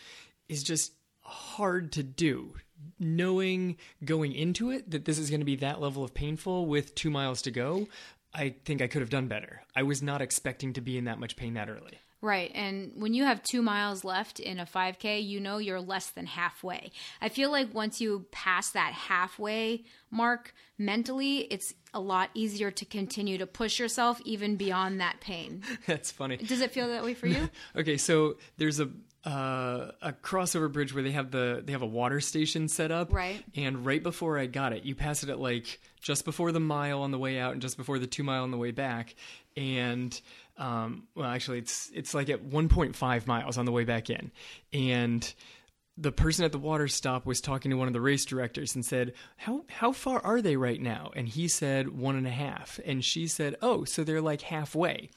is 0.48 0.62
just 0.62 0.92
hard 1.20 1.92
to 1.92 2.02
do. 2.02 2.54
Knowing 2.98 3.76
going 4.04 4.32
into 4.32 4.70
it 4.70 4.90
that 4.90 5.04
this 5.04 5.18
is 5.18 5.28
going 5.28 5.40
to 5.40 5.46
be 5.46 5.56
that 5.56 5.80
level 5.80 6.04
of 6.04 6.14
painful 6.14 6.66
with 6.66 6.94
2 6.94 7.10
miles 7.10 7.42
to 7.42 7.50
go, 7.50 7.88
I 8.32 8.54
think 8.64 8.80
I 8.80 8.86
could 8.86 9.00
have 9.00 9.10
done 9.10 9.26
better. 9.26 9.62
I 9.74 9.82
was 9.82 10.02
not 10.02 10.22
expecting 10.22 10.72
to 10.74 10.80
be 10.80 10.96
in 10.96 11.04
that 11.04 11.18
much 11.18 11.36
pain 11.36 11.54
that 11.54 11.68
early. 11.68 11.98
Right. 12.24 12.50
And 12.54 12.92
when 12.96 13.12
you 13.12 13.24
have 13.24 13.42
two 13.42 13.60
miles 13.60 14.02
left 14.02 14.40
in 14.40 14.58
a 14.58 14.64
5K, 14.64 15.22
you 15.22 15.40
know 15.40 15.58
you're 15.58 15.78
less 15.78 16.08
than 16.08 16.24
halfway. 16.24 16.90
I 17.20 17.28
feel 17.28 17.52
like 17.52 17.74
once 17.74 18.00
you 18.00 18.24
pass 18.32 18.70
that 18.70 18.94
halfway 18.94 19.84
mark 20.10 20.54
mentally, 20.78 21.40
it's 21.40 21.74
a 21.92 22.00
lot 22.00 22.30
easier 22.32 22.70
to 22.70 22.86
continue 22.86 23.36
to 23.36 23.46
push 23.46 23.78
yourself 23.78 24.22
even 24.24 24.56
beyond 24.56 25.02
that 25.02 25.20
pain. 25.20 25.64
That's 25.86 26.10
funny. 26.10 26.38
Does 26.38 26.62
it 26.62 26.72
feel 26.72 26.88
that 26.88 27.04
way 27.04 27.12
for 27.12 27.26
you? 27.26 27.50
okay, 27.76 27.98
so 27.98 28.36
there's 28.56 28.80
a 28.80 28.88
uh, 29.26 29.90
a 30.02 30.12
crossover 30.12 30.70
bridge 30.70 30.92
where 30.92 31.02
they 31.02 31.12
have 31.12 31.30
the 31.30 31.62
they 31.64 31.72
have 31.72 31.82
a 31.82 31.86
water 31.86 32.20
station 32.20 32.68
set 32.68 32.90
up. 32.90 33.12
Right. 33.12 33.42
And 33.56 33.84
right 33.84 34.02
before 34.02 34.38
I 34.38 34.46
got 34.46 34.72
it, 34.72 34.84
you 34.84 34.94
pass 34.94 35.22
it 35.22 35.30
at 35.30 35.38
like 35.38 35.80
just 36.00 36.26
before 36.26 36.52
the 36.52 36.60
mile 36.60 37.00
on 37.02 37.10
the 37.10 37.18
way 37.18 37.38
out 37.38 37.52
and 37.52 37.62
just 37.62 37.78
before 37.78 37.98
the 37.98 38.06
two 38.06 38.22
mile 38.22 38.42
on 38.42 38.50
the 38.50 38.58
way 38.58 38.70
back. 38.70 39.14
And 39.56 40.20
um, 40.56 41.08
well, 41.14 41.28
actually, 41.28 41.58
it's 41.58 41.90
it's 41.94 42.14
like 42.14 42.28
at 42.30 42.44
1.5 42.44 43.26
miles 43.26 43.58
on 43.58 43.64
the 43.64 43.72
way 43.72 43.84
back 43.84 44.10
in, 44.10 44.30
and 44.72 45.34
the 45.96 46.12
person 46.12 46.44
at 46.44 46.52
the 46.52 46.58
water 46.58 46.88
stop 46.88 47.24
was 47.24 47.40
talking 47.40 47.70
to 47.70 47.76
one 47.76 47.86
of 47.86 47.92
the 47.92 48.00
race 48.00 48.24
directors 48.24 48.74
and 48.74 48.84
said, 48.84 49.14
"How 49.36 49.64
how 49.68 49.92
far 49.92 50.20
are 50.20 50.40
they 50.40 50.56
right 50.56 50.80
now?" 50.80 51.10
And 51.14 51.28
he 51.28 51.48
said 51.48 51.88
one 51.88 52.16
and 52.16 52.26
a 52.26 52.30
half, 52.30 52.80
and 52.84 53.04
she 53.04 53.26
said, 53.26 53.56
"Oh, 53.62 53.84
so 53.84 54.04
they're 54.04 54.20
like 54.20 54.42
halfway." 54.42 55.10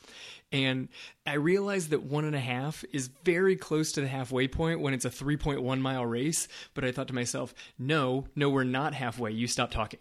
And 0.52 0.88
I 1.26 1.34
realized 1.34 1.90
that 1.90 2.04
one 2.04 2.24
and 2.24 2.36
a 2.36 2.40
half 2.40 2.86
is 2.94 3.10
very 3.26 3.58
close 3.58 3.92
to 3.94 4.02
the 4.02 4.08
halfway 4.08 4.48
point 4.48 4.80
when 4.80 4.94
it's 4.94 5.04
a 5.04 5.10
3.1 5.10 5.82
mile 5.82 6.06
race. 6.06 6.48
But 6.74 6.86
I 6.86 6.94
thought 6.94 7.10
to 7.10 7.14
myself, 7.16 7.54
no, 7.78 8.28
no, 8.34 8.50
we're 8.50 8.64
not 8.64 8.94
halfway. 8.94 9.32
You 9.32 9.48
stop 9.48 9.72
talking. 9.72 10.00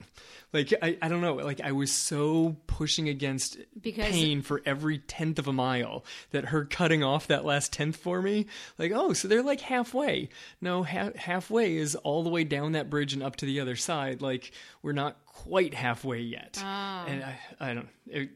Like, 0.53 0.73
I, 0.81 0.97
I 1.03 1.09
don't 1.09 1.21
know. 1.21 1.35
Like, 1.35 1.61
I 1.61 1.73
was 1.73 1.91
so 1.91 2.57
pushing 2.69 3.09
against 3.09 3.59
Because- 3.81 4.11
pain 4.13 4.41
for 4.41 4.63
every 4.65 4.99
tenth 4.99 5.41
of 5.41 5.49
a 5.49 5.53
mile 5.53 6.05
that 6.31 6.47
her 6.47 6.65
cutting 6.65 7.03
off 7.03 7.27
that 7.27 7.45
last 7.45 7.73
tenth 7.73 7.97
for 7.97 8.23
me, 8.23 8.47
like, 8.79 8.93
oh, 8.95 9.13
so 9.15 9.27
they're 9.27 9.43
like 9.43 9.61
halfway. 9.61 10.29
No, 10.61 10.85
ha- 10.85 11.11
halfway 11.17 11.77
is 11.77 11.97
all 11.97 12.23
the 12.23 12.31
way 12.31 12.45
down 12.45 12.73
that 12.73 12.89
bridge 12.89 13.13
and 13.15 13.23
up 13.23 13.35
to 13.37 13.47
the 13.47 13.59
other 13.59 13.75
side. 13.75 14.23
Like, 14.23 14.53
we're 14.81 14.93
not 14.93 15.17
quite 15.27 15.75
halfway 15.75 16.21
yet. 16.21 16.61
Ah. 16.63 17.05
And 17.07 17.25
I, 17.25 17.39
I 17.59 17.75
don't, 17.75 17.89
it, 18.07 18.31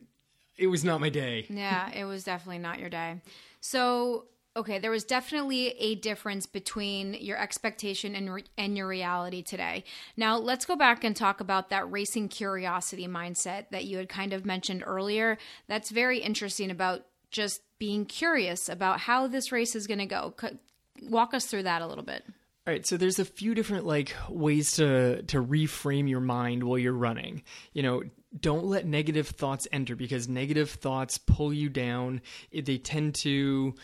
it 0.60 0.66
was 0.68 0.84
not 0.84 1.00
my 1.00 1.08
day. 1.08 1.46
Yeah, 1.48 1.90
it 1.90 2.04
was 2.04 2.22
definitely 2.22 2.58
not 2.58 2.78
your 2.78 2.90
day. 2.90 3.20
So, 3.60 4.26
okay, 4.56 4.78
there 4.78 4.90
was 4.90 5.04
definitely 5.04 5.68
a 5.78 5.94
difference 5.94 6.46
between 6.46 7.14
your 7.14 7.38
expectation 7.38 8.14
and 8.14 8.32
re- 8.32 8.44
and 8.58 8.76
your 8.76 8.86
reality 8.86 9.42
today. 9.42 9.84
Now, 10.16 10.36
let's 10.38 10.66
go 10.66 10.76
back 10.76 11.02
and 11.02 11.16
talk 11.16 11.40
about 11.40 11.70
that 11.70 11.90
racing 11.90 12.28
curiosity 12.28 13.08
mindset 13.08 13.70
that 13.70 13.84
you 13.86 13.96
had 13.98 14.08
kind 14.08 14.32
of 14.32 14.44
mentioned 14.44 14.84
earlier. 14.86 15.38
That's 15.66 15.90
very 15.90 16.18
interesting 16.18 16.70
about 16.70 17.06
just 17.30 17.62
being 17.78 18.04
curious 18.04 18.68
about 18.68 19.00
how 19.00 19.26
this 19.26 19.52
race 19.52 19.74
is 19.74 19.86
going 19.86 20.00
to 20.00 20.06
go. 20.06 20.34
C- 20.40 20.58
Walk 21.02 21.32
us 21.32 21.46
through 21.46 21.62
that 21.62 21.80
a 21.80 21.86
little 21.86 22.04
bit. 22.04 22.24
All 22.66 22.74
right, 22.74 22.86
so 22.86 22.98
there's 22.98 23.18
a 23.18 23.24
few 23.24 23.54
different 23.54 23.86
like 23.86 24.14
ways 24.28 24.72
to 24.72 25.22
to 25.22 25.42
reframe 25.42 26.10
your 26.10 26.20
mind 26.20 26.62
while 26.62 26.78
you're 26.78 26.92
running. 26.92 27.42
You 27.72 27.82
know, 27.82 28.02
don't 28.38 28.64
let 28.64 28.86
negative 28.86 29.28
thoughts 29.28 29.66
enter 29.72 29.96
because 29.96 30.28
negative 30.28 30.70
thoughts 30.70 31.18
pull 31.18 31.52
you 31.52 31.68
down. 31.68 32.20
They 32.52 32.78
tend 32.78 33.16
to 33.16 33.74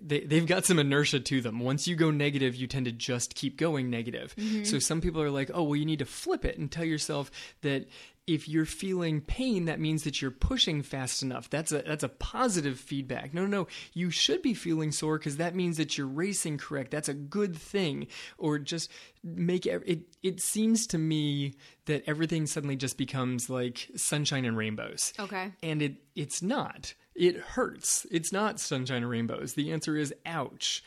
they 0.00 0.20
they've 0.20 0.46
got 0.46 0.64
some 0.64 0.78
inertia 0.78 1.20
to 1.20 1.40
them. 1.40 1.60
Once 1.60 1.86
you 1.86 1.94
go 1.94 2.10
negative, 2.10 2.56
you 2.56 2.66
tend 2.66 2.86
to 2.86 2.92
just 2.92 3.34
keep 3.36 3.56
going 3.56 3.90
negative. 3.90 4.34
Mm-hmm. 4.36 4.64
So 4.64 4.80
some 4.80 5.00
people 5.00 5.22
are 5.22 5.30
like, 5.30 5.50
"Oh, 5.54 5.62
well 5.62 5.76
you 5.76 5.86
need 5.86 6.00
to 6.00 6.04
flip 6.04 6.44
it 6.44 6.58
and 6.58 6.70
tell 6.70 6.84
yourself 6.84 7.30
that 7.62 7.88
if 8.26 8.48
you're 8.48 8.64
feeling 8.64 9.20
pain, 9.20 9.64
that 9.64 9.80
means 9.80 10.04
that 10.04 10.22
you're 10.22 10.30
pushing 10.30 10.82
fast 10.82 11.22
enough. 11.22 11.50
That's 11.50 11.72
a 11.72 11.82
that's 11.82 12.04
a 12.04 12.08
positive 12.08 12.78
feedback. 12.78 13.34
No, 13.34 13.42
no, 13.42 13.62
no. 13.62 13.68
You 13.94 14.10
should 14.10 14.42
be 14.42 14.54
feeling 14.54 14.92
sore 14.92 15.18
because 15.18 15.38
that 15.38 15.56
means 15.56 15.76
that 15.76 15.98
you're 15.98 16.06
racing 16.06 16.58
correct. 16.58 16.92
That's 16.92 17.08
a 17.08 17.14
good 17.14 17.56
thing. 17.56 18.06
Or 18.38 18.58
just 18.58 18.90
make 19.24 19.66
ev- 19.66 19.82
it. 19.86 20.02
It 20.22 20.40
seems 20.40 20.86
to 20.88 20.98
me 20.98 21.54
that 21.86 22.04
everything 22.06 22.46
suddenly 22.46 22.76
just 22.76 22.96
becomes 22.96 23.50
like 23.50 23.90
sunshine 23.96 24.44
and 24.44 24.56
rainbows. 24.56 25.12
Okay. 25.18 25.52
And 25.62 25.82
it 25.82 25.96
it's 26.14 26.42
not. 26.42 26.94
It 27.16 27.36
hurts. 27.36 28.06
It's 28.10 28.32
not 28.32 28.60
sunshine 28.60 28.98
and 28.98 29.10
rainbows. 29.10 29.54
The 29.54 29.72
answer 29.72 29.96
is 29.96 30.14
ouch. 30.24 30.84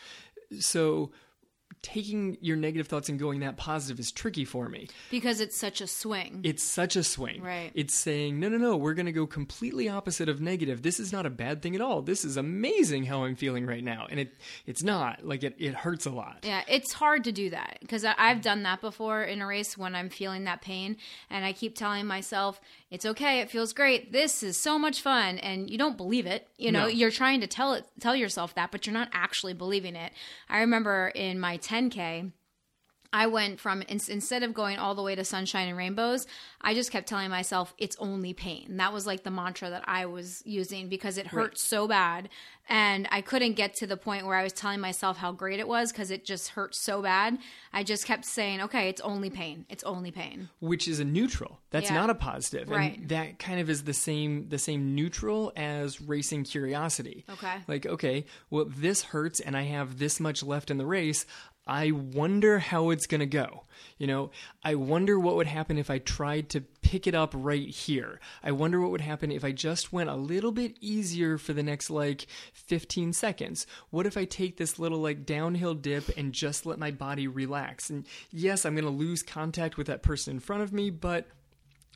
So 0.59 1.11
taking 1.85 2.37
your 2.41 2.57
negative 2.57 2.87
thoughts 2.87 3.09
and 3.09 3.19
going 3.19 3.41
that 3.41 3.57
positive 3.57 3.99
is 3.99 4.11
tricky 4.11 4.43
for 4.43 4.67
me. 4.67 4.87
Because 5.11 5.39
it's 5.39 5.55
such 5.55 5.81
a 5.81 5.87
swing. 5.87 6.41
It's 6.43 6.63
such 6.63 6.95
a 6.95 7.03
swing. 7.03 7.43
Right. 7.43 7.71
It's 7.75 7.93
saying, 7.93 8.39
no, 8.39 8.49
no, 8.49 8.57
no, 8.57 8.75
we're 8.75 8.95
going 8.95 9.05
to 9.05 9.11
go 9.11 9.27
completely 9.27 9.87
opposite 9.87 10.27
of 10.27 10.41
negative. 10.41 10.81
This 10.81 10.99
is 10.99 11.13
not 11.13 11.25
a 11.27 11.29
bad 11.29 11.61
thing 11.61 11.75
at 11.75 11.81
all. 11.81 12.01
This 12.01 12.25
is 12.25 12.37
amazing 12.37 13.03
how 13.05 13.23
I'm 13.25 13.35
feeling 13.35 13.65
right 13.67 13.83
now. 13.83 14.07
And 14.09 14.19
it 14.19 14.33
it's 14.65 14.81
not. 14.81 15.23
Like 15.25 15.43
it, 15.43 15.55
it 15.59 15.75
hurts 15.75 16.05
a 16.07 16.11
lot. 16.11 16.39
Yeah, 16.43 16.63
it's 16.67 16.91
hard 16.93 17.23
to 17.25 17.31
do 17.31 17.51
that 17.51 17.77
because 17.81 18.03
I've 18.03 18.41
done 18.41 18.63
that 18.63 18.81
before 18.81 19.23
in 19.23 19.41
a 19.41 19.45
race 19.45 19.77
when 19.77 19.93
I'm 19.93 20.09
feeling 20.09 20.45
that 20.45 20.61
pain, 20.61 20.97
and 21.29 21.45
I 21.45 21.53
keep 21.53 21.75
telling 21.75 22.07
myself 22.07 22.59
it's 22.91 23.05
okay, 23.05 23.41
it 23.41 23.49
feels 23.51 23.73
great, 23.73 24.11
this 24.11 24.41
is 24.41 24.57
so 24.57 24.79
much 24.79 25.01
fun, 25.01 25.37
and 25.39 25.69
you 25.69 25.77
don't 25.77 25.97
believe 25.97 26.25
it. 26.25 26.47
You 26.57 26.71
know, 26.71 26.83
No. 26.83 26.87
you're 26.87 27.11
trying 27.11 27.41
to 27.41 27.47
tell 27.47 27.73
it, 27.73 27.83
tell 27.99 28.15
yourself 28.15 28.55
that, 28.55 28.71
but 28.71 28.85
you're 28.85 28.93
not 28.93 29.09
actually 29.11 29.53
believing 29.53 29.95
it. 29.95 30.13
I 30.49 30.59
remember 30.59 31.11
in 31.13 31.39
my 31.39 31.57
10k. 31.75 32.31
I 33.13 33.27
went 33.27 33.61
from 33.61 33.81
in, 33.83 34.01
instead 34.09 34.43
of 34.43 34.53
going 34.53 34.77
all 34.77 34.93
the 34.93 35.01
way 35.01 35.15
to 35.15 35.23
sunshine 35.23 35.69
and 35.69 35.77
rainbows, 35.77 36.27
I 36.59 36.73
just 36.73 36.91
kept 36.91 37.07
telling 37.07 37.29
myself 37.29 37.73
it's 37.77 37.95
only 37.97 38.33
pain. 38.33 38.75
That 38.75 38.91
was 38.91 39.07
like 39.07 39.23
the 39.23 39.31
mantra 39.31 39.69
that 39.69 39.85
I 39.87 40.05
was 40.07 40.43
using 40.45 40.89
because 40.89 41.17
it 41.17 41.27
hurt 41.27 41.57
so 41.57 41.87
bad 41.87 42.27
and 42.67 43.07
I 43.11 43.21
couldn't 43.21 43.53
get 43.53 43.73
to 43.75 43.87
the 43.87 43.95
point 43.95 44.25
where 44.25 44.35
I 44.35 44.43
was 44.43 44.51
telling 44.51 44.81
myself 44.81 45.15
how 45.15 45.31
great 45.31 45.61
it 45.61 45.67
was 45.67 45.93
because 45.93 46.11
it 46.11 46.25
just 46.25 46.49
hurt 46.49 46.75
so 46.75 47.01
bad. 47.01 47.37
I 47.71 47.83
just 47.83 48.05
kept 48.05 48.25
saying, 48.25 48.59
"Okay, 48.61 48.89
it's 48.89 49.01
only 49.01 49.29
pain. 49.29 49.65
It's 49.69 49.83
only 49.83 50.11
pain." 50.11 50.49
Which 50.59 50.85
is 50.85 50.99
a 50.99 51.05
neutral. 51.05 51.61
That's 51.69 51.89
Yeah. 51.89 51.95
not 51.95 52.09
a 52.09 52.15
positive. 52.15 52.69
Right. 52.69 52.97
And 52.97 53.09
that 53.09 53.39
kind 53.39 53.61
of 53.61 53.69
is 53.69 53.83
the 53.83 53.93
same 53.93 54.49
the 54.49 54.57
same 54.57 54.93
neutral 54.93 55.53
as 55.55 56.01
racing 56.01 56.43
curiosity. 56.45 57.23
Okay. 57.29 57.57
Like, 57.67 57.85
okay, 57.85 58.25
well 58.49 58.65
this 58.65 59.03
hurts 59.03 59.39
and 59.39 59.55
I 59.55 59.61
have 59.63 59.99
this 59.99 60.19
much 60.19 60.43
left 60.43 60.69
in 60.69 60.77
the 60.77 60.85
race. 60.85 61.25
I 61.67 61.91
wonder 61.91 62.59
how 62.59 62.91
it's 62.91 63.07
going 63.07 63.19
to 63.19 63.25
go. 63.25 63.63
You 63.97 64.07
know, 64.07 64.31
I 64.63 64.75
wonder 64.75 65.19
what 65.19 65.35
would 65.35 65.47
happen 65.47 65.77
if 65.77 65.89
I 65.89 65.99
tried 65.99 66.49
to 66.49 66.61
pick 66.81 67.07
it 67.07 67.15
up 67.15 67.33
right 67.33 67.67
here. 67.67 68.19
I 68.43 68.51
wonder 68.51 68.79
what 68.81 68.91
would 68.91 69.01
happen 69.01 69.31
if 69.31 69.43
I 69.43 69.51
just 69.51 69.93
went 69.93 70.09
a 70.09 70.15
little 70.15 70.51
bit 70.51 70.77
easier 70.81 71.37
for 71.37 71.53
the 71.53 71.63
next 71.63 71.89
like 71.89 72.27
15 72.53 73.13
seconds. 73.13 73.65
What 73.89 74.05
if 74.05 74.17
I 74.17 74.25
take 74.25 74.57
this 74.57 74.77
little 74.79 74.99
like 74.99 75.25
downhill 75.25 75.73
dip 75.73 76.09
and 76.17 76.33
just 76.33 76.65
let 76.65 76.77
my 76.77 76.91
body 76.91 77.27
relax? 77.27 77.89
And 77.89 78.05
yes, 78.31 78.65
I'm 78.65 78.75
going 78.75 78.85
to 78.85 78.91
lose 78.91 79.23
contact 79.23 79.77
with 79.77 79.87
that 79.87 80.03
person 80.03 80.35
in 80.35 80.39
front 80.39 80.61
of 80.61 80.73
me, 80.73 80.89
but 80.89 81.27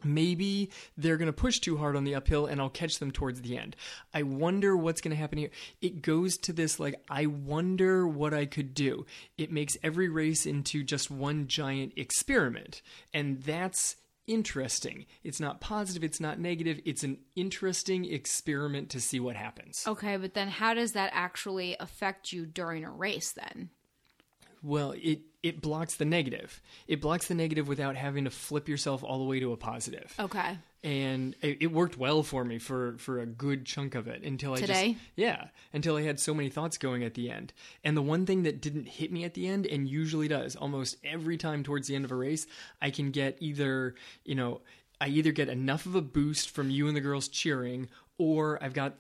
maybe 0.03 0.69
they're 0.97 1.17
going 1.17 1.27
to 1.27 1.33
push 1.33 1.59
too 1.59 1.77
hard 1.77 1.95
on 1.95 2.03
the 2.03 2.15
uphill 2.15 2.45
and 2.45 2.59
I'll 2.61 2.69
catch 2.69 2.99
them 2.99 3.11
towards 3.11 3.41
the 3.41 3.57
end. 3.57 3.75
I 4.13 4.23
wonder 4.23 4.75
what's 4.75 5.01
going 5.01 5.11
to 5.11 5.21
happen 5.21 5.37
here. 5.37 5.51
It 5.81 6.01
goes 6.01 6.37
to 6.39 6.53
this 6.53 6.79
like, 6.79 7.01
I 7.09 7.25
wonder 7.25 8.07
what 8.07 8.33
I 8.33 8.45
could 8.45 8.73
do. 8.73 9.05
It 9.37 9.51
makes 9.51 9.77
every 9.83 10.09
race 10.09 10.45
into 10.45 10.83
just 10.83 11.11
one 11.11 11.47
giant 11.47 11.93
experiment. 11.95 12.81
And 13.13 13.41
that's 13.41 13.95
interesting. 14.29 15.05
It's 15.23 15.39
not 15.39 15.59
positive, 15.59 16.03
it's 16.03 16.19
not 16.19 16.39
negative. 16.39 16.79
It's 16.85 17.03
an 17.03 17.17
interesting 17.35 18.05
experiment 18.05 18.89
to 18.91 19.01
see 19.01 19.19
what 19.19 19.35
happens. 19.35 19.83
Okay, 19.87 20.17
but 20.17 20.35
then 20.35 20.47
how 20.47 20.73
does 20.73 20.91
that 20.93 21.09
actually 21.13 21.75
affect 21.79 22.31
you 22.31 22.45
during 22.45 22.85
a 22.85 22.91
race 22.91 23.31
then? 23.31 23.71
Well, 24.63 24.93
it 25.01 25.21
it 25.41 25.61
blocks 25.61 25.95
the 25.95 26.05
negative. 26.05 26.61
It 26.87 26.99
blocks 27.01 27.27
the 27.27 27.35
negative 27.35 27.67
without 27.67 27.95
having 27.95 28.25
to 28.25 28.29
flip 28.29 28.67
yourself 28.67 29.03
all 29.03 29.19
the 29.19 29.23
way 29.23 29.39
to 29.39 29.53
a 29.53 29.57
positive. 29.57 30.13
Okay. 30.19 30.57
and 30.83 31.35
it, 31.41 31.57
it 31.61 31.67
worked 31.71 31.97
well 31.97 32.23
for 32.23 32.43
me 32.43 32.57
for 32.59 32.95
for 32.97 33.19
a 33.19 33.25
good 33.25 33.65
chunk 33.65 33.95
of 33.95 34.07
it 34.07 34.23
until 34.23 34.53
I 34.53 34.57
Today? 34.57 34.93
just 34.93 35.05
yeah 35.15 35.47
until 35.73 35.95
I 35.97 36.03
had 36.03 36.19
so 36.19 36.33
many 36.33 36.49
thoughts 36.49 36.77
going 36.77 37.03
at 37.03 37.13
the 37.13 37.29
end. 37.31 37.53
And 37.83 37.95
the 37.95 38.01
one 38.01 38.25
thing 38.25 38.43
that 38.43 38.61
didn't 38.61 38.87
hit 38.87 39.11
me 39.11 39.23
at 39.23 39.33
the 39.33 39.47
end 39.47 39.65
and 39.65 39.87
usually 39.87 40.27
does 40.27 40.55
almost 40.57 40.97
every 41.03 41.37
time 41.37 41.63
towards 41.63 41.87
the 41.87 41.95
end 41.95 42.05
of 42.05 42.11
a 42.11 42.15
race, 42.15 42.45
I 42.81 42.89
can 42.91 43.11
get 43.11 43.37
either 43.39 43.95
you 44.25 44.35
know 44.35 44.61
I 45.01 45.07
either 45.07 45.31
get 45.31 45.47
enough 45.47 45.85
of 45.85 45.95
a 45.95 46.01
boost 46.01 46.49
from 46.49 46.69
you 46.69 46.87
and 46.87 46.95
the 46.97 47.01
girls 47.01 47.29
cheering. 47.29 47.87
Or 48.17 48.61
I've 48.61 48.73
got 48.73 48.95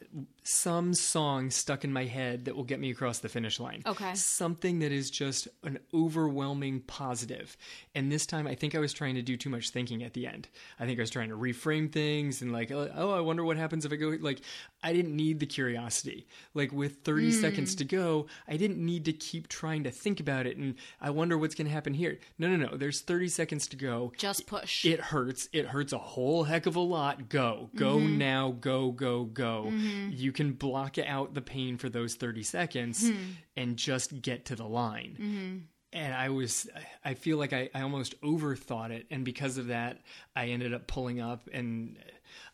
some 0.49 0.95
song 0.95 1.51
stuck 1.51 1.83
in 1.83 1.93
my 1.93 2.05
head 2.05 2.45
that 2.45 2.55
will 2.55 2.63
get 2.63 2.79
me 2.79 2.89
across 2.89 3.19
the 3.19 3.29
finish 3.29 3.59
line. 3.59 3.83
Okay. 3.85 4.15
Something 4.15 4.79
that 4.79 4.91
is 4.91 5.11
just 5.11 5.47
an 5.63 5.77
overwhelming 5.93 6.79
positive. 6.81 7.55
And 7.93 8.11
this 8.11 8.25
time, 8.25 8.47
I 8.47 8.55
think 8.55 8.73
I 8.73 8.79
was 8.79 8.91
trying 8.91 9.13
to 9.15 9.21
do 9.21 9.37
too 9.37 9.51
much 9.51 9.69
thinking 9.69 10.03
at 10.03 10.13
the 10.13 10.25
end. 10.25 10.47
I 10.79 10.87
think 10.87 10.97
I 10.97 11.03
was 11.03 11.11
trying 11.11 11.29
to 11.29 11.35
reframe 11.35 11.91
things 11.91 12.41
and 12.41 12.51
like, 12.51 12.71
oh, 12.71 12.89
oh 12.95 13.11
I 13.11 13.19
wonder 13.19 13.43
what 13.43 13.57
happens 13.57 13.85
if 13.85 13.93
I 13.93 13.95
go. 13.95 14.17
Like, 14.19 14.41
I 14.81 14.91
didn't 14.91 15.15
need 15.15 15.39
the 15.39 15.45
curiosity. 15.45 16.25
Like 16.55 16.71
with 16.71 17.03
30 17.03 17.25
hmm. 17.25 17.41
seconds 17.41 17.75
to 17.75 17.85
go, 17.85 18.25
I 18.47 18.57
didn't 18.57 18.83
need 18.83 19.05
to 19.05 19.13
keep 19.13 19.49
trying 19.49 19.83
to 19.83 19.91
think 19.91 20.19
about 20.19 20.47
it. 20.47 20.57
And 20.57 20.75
I 20.99 21.11
wonder 21.11 21.37
what's 21.37 21.53
going 21.53 21.67
to 21.67 21.73
happen 21.73 21.93
here. 21.93 22.17
No, 22.39 22.47
no, 22.47 22.55
no. 22.55 22.75
There's 22.75 23.01
30 23.01 23.27
seconds 23.27 23.67
to 23.67 23.75
go. 23.77 24.13
Just 24.17 24.47
push. 24.47 24.83
It 24.83 24.99
hurts. 24.99 25.47
It 25.53 25.67
hurts 25.67 25.93
a 25.93 25.99
whole 25.99 26.45
heck 26.45 26.65
of 26.65 26.75
a 26.75 26.79
lot. 26.79 27.29
Go, 27.29 27.69
go 27.75 27.97
mm-hmm. 27.97 28.17
now, 28.17 28.55
go, 28.59 28.91
go, 28.91 29.25
go. 29.25 29.65
Mm-hmm. 29.67 30.09
You 30.13 30.31
can 30.39 30.53
block 30.53 30.97
out 30.97 31.33
the 31.33 31.41
pain 31.41 31.75
for 31.75 31.89
those 31.89 32.15
30 32.15 32.43
seconds 32.43 33.09
hmm. 33.09 33.15
and 33.57 33.75
just 33.75 34.21
get 34.21 34.45
to 34.45 34.55
the 34.55 34.63
line. 34.63 35.17
Mm-hmm. 35.19 35.57
And 35.91 36.13
I 36.13 36.29
was, 36.29 36.69
I 37.03 37.15
feel 37.15 37.37
like 37.37 37.51
I, 37.51 37.69
I 37.75 37.81
almost 37.81 38.19
overthought 38.21 38.91
it. 38.91 39.05
And 39.11 39.25
because 39.25 39.57
of 39.57 39.67
that, 39.67 39.99
I 40.37 40.45
ended 40.47 40.73
up 40.73 40.87
pulling 40.87 41.19
up. 41.19 41.49
And 41.51 41.97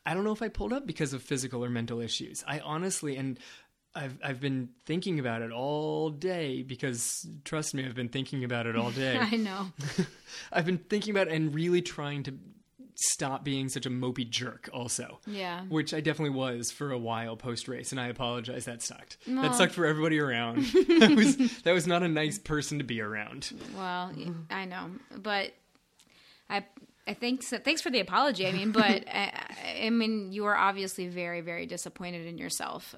I 0.03 0.15
don't 0.15 0.23
know 0.23 0.31
if 0.31 0.41
I 0.41 0.47
pulled 0.47 0.73
up 0.73 0.87
because 0.87 1.13
of 1.13 1.21
physical 1.21 1.63
or 1.63 1.69
mental 1.69 1.99
issues. 1.99 2.43
I 2.47 2.59
honestly, 2.59 3.17
and 3.17 3.37
I've, 3.93 4.17
I've 4.23 4.39
been 4.39 4.69
thinking 4.87 5.19
about 5.19 5.43
it 5.43 5.51
all 5.51 6.09
day 6.09 6.63
because 6.63 7.27
trust 7.43 7.75
me, 7.75 7.85
I've 7.85 7.93
been 7.93 8.09
thinking 8.09 8.43
about 8.43 8.65
it 8.65 8.75
all 8.75 8.89
day. 9.05 9.19
I 9.19 9.35
know. 9.35 9.67
I've 10.51 10.65
been 10.65 10.79
thinking 10.79 11.13
about 11.13 11.27
it 11.27 11.33
and 11.33 11.53
really 11.53 11.83
trying 11.83 12.23
to 12.23 12.33
stop 12.95 13.43
being 13.43 13.69
such 13.69 13.85
a 13.85 13.89
mopey 13.89 14.29
jerk 14.29 14.69
also. 14.73 15.19
Yeah. 15.27 15.63
Which 15.63 15.93
I 15.93 16.01
definitely 16.01 16.37
was 16.37 16.71
for 16.71 16.91
a 16.91 16.97
while 16.97 17.35
post 17.35 17.67
race, 17.67 17.91
and 17.91 17.99
I 17.99 18.07
apologize. 18.07 18.65
That 18.65 18.81
sucked. 18.81 19.17
That 19.27 19.55
sucked 19.55 19.73
for 19.73 19.85
everybody 19.85 20.19
around. 20.19 20.65
that 20.65 21.13
was 21.15 21.37
that 21.63 21.73
was 21.73 21.87
not 21.87 22.03
a 22.03 22.07
nice 22.07 22.37
person 22.37 22.77
to 22.79 22.83
be 22.83 23.01
around. 23.01 23.51
Well, 23.75 24.11
i 24.49 24.65
know, 24.65 24.91
but 25.17 25.53
I 26.49 26.65
I 27.07 27.13
think 27.13 27.43
so. 27.43 27.57
Thanks 27.57 27.81
for 27.81 27.91
the 27.91 27.99
apology. 27.99 28.47
I 28.47 28.51
mean, 28.51 28.71
but 28.71 29.07
I, 29.13 29.31
I 29.83 29.89
mean, 29.89 30.31
you 30.31 30.43
were 30.43 30.55
obviously 30.55 31.07
very 31.07 31.41
very 31.41 31.65
disappointed 31.65 32.25
in 32.25 32.37
yourself 32.37 32.95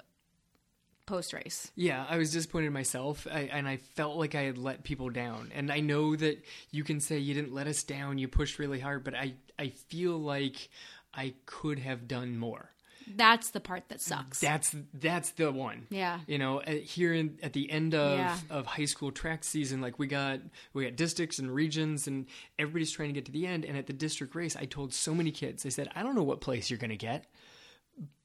post 1.08 1.32
race. 1.32 1.72
Yeah, 1.74 2.04
I 2.08 2.18
was 2.18 2.32
disappointed 2.32 2.66
in 2.66 2.72
myself, 2.74 3.26
I, 3.32 3.48
and 3.50 3.66
I 3.66 3.78
felt 3.78 4.16
like 4.16 4.34
I 4.34 4.42
had 4.42 4.58
let 4.58 4.84
people 4.84 5.08
down. 5.08 5.50
And 5.54 5.72
I 5.72 5.80
know 5.80 6.14
that 6.14 6.44
you 6.70 6.84
can 6.84 7.00
say 7.00 7.18
you 7.18 7.32
didn't 7.34 7.54
let 7.54 7.66
us 7.66 7.82
down, 7.82 8.18
you 8.18 8.28
pushed 8.28 8.58
really 8.58 8.78
hard, 8.78 9.04
but 9.04 9.14
I 9.14 9.32
I 9.58 9.68
feel 9.70 10.18
like 10.18 10.68
I 11.14 11.34
could 11.46 11.78
have 11.80 12.06
done 12.08 12.38
more. 12.38 12.70
That's 13.16 13.50
the 13.52 13.60
part 13.60 13.88
that 13.88 14.02
sucks. 14.02 14.38
That's 14.38 14.74
that's 14.92 15.30
the 15.32 15.50
one. 15.50 15.86
Yeah. 15.88 16.20
You 16.26 16.36
know, 16.36 16.60
at, 16.60 16.82
here 16.82 17.14
in, 17.14 17.38
at 17.42 17.54
the 17.54 17.70
end 17.70 17.94
of, 17.94 18.18
Yeah. 18.18 18.36
of 18.50 18.66
high 18.66 18.84
school 18.84 19.10
track 19.10 19.44
season, 19.44 19.80
like 19.80 19.98
we 19.98 20.06
got 20.06 20.40
we 20.74 20.84
got 20.84 20.94
districts 20.96 21.38
and 21.38 21.50
regions, 21.50 22.06
and 22.06 22.26
everybody's 22.58 22.90
trying 22.90 23.08
to 23.08 23.14
get 23.14 23.24
to 23.24 23.32
the 23.32 23.46
end. 23.46 23.64
And 23.64 23.78
at 23.78 23.86
the 23.86 23.94
district 23.94 24.34
race, 24.34 24.56
I 24.56 24.66
told 24.66 24.92
so 24.92 25.14
many 25.14 25.30
kids, 25.30 25.64
I 25.64 25.70
said, 25.70 25.88
I 25.96 26.02
don't 26.02 26.14
know 26.16 26.22
what 26.22 26.42
place 26.42 26.68
you're 26.68 26.78
going 26.78 26.90
to 26.90 26.96
get, 26.96 27.24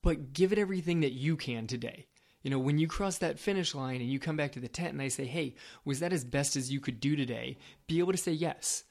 but 0.01 0.33
give 0.33 0.51
it 0.51 0.59
everything 0.59 0.99
that 1.01 1.13
you 1.13 1.37
can 1.37 1.65
today. 1.67 2.07
You 2.41 2.49
know, 2.49 2.59
when 2.59 2.77
you 2.77 2.87
cross 2.87 3.19
that 3.19 3.39
finish 3.39 3.73
line 3.73 4.01
and 4.01 4.09
you 4.09 4.19
come 4.19 4.35
back 4.35 4.51
to 4.51 4.59
the 4.59 4.67
tent, 4.67 4.91
and 4.91 5.01
I 5.01 5.07
say, 5.07 5.23
Hey, 5.25 5.55
was 5.85 6.01
that 6.01 6.11
as 6.11 6.25
best 6.25 6.57
as 6.57 6.71
you 6.71 6.81
could 6.81 6.99
do 6.99 7.15
today? 7.15 7.57
Be 7.87 7.99
able 7.99 8.11
to 8.11 8.17
say 8.17 8.33
yes. 8.33 8.83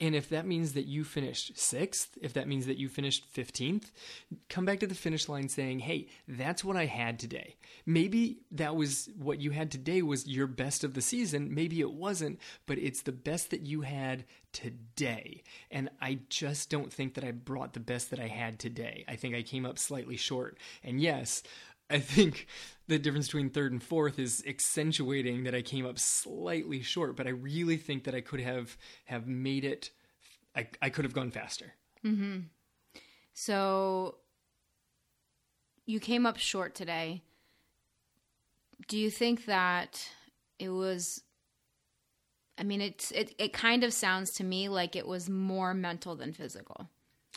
And 0.00 0.14
if 0.14 0.30
that 0.30 0.46
means 0.46 0.72
that 0.72 0.86
you 0.86 1.04
finished 1.04 1.58
sixth, 1.58 2.16
if 2.22 2.32
that 2.32 2.48
means 2.48 2.66
that 2.66 2.78
you 2.78 2.88
finished 2.88 3.32
15th, 3.34 3.90
come 4.48 4.64
back 4.64 4.80
to 4.80 4.86
the 4.86 4.94
finish 4.94 5.28
line 5.28 5.48
saying, 5.48 5.80
hey, 5.80 6.08
that's 6.26 6.64
what 6.64 6.76
I 6.76 6.86
had 6.86 7.18
today. 7.18 7.56
Maybe 7.84 8.38
that 8.52 8.76
was 8.76 9.10
what 9.18 9.40
you 9.40 9.50
had 9.50 9.70
today 9.70 10.00
was 10.00 10.26
your 10.26 10.46
best 10.46 10.84
of 10.84 10.94
the 10.94 11.02
season. 11.02 11.54
Maybe 11.54 11.80
it 11.80 11.92
wasn't, 11.92 12.40
but 12.64 12.78
it's 12.78 13.02
the 13.02 13.12
best 13.12 13.50
that 13.50 13.60
you 13.60 13.82
had 13.82 14.24
today. 14.52 15.42
And 15.70 15.90
I 16.00 16.20
just 16.30 16.70
don't 16.70 16.92
think 16.92 17.14
that 17.14 17.24
I 17.24 17.32
brought 17.32 17.74
the 17.74 17.80
best 17.80 18.10
that 18.10 18.20
I 18.20 18.28
had 18.28 18.58
today. 18.58 19.04
I 19.06 19.16
think 19.16 19.34
I 19.34 19.42
came 19.42 19.66
up 19.66 19.78
slightly 19.78 20.16
short. 20.16 20.56
And 20.82 21.00
yes, 21.00 21.42
I 21.90 21.98
think 21.98 22.46
the 22.90 22.98
difference 22.98 23.28
between 23.28 23.50
third 23.50 23.70
and 23.70 23.82
fourth 23.82 24.18
is 24.18 24.42
accentuating 24.46 25.44
that 25.44 25.54
I 25.54 25.62
came 25.62 25.86
up 25.86 25.98
slightly 25.98 26.82
short, 26.82 27.16
but 27.16 27.26
I 27.28 27.30
really 27.30 27.76
think 27.76 28.04
that 28.04 28.14
I 28.16 28.20
could 28.20 28.40
have 28.40 28.76
have 29.04 29.28
made 29.28 29.64
it. 29.64 29.90
I, 30.56 30.66
I 30.82 30.90
could 30.90 31.04
have 31.04 31.14
gone 31.14 31.30
faster. 31.30 31.72
Mm-hmm. 32.04 32.40
So 33.32 34.16
you 35.86 36.00
came 36.00 36.26
up 36.26 36.36
short 36.36 36.74
today. 36.74 37.22
Do 38.88 38.98
you 38.98 39.08
think 39.08 39.46
that 39.46 40.04
it 40.58 40.70
was 40.70 41.22
I 42.58 42.64
mean 42.64 42.80
it's 42.80 43.12
it, 43.12 43.36
it 43.38 43.52
kind 43.52 43.84
of 43.84 43.92
sounds 43.92 44.32
to 44.32 44.44
me 44.44 44.68
like 44.68 44.96
it 44.96 45.06
was 45.06 45.30
more 45.30 45.74
mental 45.74 46.16
than 46.16 46.32
physical. 46.32 46.88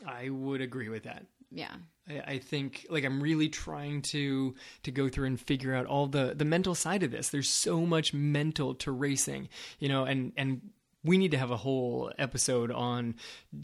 I 0.03 0.29
would 0.29 0.61
agree 0.61 0.89
with 0.89 1.03
that. 1.03 1.27
Yeah. 1.51 1.75
I, 2.09 2.19
I 2.33 2.37
think 2.39 2.85
like 2.89 3.03
I'm 3.03 3.21
really 3.21 3.49
trying 3.49 4.01
to 4.03 4.55
to 4.83 4.91
go 4.91 5.09
through 5.09 5.27
and 5.27 5.39
figure 5.39 5.73
out 5.73 5.85
all 5.85 6.07
the 6.07 6.33
the 6.35 6.45
mental 6.45 6.75
side 6.75 7.03
of 7.03 7.11
this. 7.11 7.29
There's 7.29 7.49
so 7.49 7.85
much 7.85 8.13
mental 8.13 8.75
to 8.75 8.91
racing, 8.91 9.49
you 9.79 9.89
know, 9.89 10.05
and 10.05 10.33
and 10.37 10.61
we 11.03 11.17
need 11.17 11.31
to 11.31 11.37
have 11.37 11.51
a 11.51 11.57
whole 11.57 12.11
episode 12.17 12.71
on 12.71 13.15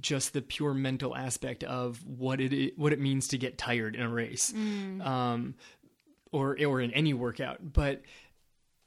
just 0.01 0.33
the 0.33 0.41
pure 0.41 0.73
mental 0.73 1.15
aspect 1.15 1.63
of 1.63 2.05
what 2.05 2.41
it 2.41 2.77
what 2.77 2.93
it 2.93 2.99
means 2.99 3.29
to 3.29 3.37
get 3.37 3.57
tired 3.57 3.95
in 3.95 4.01
a 4.01 4.09
race, 4.09 4.53
um, 5.01 5.55
or 6.31 6.57
or 6.65 6.81
in 6.81 6.91
any 6.91 7.13
workout. 7.13 7.73
But 7.73 8.01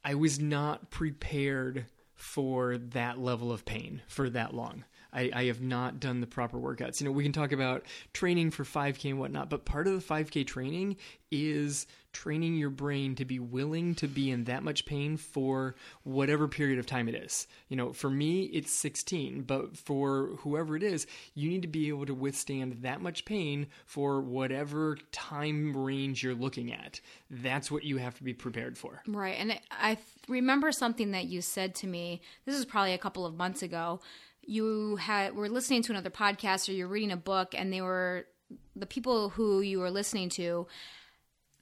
I 0.05 0.14
was 0.14 0.38
not 0.38 0.90
prepared 0.90 1.86
for 2.14 2.76
that 2.78 3.18
level 3.18 3.50
of 3.53 3.64
pain 3.64 4.03
for 4.07 4.28
that 4.30 4.55
long. 4.55 4.84
I, 5.12 5.30
I 5.34 5.44
have 5.44 5.60
not 5.60 6.00
done 6.00 6.20
the 6.20 6.26
proper 6.26 6.58
workouts. 6.58 7.00
You 7.00 7.06
know, 7.06 7.12
we 7.12 7.22
can 7.22 7.32
talk 7.32 7.52
about 7.52 7.84
training 8.12 8.50
for 8.50 8.64
5K 8.64 9.10
and 9.10 9.18
whatnot, 9.18 9.50
but 9.50 9.64
part 9.64 9.86
of 9.86 9.94
the 9.94 10.14
5K 10.14 10.46
training 10.46 10.96
is 11.30 11.86
training 12.12 12.56
your 12.56 12.70
brain 12.70 13.14
to 13.14 13.24
be 13.24 13.38
willing 13.38 13.94
to 13.94 14.06
be 14.06 14.30
in 14.30 14.44
that 14.44 14.62
much 14.62 14.84
pain 14.84 15.16
for 15.16 15.74
whatever 16.04 16.46
period 16.46 16.78
of 16.78 16.84
time 16.84 17.08
it 17.08 17.14
is. 17.14 17.46
You 17.68 17.76
know, 17.76 17.92
for 17.92 18.10
me, 18.10 18.42
it's 18.44 18.72
16, 18.72 19.42
but 19.42 19.76
for 19.76 20.28
whoever 20.40 20.76
it 20.76 20.82
is, 20.82 21.06
you 21.34 21.48
need 21.48 21.62
to 21.62 21.68
be 21.68 21.88
able 21.88 22.04
to 22.06 22.14
withstand 22.14 22.82
that 22.82 23.00
much 23.00 23.24
pain 23.24 23.66
for 23.86 24.20
whatever 24.20 24.98
time 25.10 25.74
range 25.74 26.22
you're 26.22 26.34
looking 26.34 26.72
at. 26.72 27.00
That's 27.30 27.70
what 27.70 27.84
you 27.84 27.96
have 27.96 28.14
to 28.16 28.24
be 28.24 28.34
prepared 28.34 28.76
for. 28.76 29.02
Right. 29.06 29.36
And 29.38 29.58
I, 29.70 29.96
remember 30.28 30.72
something 30.72 31.12
that 31.12 31.26
you 31.26 31.40
said 31.40 31.74
to 31.76 31.86
me. 31.86 32.20
This 32.44 32.56
is 32.56 32.64
probably 32.64 32.94
a 32.94 32.98
couple 32.98 33.26
of 33.26 33.34
months 33.34 33.62
ago. 33.62 34.00
You 34.43 34.97
had 34.97 35.34
were 35.34 35.49
listening 35.49 35.82
to 35.82 35.93
another 35.93 36.11
podcast 36.11 36.68
or 36.68 36.72
you're 36.72 36.88
reading 36.88 37.12
a 37.12 37.16
book 37.16 37.55
and 37.57 37.72
they 37.72 37.80
were 37.80 38.26
the 38.76 38.86
people 38.86 39.30
who 39.30 39.61
you 39.61 39.78
were 39.78 39.90
listening 39.90 40.28
to 40.30 40.66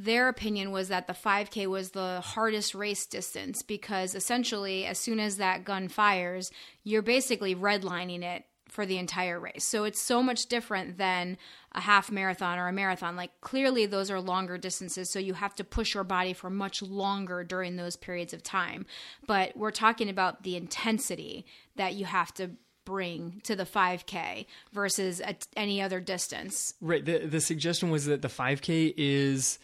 their 0.01 0.29
opinion 0.29 0.71
was 0.71 0.89
that 0.89 1.07
the 1.07 1.13
5K 1.13 1.67
was 1.67 1.91
the 1.91 2.23
hardest 2.23 2.75
race 2.75 3.05
distance 3.05 3.61
because 3.61 4.15
essentially, 4.15 4.87
as 4.87 4.99
soon 4.99 5.21
as 5.21 5.37
that 5.37 5.65
gun 5.65 5.89
fires, 5.89 6.51
you're 6.85 7.03
basically 7.03 7.55
redlining 7.55 8.23
it 8.23 8.47
for 8.71 8.87
the 8.87 8.97
entire 8.97 9.39
race. 9.39 9.65
So 9.65 9.85
it's 9.85 10.01
so 10.01 10.23
much 10.23 10.47
different 10.47 10.97
than 10.97 11.37
a 11.73 11.83
half 11.83 12.11
marathon 12.11 12.59
or 12.59 12.69
a 12.69 12.73
marathon. 12.73 13.15
Like, 13.15 13.33
clearly, 13.43 13.85
those 13.85 14.11
are 14.11 14.21
longer 14.21 14.57
distances, 14.57 15.11
so 15.11 15.19
you 15.19 15.35
have 15.35 15.55
to 15.57 15.65
push 15.65 15.93
your 15.93 16.05
body 16.05 16.33
for 16.33 16.49
much 16.49 16.81
longer 16.81 17.45
during 17.45 17.77
those 17.77 17.97
periods 17.97 18.33
of 18.33 18.43
time. 18.43 18.87
But 19.27 19.55
we're 19.55 19.71
talking 19.71 20.09
about 20.09 20.45
the 20.45 20.57
intensity 20.57 21.45
that 21.77 21.95
you 21.95 22.07
have 22.07 22.33
to 22.35 22.53
bring 22.91 23.41
to 23.45 23.55
the 23.55 23.65
5K 23.65 24.47
versus 24.73 25.21
at 25.21 25.47
any 25.57 25.81
other 25.81 26.01
distance. 26.01 26.75
Right. 26.81 27.05
The 27.05 27.19
the 27.19 27.41
suggestion 27.41 27.91
was 27.91 28.07
that 28.07 28.21
the 28.21 28.29
5K 28.29 28.95
is 28.97 29.61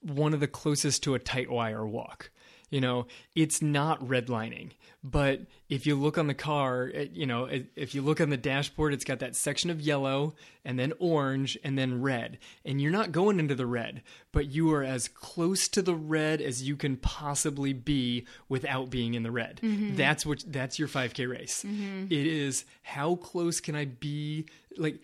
one 0.00 0.32
of 0.32 0.40
the 0.40 0.48
closest 0.48 1.02
to 1.02 1.14
a 1.14 1.18
tight 1.18 1.50
wire 1.50 1.86
walk. 1.86 2.30
You 2.72 2.80
know, 2.80 3.06
it's 3.36 3.60
not 3.60 4.02
redlining, 4.02 4.70
but 5.04 5.42
if 5.68 5.86
you 5.86 5.94
look 5.94 6.16
on 6.16 6.26
the 6.26 6.32
car, 6.32 6.90
you 7.12 7.26
know, 7.26 7.46
if 7.76 7.94
you 7.94 8.00
look 8.00 8.18
on 8.18 8.30
the 8.30 8.38
dashboard, 8.38 8.94
it's 8.94 9.04
got 9.04 9.18
that 9.18 9.36
section 9.36 9.68
of 9.68 9.82
yellow 9.82 10.34
and 10.64 10.78
then 10.78 10.94
orange 10.98 11.58
and 11.62 11.76
then 11.76 12.00
red. 12.00 12.38
And 12.64 12.80
you're 12.80 12.90
not 12.90 13.12
going 13.12 13.38
into 13.38 13.54
the 13.54 13.66
red, 13.66 14.00
but 14.32 14.46
you 14.46 14.72
are 14.72 14.82
as 14.82 15.06
close 15.06 15.68
to 15.68 15.82
the 15.82 15.94
red 15.94 16.40
as 16.40 16.62
you 16.62 16.76
can 16.76 16.96
possibly 16.96 17.74
be 17.74 18.26
without 18.48 18.88
being 18.88 19.12
in 19.12 19.22
the 19.22 19.30
red. 19.30 19.60
Mm-hmm. 19.62 19.96
That's 19.96 20.24
what 20.24 20.42
that's 20.46 20.78
your 20.78 20.88
5K 20.88 21.28
race. 21.28 21.64
Mm-hmm. 21.66 22.06
It 22.06 22.26
is 22.26 22.64
how 22.80 23.16
close 23.16 23.60
can 23.60 23.76
I 23.76 23.84
be 23.84 24.46
like 24.78 24.98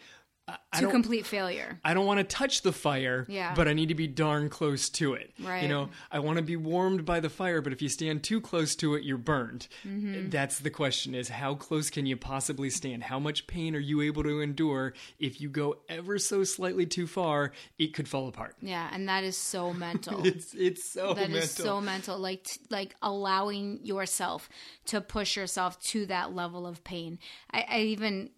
I- 0.72 0.80
To 0.80 0.88
complete 0.88 1.26
failure. 1.26 1.78
I 1.84 1.92
don't 1.94 2.07
want 2.07 2.18
to 2.18 2.24
touch 2.24 2.62
the 2.62 2.72
fire, 2.72 3.26
Yeah. 3.28 3.55
but 3.55 3.68
I 3.68 3.72
need 3.74 3.88
to 3.88 3.94
be 3.94 4.07
darn 4.07 4.49
close 4.49 4.88
to 4.90 5.14
it. 5.14 5.32
Right. 5.38 5.62
You 5.62 5.68
know, 5.68 5.90
I 6.11 6.20
want 6.20 6.36
to 6.38 6.42
be 6.42 6.57
warmed 6.57 7.05
by 7.05 7.20
the 7.20 7.28
fire, 7.28 7.61
but 7.61 7.72
if 7.72 7.82
you 7.82 7.88
stand 7.88 8.22
too 8.22 8.40
close 8.40 8.74
to 8.76 8.94
it, 8.94 9.05
you're 9.05 9.18
burned. 9.18 9.68
Mm-hmm. 9.86 10.30
That's 10.30 10.59
the 10.59 10.70
question 10.70 11.14
is 11.14 11.28
how 11.28 11.55
close 11.55 11.90
can 11.90 12.07
you 12.07 12.16
possibly 12.16 12.70
stand? 12.70 13.05
How 13.05 13.18
much 13.18 13.46
pain 13.46 13.74
are 13.76 13.78
you 13.80 14.01
able 14.01 14.22
to 14.22 14.40
endure? 14.40 14.94
If 15.18 15.40
you 15.40 15.49
go 15.51 15.78
ever 15.88 16.18
so 16.18 16.44
slightly 16.44 16.86
too 16.86 17.07
far, 17.07 17.53
it 17.78 17.94
could 17.94 18.09
fall 18.09 18.28
apart. 18.28 18.57
Yeah, 18.62 18.88
and 18.92 19.09
that 19.09 19.24
is 19.24 19.36
so 19.36 19.72
mental. 19.86 20.24
It's 20.26 20.55
it's 20.55 20.84
so 20.84 21.09
That 21.14 21.30
mental. 21.30 21.38
is 21.38 21.51
so 21.51 21.80
mental 21.80 22.18
like 22.18 22.44
t- 22.44 22.61
like 22.70 22.94
allowing 23.03 23.80
yourself 23.84 24.49
to 24.86 25.01
push 25.01 25.36
yourself 25.36 25.78
to 25.82 26.07
that 26.07 26.34
level 26.34 26.66
of 26.66 26.82
pain 26.84 27.18
I, 27.51 27.66
I 27.68 27.80
even 27.80 28.30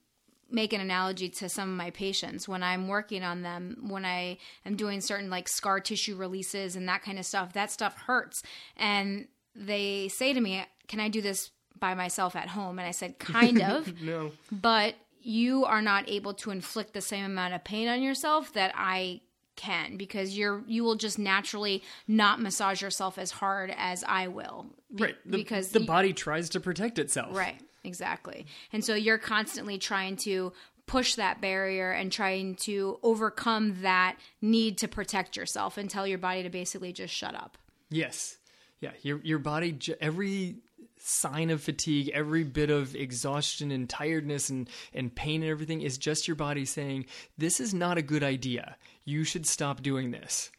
make 0.51 0.73
an 0.73 0.81
analogy 0.81 1.29
to 1.29 1.49
some 1.49 1.69
of 1.69 1.77
my 1.77 1.91
patients 1.91 2.49
when 2.49 2.63
i'm 2.63 2.89
working 2.89 3.23
on 3.23 3.43
them 3.43 3.77
when 3.89 4.05
i 4.05 4.37
am 4.67 4.77
doing 4.77 5.01
certain 5.01 5.31
like 5.31 5.49
scar 5.49 5.81
tissue 5.81 6.17
releases 6.17 6.77
and 6.77 6.89
that 6.89 7.03
kind 7.03 7.19
of 7.19 7.27
stuff 7.27 7.53
that 7.53 7.71
stuff 7.71 7.97
hurts 8.07 8.43
and 8.77 9.27
they 9.55 10.09
say 10.09 10.33
to 10.33 10.41
me 10.41 10.65
can 10.89 11.01
i 11.01 11.09
do 11.09 11.21
this 11.21 11.51
by 11.79 11.95
myself 11.95 12.37
at 12.37 12.49
home 12.49 12.79
and 12.79 12.87
i 12.87 12.91
said 12.91 13.19
kind 13.21 13.61
of 13.63 14.01
no. 14.03 14.33
but 14.51 14.95
you 15.23 15.65
are 15.65 15.83
not 15.83 16.09
able 16.09 16.35
to 16.35 16.51
inflict 16.51 16.95
the 16.95 17.01
same 17.01 17.25
amount 17.25 17.55
of 17.55 17.63
pain 17.65 17.89
on 17.89 18.03
yourself 18.03 18.53
that 18.55 18.73
I 18.75 19.21
can 19.57 19.97
because 19.97 20.37
you're 20.39 20.63
you 20.67 20.83
will 20.83 20.97
just 20.97 21.19
naturally 21.19 21.83
not 22.09 22.41
massage 22.41 22.81
yourself 22.81 23.19
as 23.19 23.31
hard 23.31 23.75
as 23.77 24.03
I 24.07 24.29
will. 24.29 24.67
Be- 24.95 25.05
right. 25.05 25.17
The, 25.27 25.39
because 25.39 25.71
the 25.71 25.81
body 25.81 26.13
tries 26.13 26.51
to 26.51 26.61
protect 26.61 26.99
itself. 26.99 27.37
Right. 27.37 27.61
Exactly. 27.85 28.47
And 28.73 28.85
so 28.85 28.95
you're 28.95 29.19
constantly 29.19 29.79
trying 29.79 30.17
to 30.19 30.53
push 30.87 31.15
that 31.15 31.41
barrier 31.41 31.93
and 31.93 32.11
trying 32.11 32.57
to 32.57 32.99
overcome 33.03 33.83
that 33.83 34.17
need 34.43 34.77
to 34.79 34.89
protect 34.89 35.37
yourself 35.37 35.79
and 35.79 35.89
tell 35.89 36.07
your 36.07 36.19
body 36.19 36.43
to 36.43 36.51
basically 36.51 36.93
just 36.93 37.15
shut 37.15 37.35
up. 37.35 37.57
Yes. 37.91 38.37
Yeah, 38.81 38.93
your 39.03 39.21
your 39.23 39.39
body 39.39 39.79
every 40.01 40.57
sign 41.03 41.51
of 41.51 41.63
fatigue, 41.63 42.11
every 42.13 42.45
bit 42.45 42.71
of 42.71 42.95
exhaustion 42.95 43.71
and 43.71 43.89
tiredness 43.89 44.51
and, 44.51 44.69
and 44.93 45.15
pain 45.15 45.43
and 45.43 45.51
everything 45.51 45.83
is 45.83 45.99
just 45.99 46.29
your 46.29 46.35
body 46.35 46.65
saying, 46.65 47.07
This 47.39 47.61
is 47.61 47.75
not 47.75 47.99
a 47.99 48.03
good 48.03 48.23
idea. 48.23 48.77
You 49.05 49.25
should 49.25 49.47
stop 49.47 49.83
doing 49.83 50.11
this. 50.11 50.51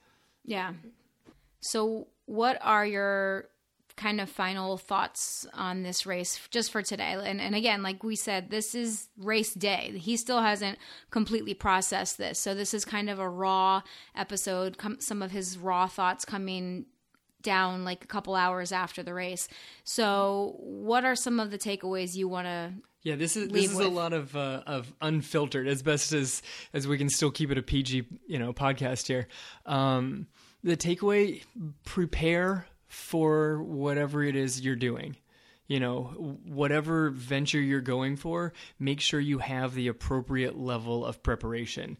Yeah. 0.44 0.74
So, 1.60 2.08
what 2.26 2.58
are 2.62 2.86
your 2.86 3.48
kind 4.02 4.20
of 4.20 4.30
final 4.30 4.78
thoughts 4.78 5.46
on 5.54 5.84
this 5.84 6.06
race 6.06 6.40
just 6.50 6.72
for 6.72 6.82
today? 6.82 7.16
And, 7.24 7.40
and 7.40 7.54
again, 7.54 7.84
like 7.84 8.04
we 8.04 8.16
said, 8.16 8.50
this 8.50 8.74
is 8.74 9.08
race 9.18 9.54
day. 9.54 9.94
He 9.96 10.18
still 10.18 10.42
hasn't 10.42 10.80
completely 11.12 11.54
processed 11.54 12.18
this. 12.18 12.40
So, 12.40 12.56
this 12.56 12.74
is 12.74 12.84
kind 12.84 13.10
of 13.10 13.20
a 13.20 13.30
raw 13.30 13.84
episode, 14.16 14.78
some 15.00 15.22
of 15.22 15.32
his 15.32 15.58
raw 15.58 15.88
thoughts 15.88 16.26
coming 16.26 16.86
down 17.42 17.84
like 17.84 18.04
a 18.04 18.08
couple 18.08 18.36
hours 18.36 18.72
after 18.72 19.04
the 19.04 19.14
race. 19.14 19.48
So, 19.84 20.56
what 20.60 21.06
are 21.06 21.16
some 21.16 21.40
of 21.40 21.52
the 21.52 21.58
takeaways 21.58 22.16
you 22.16 22.28
want 22.28 22.48
to? 22.48 22.74
Yeah, 23.04 23.16
this 23.16 23.36
is 23.36 23.50
this 23.50 23.72
is 23.72 23.76
with? 23.76 23.88
a 23.88 23.90
lot 23.90 24.14
of 24.14 24.36
uh, 24.36 24.64
of 24.66 24.92
unfiltered, 25.02 25.68
as 25.68 25.82
best 25.84 26.12
as 26.14 26.42
as 26.74 26.88
we 26.88 26.98
can 26.98 27.10
still 27.10 27.32
keep 27.32 27.52
it 27.52 27.58
a 27.58 27.64
PG, 27.64 28.08
you 28.28 28.40
know, 28.40 28.54
podcast 28.54 29.08
here. 29.08 29.28
Um, 29.66 30.28
the 30.64 30.78
takeaway: 30.78 31.44
prepare 31.84 32.68
for 32.92 33.64
whatever 33.64 34.24
it 34.24 34.36
is 34.36 34.62
you're 34.62 34.76
doing 34.76 35.16
you 35.68 35.80
know, 35.80 36.04
whatever 36.46 37.12
venture 37.12 37.62
you're 37.62 37.80
going 37.80 38.18
for, 38.18 38.52
make 38.78 39.00
sure 39.00 39.22
you 39.22 39.38
have 39.38 39.74
the 39.74 39.88
appropriate 39.88 40.58
level 40.58 41.06
of 41.06 41.24
preparation 41.24 41.98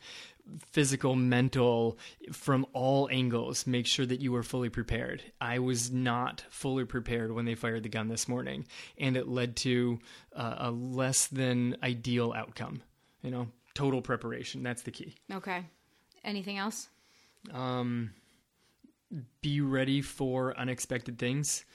physical, 0.72 1.16
mental, 1.16 1.98
from 2.32 2.66
all 2.74 3.08
angles, 3.12 3.66
make 3.68 3.86
sure 3.86 4.06
that 4.06 4.22
you 4.22 4.36
are 4.36 4.44
fully 4.44 4.70
prepared. 4.70 5.24
I 5.40 5.60
was 5.60 5.92
not 5.92 6.44
fully 6.50 6.86
prepared 6.86 7.32
when 7.32 7.46
they 7.46 7.56
fired 7.56 7.84
the 7.84 7.90
gun 7.90 8.08
this 8.08 8.28
morning, 8.28 8.66
and 8.98 9.16
it 9.16 9.28
led 9.28 9.56
to 9.58 10.00
uh, 10.36 10.56
a 10.58 10.72
less 10.72 11.28
than 11.28 11.78
ideal 11.84 12.34
outcome. 12.36 12.82
You 13.22 13.32
know, 13.32 13.48
total 13.74 14.02
preparation. 14.02 14.64
That's 14.64 14.82
the 14.82 14.92
key. 14.92 15.16
Okay. 15.32 15.66
Anything 16.24 16.58
else? 16.58 16.90
Um, 17.54 18.12
be 19.42 19.62
ready 19.62 20.02
for 20.02 20.58
unexpected 20.58 21.18
things 21.18 21.66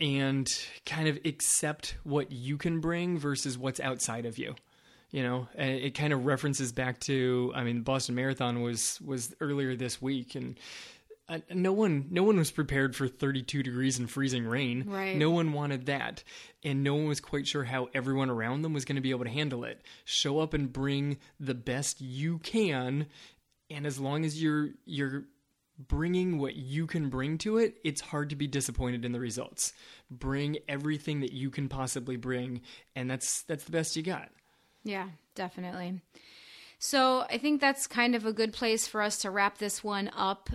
and 0.00 0.52
kind 0.84 1.08
of 1.08 1.18
accept 1.24 1.96
what 2.02 2.32
you 2.32 2.56
can 2.56 2.80
bring 2.80 3.18
versus 3.18 3.56
what's 3.56 3.80
outside 3.80 4.26
of 4.26 4.38
you 4.38 4.54
you 5.10 5.22
know? 5.22 5.46
And 5.54 5.70
it 5.70 5.94
kind 5.94 6.12
of 6.12 6.26
references 6.26 6.72
back 6.72 6.98
to 7.00 7.52
i 7.54 7.62
mean 7.62 7.82
boston 7.82 8.16
marathon 8.16 8.62
was 8.62 9.00
was 9.00 9.32
earlier 9.40 9.76
this 9.76 10.02
week 10.02 10.34
and 10.34 10.58
uh, 11.28 11.38
no 11.50 11.72
one 11.72 12.06
no 12.10 12.22
one 12.22 12.36
was 12.36 12.50
prepared 12.50 12.94
for 12.94 13.08
32 13.08 13.62
degrees 13.62 13.98
and 13.98 14.10
freezing 14.10 14.46
rain. 14.46 14.84
Right. 14.86 15.16
No 15.16 15.30
one 15.30 15.52
wanted 15.54 15.86
that. 15.86 16.22
And 16.62 16.82
no 16.84 16.94
one 16.94 17.06
was 17.06 17.20
quite 17.20 17.46
sure 17.46 17.64
how 17.64 17.88
everyone 17.94 18.28
around 18.28 18.62
them 18.62 18.74
was 18.74 18.84
going 18.84 18.96
to 18.96 19.02
be 19.02 19.10
able 19.10 19.24
to 19.24 19.30
handle 19.30 19.64
it. 19.64 19.80
Show 20.04 20.38
up 20.40 20.52
and 20.52 20.70
bring 20.70 21.16
the 21.40 21.54
best 21.54 22.00
you 22.00 22.38
can 22.40 23.06
and 23.70 23.86
as 23.86 23.98
long 23.98 24.24
as 24.24 24.42
you're 24.42 24.70
you're 24.84 25.24
bringing 25.78 26.38
what 26.38 26.54
you 26.54 26.86
can 26.86 27.08
bring 27.08 27.36
to 27.36 27.58
it 27.58 27.74
it's 27.82 28.00
hard 28.00 28.30
to 28.30 28.36
be 28.36 28.46
disappointed 28.46 29.04
in 29.04 29.12
the 29.12 29.20
results 29.20 29.72
bring 30.10 30.56
everything 30.68 31.20
that 31.20 31.32
you 31.32 31.50
can 31.50 31.68
possibly 31.68 32.16
bring 32.16 32.60
and 32.94 33.10
that's 33.10 33.42
that's 33.42 33.64
the 33.64 33.72
best 33.72 33.96
you 33.96 34.02
got 34.02 34.30
yeah, 34.84 35.08
definitely. 35.34 36.00
So 36.78 37.22
I 37.30 37.38
think 37.38 37.60
that's 37.60 37.86
kind 37.86 38.14
of 38.14 38.26
a 38.26 38.32
good 38.32 38.52
place 38.52 38.86
for 38.86 39.02
us 39.02 39.18
to 39.18 39.30
wrap 39.30 39.58
this 39.58 39.82
one 39.82 40.10
up. 40.14 40.50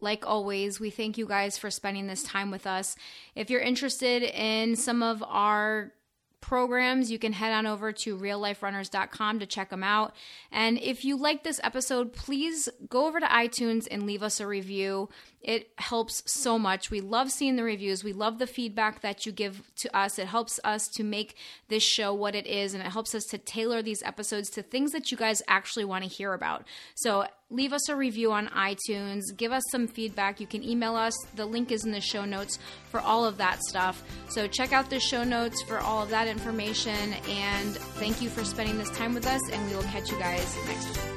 Like 0.00 0.26
always, 0.26 0.80
we 0.80 0.90
thank 0.90 1.18
you 1.18 1.26
guys 1.26 1.58
for 1.58 1.70
spending 1.70 2.06
this 2.06 2.22
time 2.22 2.50
with 2.50 2.66
us. 2.66 2.96
If 3.34 3.50
you're 3.50 3.60
interested 3.60 4.22
in 4.22 4.76
some 4.76 5.02
of 5.02 5.22
our 5.26 5.92
programs, 6.40 7.10
you 7.10 7.18
can 7.18 7.32
head 7.32 7.52
on 7.52 7.66
over 7.66 7.92
to 7.92 8.16
realliferunners.com 8.16 9.38
to 9.40 9.46
check 9.46 9.70
them 9.70 9.82
out. 9.82 10.14
And 10.52 10.78
if 10.78 11.04
you 11.04 11.16
like 11.16 11.42
this 11.42 11.60
episode, 11.64 12.12
please 12.12 12.68
go 12.88 13.06
over 13.06 13.18
to 13.20 13.26
iTunes 13.26 13.88
and 13.90 14.06
leave 14.06 14.22
us 14.22 14.38
a 14.38 14.46
review. 14.46 15.08
It 15.40 15.70
helps 15.78 16.22
so 16.30 16.58
much. 16.58 16.90
We 16.90 17.00
love 17.00 17.30
seeing 17.30 17.56
the 17.56 17.62
reviews. 17.62 18.02
We 18.02 18.12
love 18.12 18.38
the 18.38 18.46
feedback 18.46 19.00
that 19.00 19.26
you 19.26 19.32
give 19.32 19.70
to 19.76 19.96
us. 19.96 20.18
It 20.18 20.26
helps 20.26 20.58
us 20.64 20.88
to 20.88 21.04
make 21.04 21.36
this 21.68 21.82
show 21.82 22.12
what 22.12 22.34
it 22.34 22.46
is, 22.46 22.74
and 22.74 22.82
it 22.82 22.90
helps 22.90 23.14
us 23.14 23.26
to 23.26 23.38
tailor 23.38 23.82
these 23.82 24.02
episodes 24.02 24.50
to 24.50 24.62
things 24.62 24.92
that 24.92 25.10
you 25.10 25.16
guys 25.16 25.42
actually 25.46 25.84
want 25.84 26.04
to 26.04 26.10
hear 26.10 26.32
about. 26.32 26.64
So 26.94 27.26
leave 27.50 27.72
us 27.72 27.88
a 27.88 27.96
review 27.96 28.32
on 28.32 28.48
iTunes. 28.48 29.22
Give 29.36 29.52
us 29.52 29.62
some 29.70 29.86
feedback. 29.86 30.40
You 30.40 30.46
can 30.46 30.64
email 30.64 30.96
us. 30.96 31.14
The 31.34 31.46
link 31.46 31.70
is 31.70 31.84
in 31.84 31.92
the 31.92 32.00
show 32.00 32.24
notes 32.24 32.58
for 32.90 33.00
all 33.00 33.24
of 33.24 33.38
that 33.38 33.62
stuff. 33.62 34.02
So 34.28 34.46
check 34.46 34.72
out 34.72 34.90
the 34.90 35.00
show 35.00 35.24
notes 35.24 35.62
for 35.62 35.78
all 35.78 36.02
of 36.02 36.10
that 36.10 36.28
information. 36.28 37.14
And 37.28 37.76
thank 37.98 38.20
you 38.20 38.28
for 38.28 38.44
spending 38.44 38.78
this 38.78 38.90
time 38.90 39.14
with 39.14 39.26
us, 39.26 39.40
and 39.50 39.66
we 39.68 39.76
will 39.76 39.82
catch 39.84 40.10
you 40.10 40.18
guys 40.18 40.56
next 40.66 40.88
week. 40.88 41.15